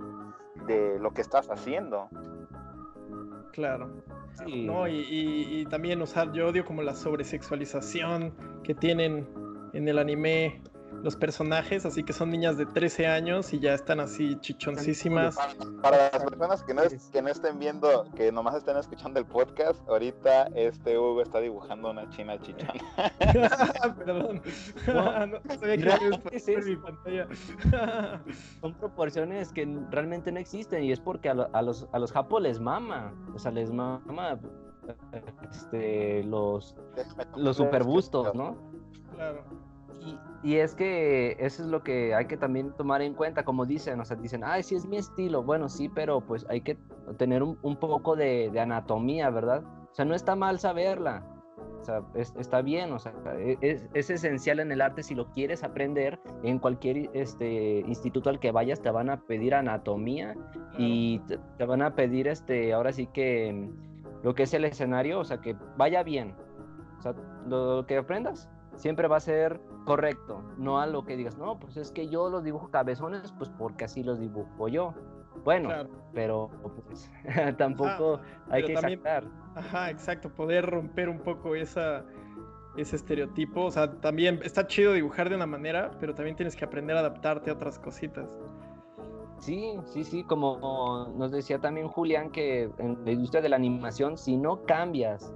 [0.67, 2.09] de lo que estás haciendo.
[3.53, 3.91] Claro.
[4.47, 9.27] No, y, y, también, o sea, yo odio como la sobresexualización que tienen
[9.73, 10.61] en el anime
[11.03, 15.37] los personajes, así que son niñas de 13 años y ya están así chichoncísimas.
[15.83, 16.83] Para, las personas que no,
[17.13, 21.91] que no estén viendo, que nomás estén escuchando el podcast, ahorita este Hugo está dibujando
[21.91, 22.73] una china chichona.
[23.99, 24.43] Perdón.
[24.87, 27.29] No, no sabía que es mi pantalla.
[28.61, 32.61] Son proporciones que realmente no existen y es porque a, los, a los japos les
[32.61, 33.13] mama.
[33.35, 34.39] O sea, les mama
[35.51, 36.75] este, los,
[37.37, 38.57] los superbustos, ¿no?
[39.15, 39.45] Claro.
[40.43, 43.99] Y, es que eso es lo que hay que también tomar en cuenta, como dicen,
[44.01, 46.77] o sea, dicen, ay, sí es mi estilo, bueno, sí, pero pues hay que
[47.17, 49.65] tener un, poco de, anatomía, ¿verdad?
[49.65, 51.25] O sea, no está mal saberla,
[51.81, 55.31] o sea, está bien, o sea, e, es, es, esencial en el arte si lo
[55.33, 60.37] quieres aprender, en cualquier este, instituto al que vayas te van a pedir anatomía
[60.79, 63.69] y te, van a pedir, este, ahora sí que
[64.23, 66.35] lo que es el escenario, o sea, que vaya bien,
[66.99, 67.15] O sea,
[67.49, 71.77] lo que aprendas siempre va a ser correcto, no a lo que digas, no, pues
[71.77, 74.95] es que yo los dibujo cabezones, pues porque así los dibujo yo.
[75.45, 75.69] Bueno,
[76.13, 76.51] pero
[76.87, 77.11] pues,
[77.59, 78.21] tampoco
[78.51, 79.01] hay que también,
[79.55, 82.05] Ajá, exacto, poder romper un poco esa,
[82.77, 83.65] ese estereotipo.
[83.67, 87.01] O sea, también está chido dibujar de una manera, pero también tienes que aprender a
[87.01, 88.29] adaptarte a otras cositas.
[89.39, 94.17] Sí, sí, sí, como nos decía también Julián, que en la industria de la animación,
[94.17, 95.33] si no cambias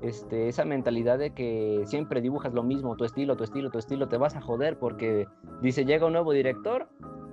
[0.00, 4.08] este, esa mentalidad de que siempre dibujas lo mismo, tu estilo, tu estilo, tu estilo,
[4.08, 5.26] te vas a joder porque
[5.60, 6.88] dice, llega un nuevo director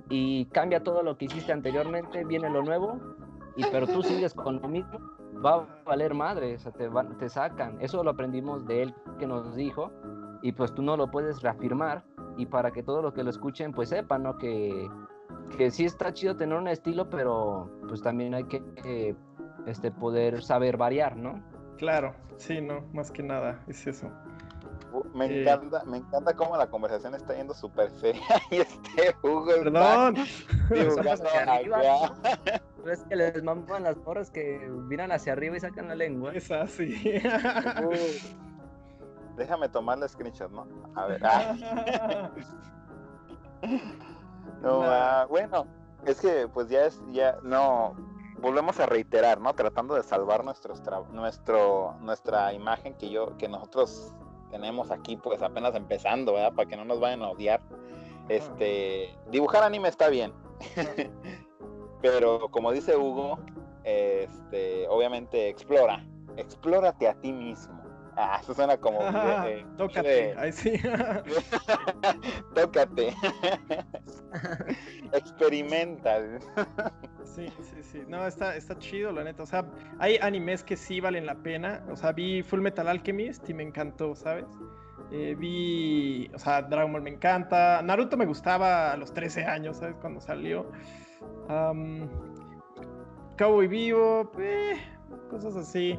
[0.08, 2.98] y cambia todo lo que hiciste anteriormente, viene lo nuevo,
[3.56, 5.00] y, pero tú sigues con lo mismo,
[5.44, 6.88] va a valer madre, o te,
[7.18, 7.76] te sacan.
[7.80, 9.90] Eso lo aprendimos de él que nos dijo,
[10.42, 12.04] y pues tú no lo puedes reafirmar,
[12.36, 14.36] y para que todos los que lo escuchen pues sepan, ¿no?
[14.38, 14.88] Que,
[15.56, 19.16] que sí está chido tener un estilo, pero pues también hay que
[19.66, 21.42] este, poder saber variar, ¿no?
[21.76, 24.10] Claro, sí, no, más que nada, es eso.
[24.92, 29.14] Uh, me eh, encanta, me encanta cómo la conversación está yendo súper seria y este
[29.22, 30.16] Hugo Perdón.
[32.86, 34.58] es que les mandan las porras que
[34.88, 36.32] miran hacia arriba y sacan la lengua.
[36.32, 37.20] Es así.
[39.36, 40.66] déjame tomar la screenshot, ¿no?
[40.94, 41.20] A ver.
[41.24, 42.30] Ah.
[44.62, 45.66] no, ah, bueno,
[46.06, 47.96] es que pues ya es, ya, no,
[48.46, 49.52] volvemos a reiterar, ¿no?
[49.54, 54.12] Tratando de salvar nuestros nuestro, nuestra imagen que yo, que nosotros
[54.50, 56.52] tenemos aquí, pues apenas empezando, ¿verdad?
[56.54, 57.60] Para que no nos vayan a odiar.
[58.28, 60.32] Este, dibujar anime está bien.
[62.00, 63.40] Pero como dice Hugo,
[63.82, 66.06] este, obviamente explora,
[66.36, 67.75] explórate a ti mismo.
[68.16, 68.98] Ah, eso suena como.
[69.76, 70.72] tócate, ahí sí.
[72.54, 73.12] tócate.
[75.12, 76.18] Experimenta.
[77.24, 78.02] sí, sí, sí.
[78.08, 79.42] No, está, está chido, la neta.
[79.42, 79.66] O sea,
[79.98, 81.84] hay animes que sí valen la pena.
[81.90, 84.46] O sea, vi Full Metal Alchemist y me encantó, ¿sabes?
[85.12, 87.82] Eh, vi, o sea, Dragon Ball me encanta.
[87.82, 89.96] Naruto me gustaba a los 13 años, ¿sabes?
[90.00, 90.70] Cuando salió.
[91.50, 92.08] Um,
[93.36, 94.78] Cowboy Vivo, eh,
[95.28, 95.98] cosas así.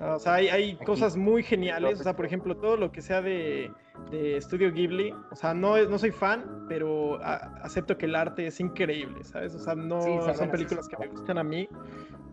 [0.00, 2.00] O sea, hay, cosas muy geniales.
[2.00, 3.70] O sea, por ejemplo, todo lo que sea de,
[4.10, 5.14] de Studio Ghibli.
[5.30, 9.54] O sea, no, no soy fan, pero acepto que el arte es increíble, ¿sabes?
[9.54, 10.02] O sea, no
[10.34, 11.68] son películas que me gustan a mí.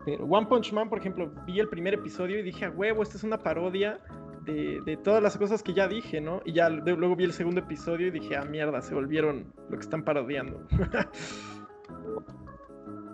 [0.04, 3.16] Pero One Punch Man, por ejemplo, vi el primer episodio y dije, a huevo, esta
[3.16, 4.00] es una parodia
[4.44, 6.40] de, de, todas las cosas que ya dije, ¿no?
[6.44, 9.82] Y ya luego vi el segundo episodio y dije, ah, mierda, se volvieron lo que
[9.82, 10.66] están parodiando.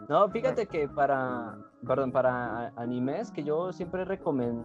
[0.09, 4.65] No, fíjate que para, perdón, para animes que yo siempre recomiendo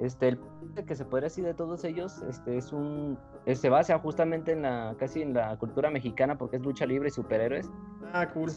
[0.00, 0.38] este, el
[0.86, 3.18] que se puede decir de todos ellos, este, es un,
[3.52, 7.10] se basa justamente en la, casi en la cultura mexicana porque es lucha libre y
[7.10, 7.70] superhéroes.
[8.12, 8.50] Ah, cool.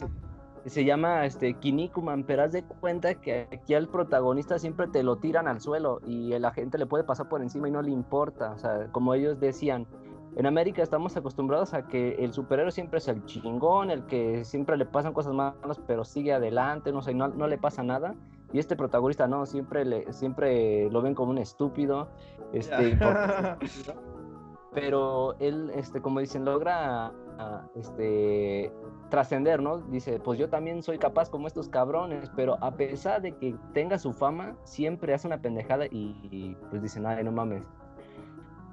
[0.64, 5.16] Se, llama, este, Kinikuman, pero haz de cuenta que aquí al protagonista siempre te lo
[5.16, 8.52] tiran al suelo y la gente le puede pasar por encima y no le importa,
[8.52, 9.86] o sea, como ellos decían,
[10.38, 14.76] en América estamos acostumbrados a que el superhéroe siempre es el chingón, el que siempre
[14.76, 18.14] le pasan cosas malas, pero sigue adelante, no sé, no, no le pasa nada.
[18.52, 22.06] Y este protagonista no, siempre, le, siempre lo ven como un estúpido.
[22.52, 22.96] Este,
[24.72, 27.12] pero él, este, como dicen, logra
[27.74, 28.72] este,
[29.10, 29.78] trascender, ¿no?
[29.78, 33.98] Dice, pues yo también soy capaz como estos cabrones, pero a pesar de que tenga
[33.98, 37.64] su fama, siempre hace una pendejada y, y pues dicen, ay, no mames,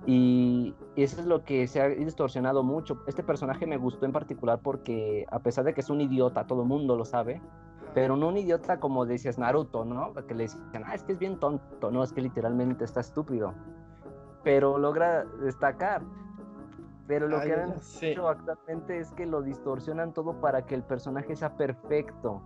[0.05, 0.73] y,
[1.03, 3.03] eso es lo que se ha distorsionado mucho.
[3.07, 6.61] Este personaje me gustó en particular porque a pesar de que es un idiota, todo
[6.61, 7.41] el mundo lo sabe,
[7.93, 10.13] pero no un idiota como decías Naruto, ¿no?
[10.13, 13.53] Que le decían, ah, es que es bien tonto, no, es que literalmente está estúpido.
[14.43, 16.01] Pero logra destacar.
[17.07, 21.35] Pero lo que han hecho actualmente es que lo distorsionan todo para que el personaje
[21.35, 22.41] sea perfecto.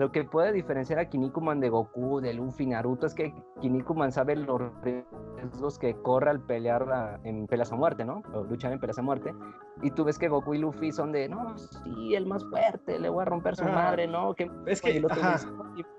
[0.00, 4.34] Lo que puede diferenciar a Kinnikuman de Goku, de Luffy, Naruto, es que Kinnikuman sabe
[4.34, 8.22] los riesgos que corre al pelear en peleas a muerte, ¿no?
[8.32, 9.34] O luchar en peleas a muerte.
[9.82, 13.10] Y tú ves que Goku y Luffy son de, no, sí, el más fuerte, le
[13.10, 14.32] voy a romper su madre, ¿no?
[14.32, 15.02] Que es que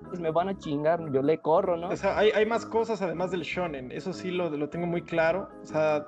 [0.07, 1.89] pues me van a chingar, yo le corro, ¿no?
[1.89, 5.03] O sea, hay, hay más cosas además del shonen, eso sí lo, lo tengo muy
[5.03, 5.47] claro.
[5.61, 6.07] O sea,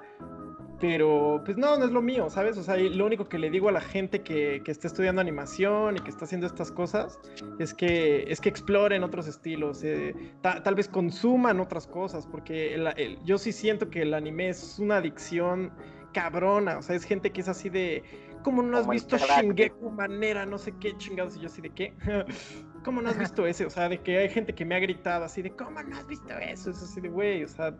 [0.84, 2.57] pero, pues no, no es lo mío, ¿sabes?
[2.57, 5.95] O sea, lo único que le digo a la gente que, que está estudiando animación
[5.95, 7.22] y que está haciendo estas cosas
[7.57, 12.77] es que, es que exploren otros estilos, eh, tal vez consuman otras cosas, porque
[13.23, 15.72] yo sí siento que el anime es una adicción
[16.11, 18.03] cabrona, o sea, es gente que es así de,
[18.43, 20.45] ¿cómo no has visto Shingeku Manera?
[20.45, 21.93] No sé qué chingados, y yo así de qué.
[22.84, 23.65] ¿Cómo no has visto ese?
[23.65, 26.07] O sea, de que hay gente que me ha gritado así de, ¿cómo no has
[26.07, 26.72] visto eso?
[26.72, 27.73] Es así de, güey, o sea,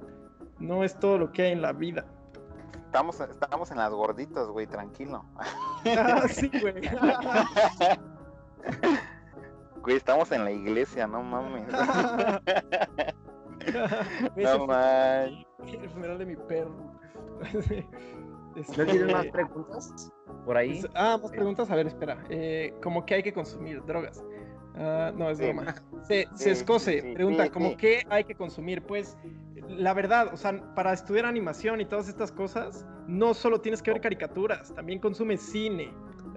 [0.60, 2.06] no es todo lo que hay en la vida.
[2.94, 5.26] Estamos, estamos en las gorditas, güey, tranquilo.
[5.36, 6.76] Ah, sí, güey.
[9.82, 11.66] Güey, estamos en la iglesia, no mames.
[14.36, 15.44] no man.
[15.66, 16.94] El funeral de mi perro.
[18.78, 20.14] ¿No tienes más preguntas
[20.46, 20.78] por ahí?
[20.78, 21.72] Este, ah, más preguntas.
[21.72, 22.24] A ver, espera.
[22.30, 24.24] Eh, ¿Cómo que hay que consumir drogas?
[24.76, 25.74] Ah, no, es broma.
[26.04, 28.84] Se, se escoce, pregunta, ¿cómo qué hay que consumir?
[28.84, 29.18] Pues
[29.70, 33.92] la verdad, o sea, para estudiar animación y todas estas cosas, no solo tienes que
[33.92, 35.92] ver caricaturas, también consume cine,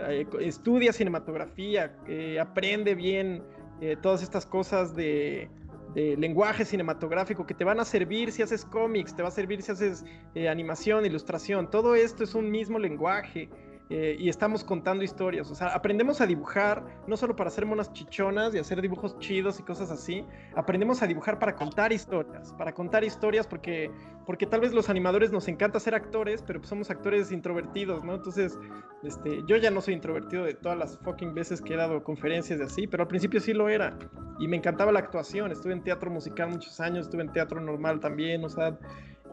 [0.08, 3.42] eh, estudia cinematografía, eh, aprende bien
[3.80, 5.48] eh, todas estas cosas de,
[5.94, 9.62] de, lenguaje cinematográfico que te van a servir si haces cómics, te va a servir
[9.62, 10.04] si haces
[10.50, 13.48] animación, ilustración, todo esto es un mismo lenguaje.
[13.88, 15.48] Eh, y estamos contando historias.
[15.50, 19.60] O sea, aprendemos a dibujar, no solo para hacer monas chichonas y hacer dibujos chidos
[19.60, 20.24] y cosas así,
[20.56, 23.92] aprendemos a dibujar para contar historias, para contar historias porque,
[24.26, 28.16] porque tal vez los animadores nos encanta ser actores, pero pues somos actores introvertidos, ¿no?
[28.16, 28.58] Entonces,
[29.04, 32.58] este, yo ya no soy introvertido de todas las fucking veces que he dado conferencias
[32.58, 33.96] de así, pero al principio sí lo era.
[34.40, 38.00] Y me encantaba la actuación, estuve en teatro musical muchos años, estuve en teatro normal
[38.00, 38.76] también, o sea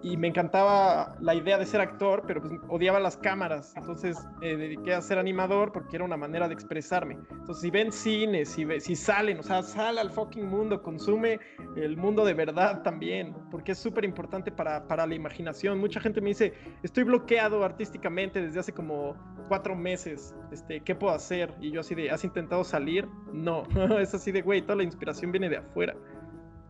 [0.04, 3.74] y me encantaba la idea de ser actor, pero pues odiaba las cámaras.
[3.78, 7.18] Entonces me dediqué a ser animador porque era una manera de expresarme.
[7.32, 11.40] Entonces, si ven cine, si, si salen, o sea, sale al fucking mundo, consume
[11.78, 15.80] el mundo de verdad también, porque es súper importante para, para la imaginación.
[15.80, 16.54] Mucha gente me dice,
[16.84, 19.16] estoy bloqueado artísticamente desde hace como
[19.48, 21.54] cuatro meses, este, ¿qué puedo hacer?
[21.62, 23.08] Y yo así de, ¿has intentado salir?
[23.32, 23.64] No,
[24.00, 25.96] es así de, güey, toda la inspiración viene de afuera.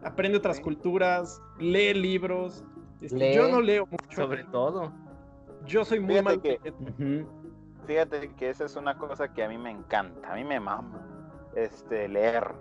[0.04, 2.66] Aprende otras culturas, lee libros,
[3.04, 4.16] este, yo no leo mucho.
[4.16, 4.92] Sobre todo.
[5.66, 6.42] Yo soy muy mal.
[6.42, 6.60] Que,
[7.86, 10.32] Fíjate que esa es una cosa que a mí me encanta.
[10.32, 11.06] A mí me mama
[11.56, 12.54] este, leer.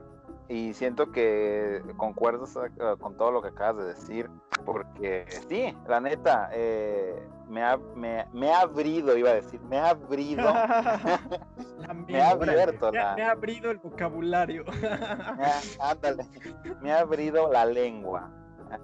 [0.49, 4.31] Y siento que concuerdas eh, con todo lo que acabas de decir.
[4.65, 9.79] Porque sí, la neta, eh, me, ha, me, me, ha abrido, iba a decir, me
[9.79, 10.43] ha abrido.
[12.07, 12.93] me ha abierto.
[12.93, 14.65] Me, ha abrido el vocabulario.
[15.81, 16.27] ándale,
[16.81, 18.31] me ha abrido la lengua.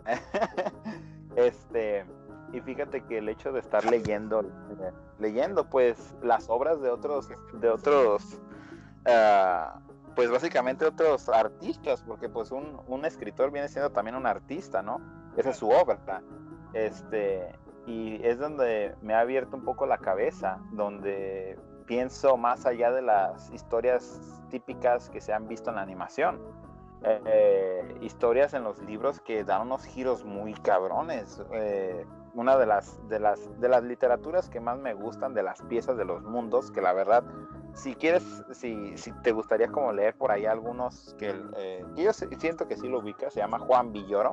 [1.36, 2.04] Este,
[2.52, 7.28] y fíjate que el hecho de estar leyendo, eh, leyendo pues las obras de otros,
[7.52, 8.40] de otros,
[9.06, 9.80] ah,
[10.14, 15.00] pues básicamente otros artistas, porque pues un, un, escritor viene siendo también un artista, ¿no?
[15.36, 16.22] Esa es su obra.
[16.72, 17.54] Este,
[17.86, 23.02] y es donde me ha abierto un poco la cabeza, donde pienso más allá de
[23.02, 26.38] las historias típicas que se han visto en la animación
[27.02, 31.42] eh, historias en los libros que dan unos giros muy cabrones.
[31.52, 32.04] Eh,
[32.34, 35.96] una de las, de, las, de las literaturas que más me gustan, de las piezas
[35.96, 37.24] de los mundos, que la verdad,
[37.72, 42.68] si quieres, si, si te gustaría como leer por ahí algunos que, eh, yo siento
[42.68, 44.32] que sí lo ubica, se llama Juan Villoro.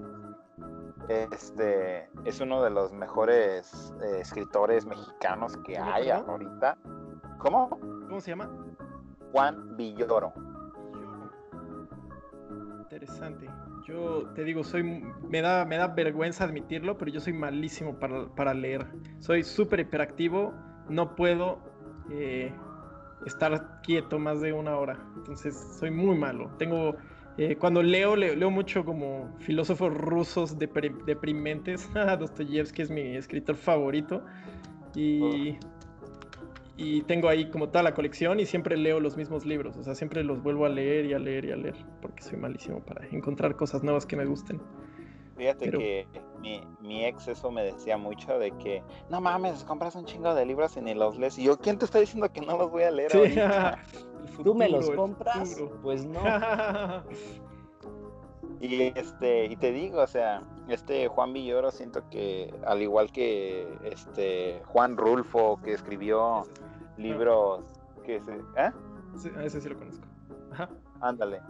[1.08, 6.78] Este es uno de los mejores escritores mexicanos que hay ahorita.
[7.38, 7.70] ¿Cómo?
[7.70, 8.50] ¿Cómo se llama?
[9.32, 10.34] Juan Villoro
[12.86, 13.48] interesante.
[13.88, 18.28] Yo te digo, soy me da, me da vergüenza admitirlo, pero yo soy malísimo para,
[18.36, 18.86] para leer.
[19.20, 20.54] Soy súper hiperactivo,
[20.90, 21.60] no puedo
[22.12, 22.54] eh,
[23.26, 25.00] estar quieto más de una hora.
[25.18, 26.52] Entonces soy muy malo.
[26.58, 26.96] Tengo
[27.38, 31.90] eh, cuando leo, leo, mucho como filósofos rusos deprimentes.
[32.20, 34.24] Dostoyevsky es mi escritor favorito.
[34.94, 35.75] Y oh
[36.78, 39.96] y tengo ahí como toda la colección y siempre leo los mismos libros, o sea,
[39.96, 43.08] siempre los vuelvo a leer y a leer y a leer, porque soy malísimo para
[43.08, 44.62] encontrar cosas nuevas que me gusten.
[45.38, 46.08] Fíjate que
[46.40, 50.46] mi, mi, ex eso me decía mucho de que, no mames, compras un chingo de
[50.46, 51.38] libros y ni los lees.
[51.38, 53.12] Y yo, ¿quién te está diciendo que no los voy a leer?
[54.44, 55.62] ¿Tú me los compras?
[55.82, 56.22] Pues no.
[58.60, 63.78] y este, y te digo, o sea, este Juan Villoro siento que al igual que
[63.84, 66.44] este Juan Rulfo que escribió
[66.98, 67.64] libros
[68.04, 68.72] que se, ¿eh?
[69.18, 70.06] Sí, ese sí lo conozco.
[71.02, 71.42] Ándale.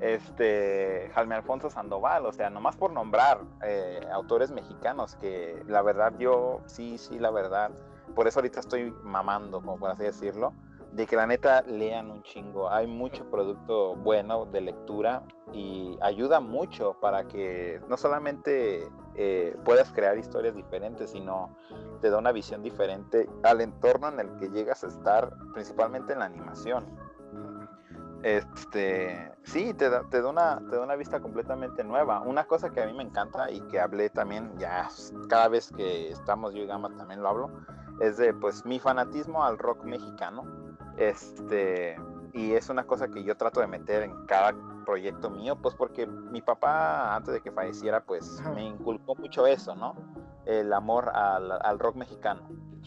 [0.00, 6.12] Este Jaime Alfonso Sandoval, o sea, nomás por nombrar eh, autores mexicanos que la verdad
[6.18, 7.70] yo sí, sí, la verdad,
[8.14, 10.52] por eso ahorita estoy mamando, como por así decirlo,
[10.92, 12.70] de que la neta lean un chingo.
[12.70, 19.92] Hay mucho producto bueno de lectura y ayuda mucho para que no solamente eh, puedas
[19.92, 21.56] crear historias diferentes, sino
[22.00, 26.20] te da una visión diferente al entorno en el que llegas a estar, principalmente en
[26.20, 26.86] la animación.
[28.22, 32.20] Este, sí, te da, te da, una, te da una vista completamente nueva.
[32.20, 34.88] Una cosa que a mí me encanta y que hablé también, ya
[35.28, 37.50] cada vez que estamos yo y Gama también lo hablo,
[38.00, 40.67] es de pues mi fanatismo al rock mexicano
[40.98, 41.96] este,
[42.32, 44.54] y es una cosa que yo trato de meter en cada
[44.84, 49.74] proyecto mío, pues porque mi papá antes de que falleciera, pues me inculcó mucho eso,
[49.74, 49.94] ¿no?
[50.44, 52.40] El amor al, rock mexicano.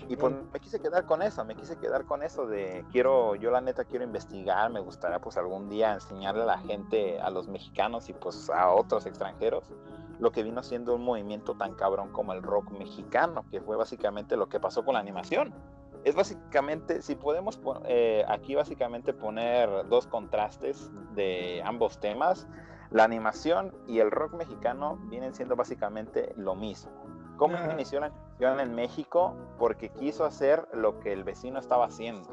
[0.09, 3.51] Y pues me quise quedar con eso, me quise quedar con eso de quiero, yo
[3.51, 7.47] la neta quiero investigar, me gustaría pues algún día enseñarle a la gente, a los
[7.47, 9.71] mexicanos y pues a otros extranjeros,
[10.19, 14.35] lo que vino siendo un movimiento tan cabrón como el rock mexicano, que fue básicamente
[14.37, 15.53] lo que pasó con la animación.
[16.03, 22.47] Es básicamente, si podemos eh, aquí básicamente poner dos contrastes de ambos temas,
[22.89, 26.91] la animación y el rock mexicano vienen siendo básicamente lo mismo.
[27.37, 29.35] ¿Cómo inició la animación en México?
[29.57, 32.29] Porque quiso hacer lo que el vecino estaba haciendo.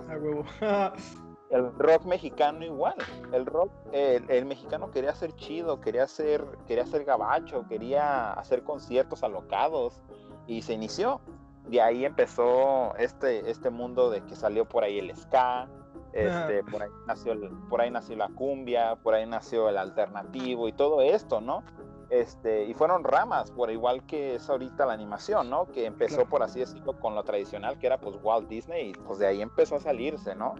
[1.50, 2.96] el rock mexicano igual.
[3.32, 9.22] El rock, el, mexicano quería ser chido, quería ser, quería ser gabacho, quería hacer conciertos
[9.22, 10.02] alocados
[10.46, 11.20] y se inició.
[11.68, 15.68] De ahí empezó este, este mundo de que salió por ahí el ska,
[16.12, 17.34] este, por, ahí nació
[17.68, 21.62] por ahí nació la cumbia, por ahí nació el alternativo y todo esto, ¿no?
[22.10, 25.66] Este, y fueron ramas, por igual que es ahorita la animación, ¿no?
[25.66, 29.18] Que empezó, por así decirlo, con lo tradicional, que era pues Walt Disney, y pues
[29.18, 30.54] de ahí empezó a salirse, ¿no?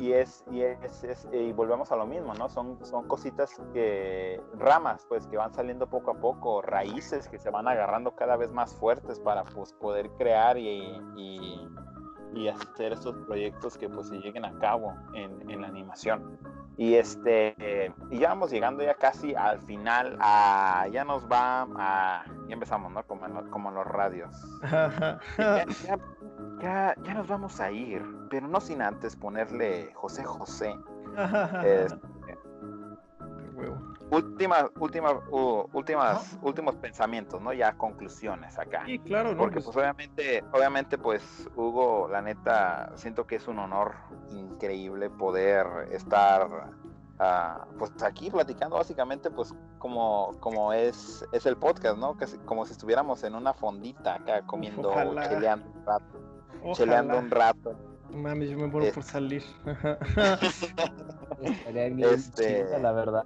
[0.00, 2.48] Y es, y es, y volvemos a lo mismo, ¿no?
[2.48, 7.50] Son, son cositas que, ramas, pues, que van saliendo poco a poco, raíces que se
[7.50, 11.68] van agarrando cada vez más fuertes para, pues, poder crear y,
[12.34, 16.38] y hacer estos proyectos que, pues, se lleguen a cabo en, en la animación.
[16.80, 22.24] Y este, y ya vamos llegando ya casi al final, a, ya nos va a,
[22.48, 23.02] ya empezamos, ¿no?
[23.02, 24.34] Como en, como en los radios.
[25.38, 30.74] ya, ya, nos vamos a ir, pero no sin antes ponerle José José.
[31.64, 31.98] Este,
[34.10, 35.14] últimas, últimas,
[35.72, 37.52] últimas, últimos pensamientos, ¿no?
[37.52, 38.84] Ya conclusiones acá.
[38.86, 43.94] Sí, claro, Porque pues, obviamente, obviamente, pues, Hugo, la neta, siento que es un honor
[44.30, 46.70] increíble poder estar
[47.18, 52.16] ah, pues aquí platicando básicamente pues como, como es, es el podcast, ¿no?
[52.44, 54.92] como si estuviéramos en una fondita acá comiendo,
[55.28, 56.30] cheleando un rato
[56.72, 57.74] cheleando un rato.
[58.10, 59.42] Mami, yo me muero por salir.
[62.12, 63.24] este, la verdad.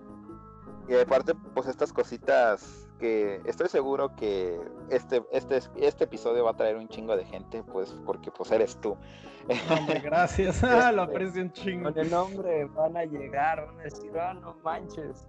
[0.89, 6.57] Y aparte, pues estas cositas que estoy seguro que este, este, este episodio va a
[6.57, 8.97] traer un chingo de gente, pues porque pues eres tú.
[9.71, 11.93] Hombre, gracias, ah, lo este, aprecio un chingo.
[11.93, 15.27] Con el nombre van a llegar, van a decir, ah, no manches.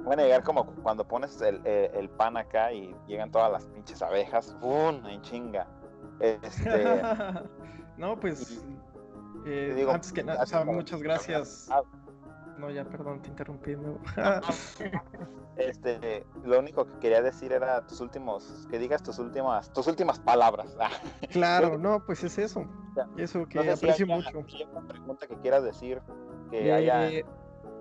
[0.00, 4.02] Van a llegar como cuando pones el, el, pan acá y llegan todas las pinches
[4.02, 5.04] abejas, ¡pum!
[5.06, 5.66] en chinga.
[6.20, 7.02] Este,
[7.96, 8.64] no, pues
[9.46, 11.68] eh, antes que nada, muchas gracias.
[12.58, 13.76] No, ya, perdón, te interrumpí.
[15.56, 20.18] este, lo único que quería decir era tus últimos, que digas tus últimas, tus últimas
[20.18, 20.76] palabras.
[21.32, 22.66] claro, no, pues es eso.
[23.16, 24.44] Eso que aprecio mucho.
[24.72, 26.00] una pregunta que quieras decir
[26.50, 27.10] que haya.
[27.10, 27.24] Eh,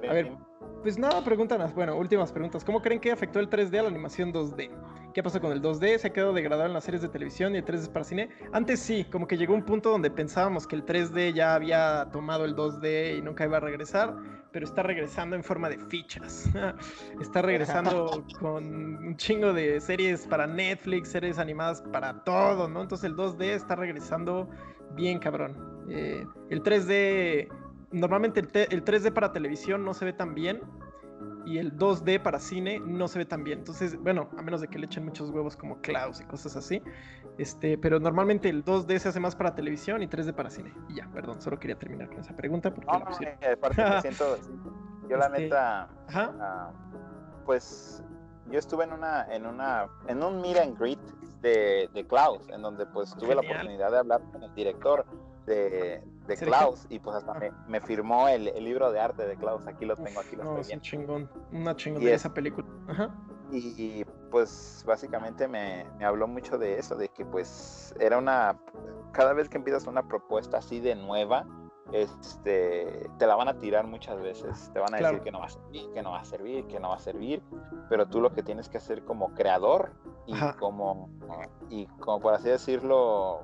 [0.10, 0.38] a ver,
[0.86, 2.64] pues nada, preguntan, bueno, últimas preguntas.
[2.64, 4.70] ¿Cómo creen que afectó el 3D a la animación 2D?
[5.16, 5.98] ¿Qué pasó con el 2D?
[5.98, 8.30] ¿Se ha quedado degradado en las series de televisión y el 3D es para cine?
[8.52, 12.46] Antes sí, como que llegó un punto donde pensábamos que el 3D ya había tomado
[12.46, 14.14] el 2D y nunca iba a regresar,
[14.56, 16.50] pero está regresando en forma de fichas.
[17.22, 22.84] está regresando con un chingo de series para Netflix, series animadas para todo, ¿no?
[22.84, 24.50] Entonces el 2D está regresando
[24.92, 25.58] bien cabrón.
[25.90, 27.50] Eh, el 3D,
[27.92, 30.62] normalmente el, el 3D para televisión no se ve tan bien,
[31.46, 33.60] y el 2D para cine no se ve tan bien.
[33.60, 36.82] Entonces, bueno, a menos de que le echen muchos huevos como Klaus y cosas así.
[37.38, 40.74] Este, pero normalmente el 2D se hace más para televisión y 3D para cine.
[40.90, 42.74] Y ya, perdón, solo quería terminar con esa pregunta.
[42.74, 44.38] Porque no, no, eh, me siento,
[45.10, 46.72] yo la este, neta, ah,
[47.46, 48.04] pues
[48.50, 51.00] yo estuve en una, en una, en un meet and greet
[51.42, 55.06] de, de Klaus, en donde pues tuve la oportunidad de hablar con el director
[55.46, 59.66] de, de Klaus y pues hasta me, firmó el, libro de arte de Klaus.
[59.68, 62.68] Aquí lo tengo, aquí lo no, es un chingón, una chingón de esa película.
[63.52, 68.60] Y, pues básicamente me, me, habló mucho de eso, de que pues era una,
[69.14, 71.46] cada vez que empiezas una propuesta así de nueva,
[71.92, 75.46] este, te la van a tirar muchas veces, te van a decir que no va
[75.46, 77.44] a servir, que no va a servir, que no va a servir,
[77.90, 79.94] pero tú lo que tienes que hacer como creador
[80.26, 81.10] y como,
[81.70, 83.44] y como por así decirlo,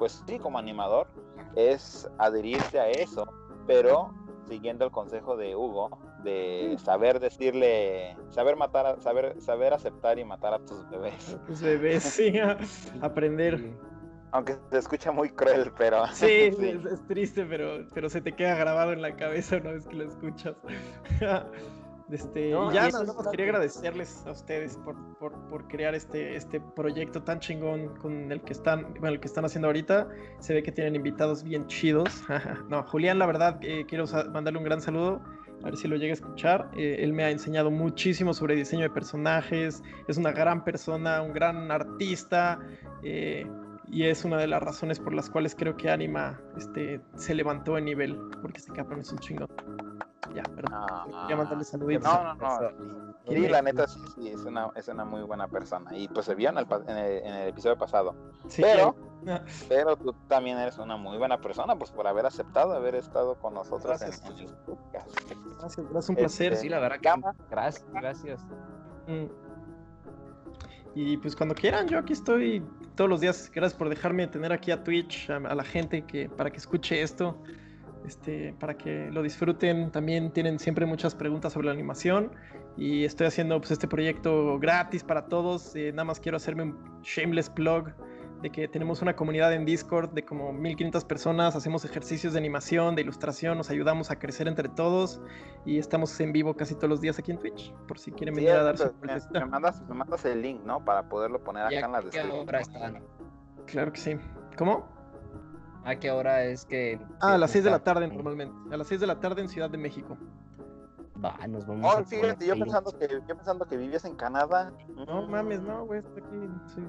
[0.00, 1.08] pues sí, como animador,
[1.54, 3.30] es adherirse a eso,
[3.66, 4.14] pero
[4.48, 5.90] siguiendo el consejo de Hugo,
[6.24, 11.36] de saber decirle, saber matar, saber, saber aceptar y matar a tus bebés.
[11.46, 12.32] Tus bebés, sí,
[13.02, 13.76] aprender.
[14.32, 16.06] Aunque se escucha muy cruel, pero...
[16.14, 16.26] Sí,
[16.90, 20.04] Es, triste, pero, pero se te queda grabado en la cabeza una vez que lo
[20.04, 20.56] escuchas.
[22.12, 26.60] Este, y ya nada más quería agradecerles a ustedes por, por, por, crear este, este
[26.60, 30.08] proyecto tan chingón con el que están, bueno, el que están haciendo ahorita.
[30.40, 32.22] Se ve que tienen invitados bien chidos.
[32.68, 35.20] no, Julián, la verdad, eh, quiero mandarle un gran saludo.
[35.62, 36.70] A ver si lo llega a escuchar.
[36.76, 39.82] Eh, él me ha enseñado muchísimo sobre diseño de personajes.
[40.08, 42.58] Es una gran persona, un gran artista.
[43.02, 43.46] Eh,
[43.86, 47.76] y es una de las razones por las cuales creo que Anima este, se levantó
[47.76, 48.18] en nivel.
[48.40, 49.48] Porque este cabrón es un chingón.
[50.34, 51.10] Ya, perdón.
[51.22, 52.04] Quería mandarle saluditos.
[52.04, 53.48] No, no, no.
[53.48, 55.96] La neta sí, sí, es una, es una muy buena persona.
[55.96, 58.14] Y pues se vio en el, en el, en el episodio pasado.
[58.48, 58.94] Sí, pero,
[59.68, 63.54] pero tú también eres una muy buena persona, pues por haber aceptado, haber estado con
[63.54, 64.30] nosotros en, Gracias.
[64.30, 65.10] en el podcast.
[65.58, 66.56] Gracias, gracias, un Este, placer.
[66.56, 67.10] Sí, la verdad que
[67.50, 68.40] gracias, gracias.
[69.06, 69.26] Mm.
[70.94, 72.64] Y pues cuando quieran, yo aquí estoy
[72.94, 73.50] todos los días.
[73.54, 77.00] Gracias por dejarme tener aquí a Twitch, a, a la gente que para que escuche
[77.00, 77.36] esto,
[78.06, 79.90] este, para que lo disfruten.
[79.90, 82.32] También tienen siempre muchas preguntas sobre la animación
[82.76, 85.74] y estoy haciendo pues este proyecto gratis para todos.
[85.76, 87.92] Eh, nada más quiero hacerme un shameless plug
[88.42, 92.94] de que tenemos una comunidad en Discord de como 1500 personas, hacemos ejercicios de animación,
[92.94, 95.20] de ilustración, nos ayudamos a crecer entre todos
[95.66, 98.40] y estamos en vivo casi todos los días aquí en Twitch, por si quieren Sí,
[98.40, 100.82] venir a darse pues, una me, me mandas, me mandas el link, ¿no?
[100.84, 103.04] Para poderlo poner acá ¿Y en la a descripción.
[103.66, 104.16] Claro que sí.
[104.56, 104.99] ¿Cómo?
[105.84, 108.54] ¿A qué hora es que Ah, a las 6 de la tarde normalmente.
[108.74, 110.16] A las 6 de la tarde en Ciudad de México.
[111.22, 114.72] Va, nos vamos Oh, a fíjate, yo pensando que, yo pensando que vivías en Canadá.
[115.06, 115.30] No Mm.
[115.30, 116.48] mames, no, güey, estoy aquí.
[116.74, 116.82] sí.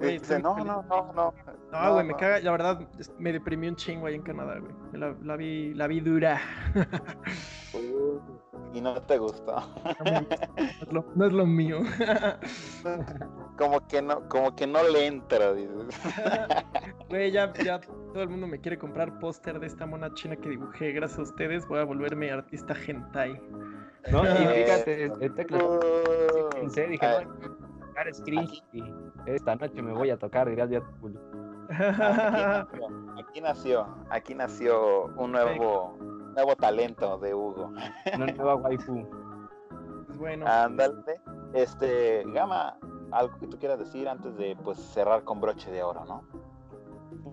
[0.00, 1.34] Dice, estoy no, no, no, no.
[1.72, 2.18] No, güey, me no.
[2.18, 4.72] caga, la verdad, me deprimí un chingo ahí en Canadá, güey.
[4.92, 6.40] La, la vi, la vi dura.
[8.72, 9.56] Y no te gustó.
[10.04, 10.26] No,
[10.58, 11.80] es lo, no es lo mío.
[13.56, 15.98] Como que no, como que no le entra, dices.
[17.08, 20.50] Güey, ya, ya todo el mundo me quiere comprar póster de esta mona china que
[20.50, 20.92] dibujé.
[20.92, 23.40] Gracias a ustedes voy a volverme artista hentai.
[24.12, 25.58] No, y fíjate, ahorita que
[26.60, 27.65] pensé, dije, no,
[27.96, 28.82] tocar screen y
[29.26, 30.80] esta noche me voy a tocar, dirías ya.
[31.00, 31.20] Julio.
[33.18, 35.96] Aquí nació, aquí nació un nuevo,
[36.34, 37.72] nuevo talento de Hugo.
[38.14, 39.06] Una nueva waifu.
[40.06, 41.20] Pues bueno, Ándale.
[41.54, 42.76] Este, Gama,
[43.10, 46.22] algo que tú quieras decir antes de pues cerrar con broche de oro, ¿no?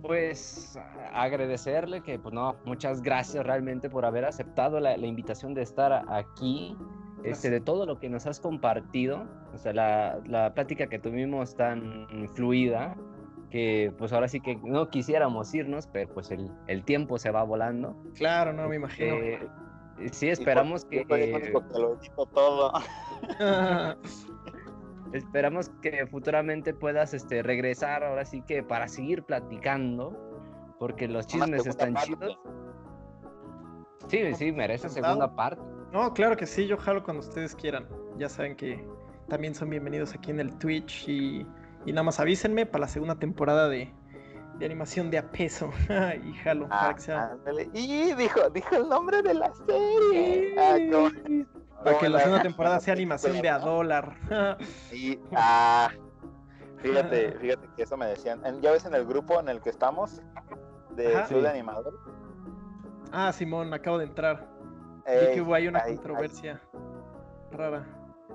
[0.02, 0.78] Pues
[1.14, 6.06] agradecerle que, pues no, muchas gracias realmente por haber aceptado la, la invitación de estar
[6.10, 6.76] aquí,
[7.24, 11.56] este, de todo lo que nos has compartido, o sea, la, la plática que tuvimos
[11.56, 12.96] tan fluida,
[13.50, 17.44] que pues ahora sí que no quisiéramos irnos, pero pues el, el tiempo se va
[17.44, 17.96] volando.
[18.16, 19.16] claro, no me imagino.
[19.16, 19.48] Eh,
[20.12, 21.52] sí, esperamos Y por- yo soy el que...
[21.52, 22.72] lo todo.
[25.14, 30.18] Esperamos que futuramente puedas este, regresar ahora sí que para seguir platicando,
[30.80, 32.40] porque los chismes están chidos.
[34.08, 35.62] Sí, sí, merece segunda parte.
[35.94, 37.88] No, claro que sí, yo jalo cuando ustedes quieran.
[38.18, 38.84] Ya saben que
[39.30, 41.46] también son bienvenidos aquí en el Twitch y,
[41.86, 43.94] y nada más avísenme para la segunda temporada de,
[44.58, 45.70] de animación de a peso.
[46.26, 47.38] y jalo, para Ah, que sea.
[47.74, 50.56] Y dijo, dijo el nombre de la serie.
[50.58, 51.10] Ah,
[51.84, 54.16] Para que la segunda temporada sea animación de a dólar.
[54.92, 55.92] Y, ah,
[56.78, 58.42] fíjate, fíjate que eso me decían.
[58.62, 60.24] Ya ves en el grupo en el que estamos,
[60.96, 61.28] de Ajá.
[61.28, 61.50] Club de.
[61.50, 61.94] Animadores.
[63.12, 64.53] ah, Simón, acabo de entrar.
[65.06, 66.62] Ey, que hubo ahí una controversia
[67.52, 67.86] rara.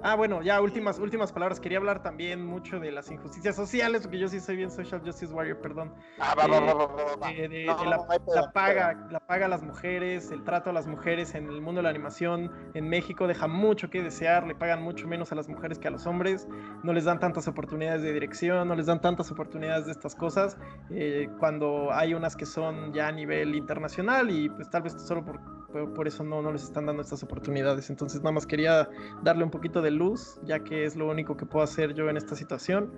[0.03, 1.59] Ah, bueno, ya últimas, últimas palabras.
[1.59, 5.33] Quería hablar también mucho de las injusticias sociales, porque yo sí soy bien social justice
[5.33, 5.93] warrior, perdón.
[6.21, 7.33] Ah, va, va, eh, va, va, va, va.
[7.33, 11.61] de, la, paga, la paga a las mujeres, el trato a las mujeres en el
[11.61, 15.35] mundo de la animación en México deja mucho que desear, le pagan mucho menos a
[15.35, 16.47] las mujeres que a los hombres,
[16.85, 20.57] no les dan tantas oportunidades de dirección, no les dan tantas oportunidades de estas cosas,
[20.91, 25.25] eh, cuando hay unas que son ya a nivel internacional y pues tal vez solo
[25.25, 25.41] por,
[25.73, 27.91] por, por eso no, no les están dando estas oportunidades.
[27.91, 28.89] Entonces nada más quería
[29.23, 32.17] darle un poquito de luz, ya que es lo único que puedo hacer yo en
[32.17, 32.93] esta situación.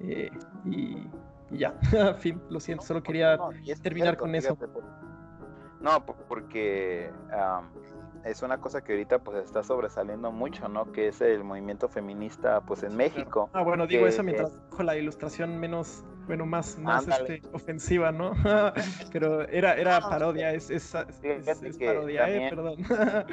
[0.00, 0.30] eh,
[0.64, 1.06] y,
[1.50, 1.74] y ya,
[2.18, 4.56] fin, lo siento, solo quería No, es terminar cierto, con eso.
[4.56, 4.84] por-
[5.80, 7.10] No, po- porque
[8.24, 10.92] es una cosa que ahorita pues está sobresaliendo mucho, ¿no?
[10.92, 13.48] Que es el movimiento feminista pues en México.
[13.52, 18.12] Ah, bueno, digo que eso mientras dijo la ilustración menos, bueno, más, más este, ofensiva,
[18.12, 18.32] ¿no?
[19.12, 22.76] Pero era, era Ah, parodia, es, es, es- parodia, eh, perdón.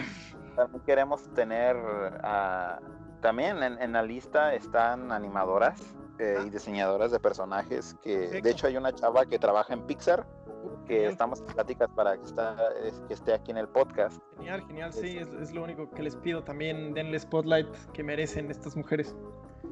[0.55, 1.75] También queremos tener,
[2.23, 2.79] ah,
[3.21, 5.81] también en, en la lista están animadoras
[6.19, 8.43] eh, y diseñadoras de personajes que Perfecto.
[8.45, 10.25] de hecho hay una chava que trabaja en Pixar
[10.87, 11.11] que Genial.
[11.11, 14.17] estamos en pláticas para que, está, es- que esté aquí en el podcast.
[14.37, 16.41] Genial, genial, sí, es, es lo único que les pido.
[16.43, 19.13] También denle spotlight que merecen estas mujeres.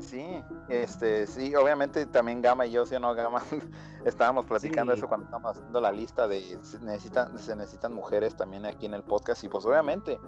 [0.04, 3.42] Sí, este, sí, obviamente también Gama y yo, si o no Gama,
[4.06, 5.00] estábamos platicando Sí.
[5.00, 8.94] eso cuando estábamos haciendo la lista de se necesitan, se necesitan mujeres también aquí en
[8.94, 10.20] el podcast y pues obviamente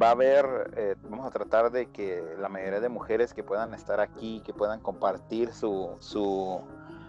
[0.00, 3.74] va a haber, eh, vamos a tratar de que la mayoría de mujeres que puedan
[3.74, 6.60] estar aquí, que puedan compartir su, su,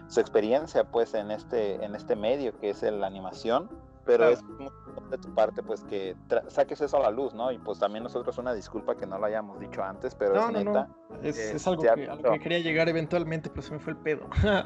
[0.08, 3.70] su experiencia pues en este, en este medio que es la animación,
[4.10, 4.32] pero Claro.
[4.32, 4.70] es muy
[5.10, 6.16] de tu parte pues que
[6.48, 7.50] saques eso a la luz, ¿no?
[7.52, 10.52] Y pues también nosotros una disculpa que no lo hayamos dicho antes, pero No, es
[10.52, 10.72] no, no.
[10.72, 10.88] neta.
[11.22, 13.78] Es, Eh, es algo que, a lo pero- que quería llegar eventualmente, pero se me
[13.80, 14.26] fue el pedo.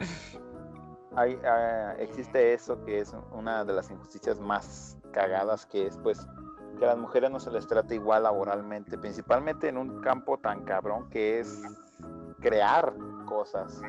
[1.17, 6.27] hay, ah, existe eso que es una de las injusticias más cagadas que es pues
[6.79, 10.65] que a las mujeres no se les trata igual laboralmente, principalmente en un campo tan
[10.65, 11.63] cabrón que es
[12.41, 12.95] crear
[13.25, 13.81] cosas.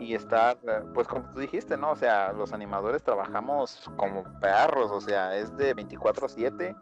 [0.00, 0.58] Y estar,
[0.94, 1.90] pues como tú dijiste, ¿no?
[1.90, 6.74] O sea, los animadores trabajamos como perros, o sea, es de 24/7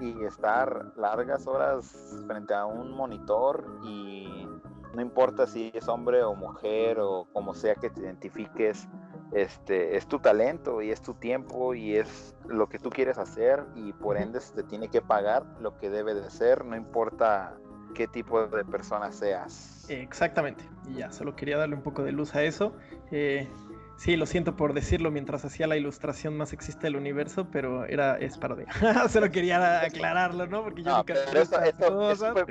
[0.00, 4.46] y estar largas horas frente a un monitor y
[4.94, 8.86] no importa si es hombre o mujer o como sea que te identifiques,
[9.32, 13.64] este, es tu talento y es tu tiempo y es lo que tú quieres hacer
[13.74, 17.56] y por ende se te tiene que pagar lo que debe de ser, no importa
[17.94, 19.86] qué tipo de persona seas.
[19.88, 22.74] Exactamente, y ya, solo quería darle un poco de luz a eso.
[23.10, 23.48] Eh,
[23.96, 28.18] sí, lo siento por decirlo mientras hacía la ilustración más sexista del universo, pero era
[28.18, 28.66] es parodia.
[29.08, 30.62] solo quería aclararlo, ¿no?
[30.62, 32.44] Porque yo no, nunca pero eso, eso, eso, fue,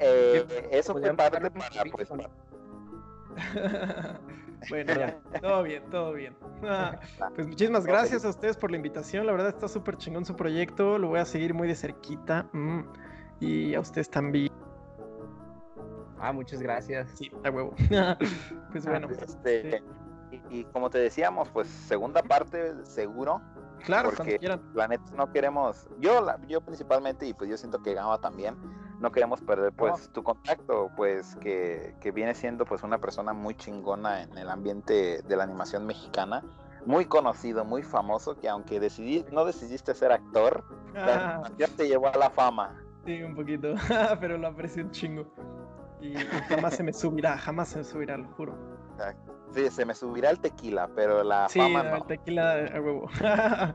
[0.00, 2.08] eh, eso fue parte para, pues,
[4.68, 6.34] bueno, ya, todo bien, todo bien.
[7.34, 9.26] pues muchísimas gracias a ustedes por la invitación.
[9.26, 10.98] La verdad está súper chingón su proyecto.
[10.98, 12.46] Lo voy a seguir muy de cerquita.
[12.52, 12.82] Mm,
[13.40, 14.52] y a ustedes también.
[16.20, 17.10] Ah, muchas gracias.
[17.14, 17.74] Sí, a huevo.
[18.72, 19.08] pues bueno.
[19.10, 19.82] Este,
[20.50, 23.40] y, como te decíamos, pues segunda parte seguro.
[23.84, 24.38] Claro, porque
[24.74, 28.54] la neta no queremos, yo, yo principalmente y pues yo siento que Gama también,
[28.98, 33.54] no queremos perder pues tu contacto, pues que, que viene siendo pues una persona muy
[33.54, 36.44] chingona en el ambiente de la animación mexicana
[36.86, 40.64] muy conocido, muy famoso, que aunque decidí, no decidiste ser actor,
[40.94, 42.74] ya te llevó a la fama.
[43.04, 43.74] Sí, un poquito,
[44.20, 45.26] pero lo aprecio un chingo.
[46.00, 46.14] Y,
[46.48, 48.56] jamás se me subirá, jamás se me subirá, lo juro.
[49.54, 51.96] Sí, se me subirá el tequila, pero la fama no.
[51.96, 53.08] el tequila a huevo.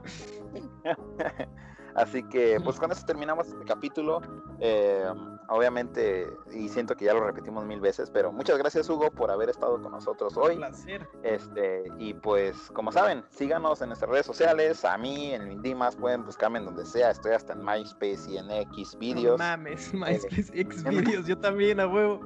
[1.96, 4.22] Así que, pues con eso terminamos este capítulo.
[4.60, 5.06] Eh,
[5.50, 9.50] obviamente, y siento que ya lo repetimos mil veces, pero muchas gracias, Hugo, por haber
[9.50, 10.54] estado con nosotros hoy.
[10.54, 11.08] Un placer.
[11.24, 14.86] Este, y pues, como saben, síganos en nuestras redes sociales.
[14.86, 17.12] A mí, en Lindimas, pueden buscarme en donde sea.
[17.12, 19.40] Estoy hasta en MySpace y en X videos.
[19.40, 22.22] No mames, MySpace, eh, X videos, yo también, a huevo.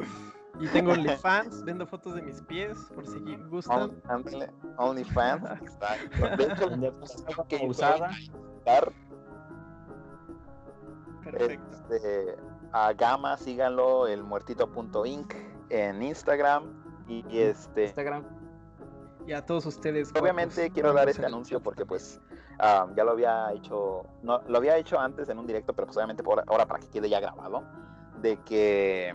[0.60, 3.20] Y tengo OnlyFans, vendo fotos de mis pies, por si
[3.50, 4.02] gustan.
[4.78, 6.28] OnlyFans, exacto.
[6.38, 8.12] De hecho, que usada.
[11.38, 12.36] Este,
[12.72, 15.34] a Gama, síganlo, el muertito.inc
[15.70, 16.64] en Instagram.
[17.08, 17.86] Y, este.
[17.86, 18.24] Instagram.
[19.26, 20.12] Y a todos ustedes.
[20.20, 22.20] Obviamente quiero dar este anuncio porque pues
[22.60, 26.24] ya lo había hecho, no, lo había hecho antes en un directo, pero pues obviamente
[26.24, 27.64] por ahora para que quede ya grabado,
[28.22, 29.14] de que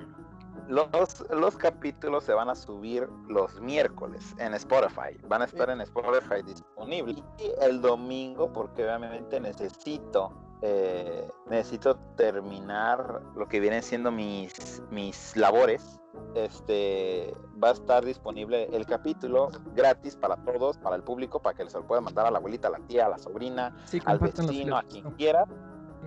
[0.68, 0.88] los,
[1.30, 5.18] los capítulos se van a subir los miércoles en Spotify.
[5.28, 7.22] Van a estar en Spotify disponibles.
[7.38, 10.32] Y el domingo, porque obviamente necesito
[10.66, 16.00] eh, necesito terminar lo que vienen siendo mis, mis labores.
[16.34, 21.68] Este va a estar disponible el capítulo gratis para todos, para el público, para que
[21.68, 23.76] se lo pueda mandar a la abuelita, a la tía, a la sobrina,
[24.06, 25.44] al vecino, a quien quiera,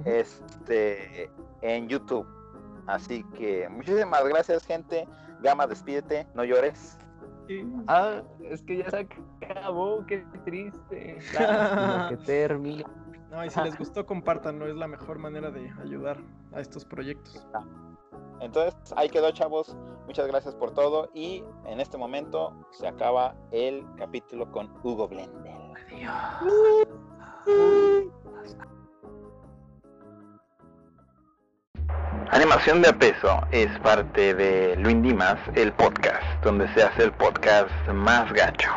[0.06, 1.30] este,
[1.62, 2.26] en YouTube.
[2.88, 5.08] Así que muchísimas gracias, gente.
[5.42, 6.98] Gama, despídete, no llores.
[7.86, 9.08] Ah, es que ya se
[9.42, 11.20] acabó, qué triste.
[12.10, 12.86] que termina.
[13.32, 16.18] No, y si les gustó, compartan, no es la mejor manera de ayudar
[16.54, 17.46] a estos proyectos.
[18.40, 19.76] Entonces, ahí quedó, chavos.
[20.06, 21.10] Muchas gracias por todo.
[21.14, 25.74] Y en este momento se acaba el capítulo con Hugo Blendel.
[25.92, 26.88] Adiós.
[32.32, 37.72] Animación de peso es parte de Luis Dimas, el podcast, donde se hace el podcast
[37.94, 38.70] más gacho.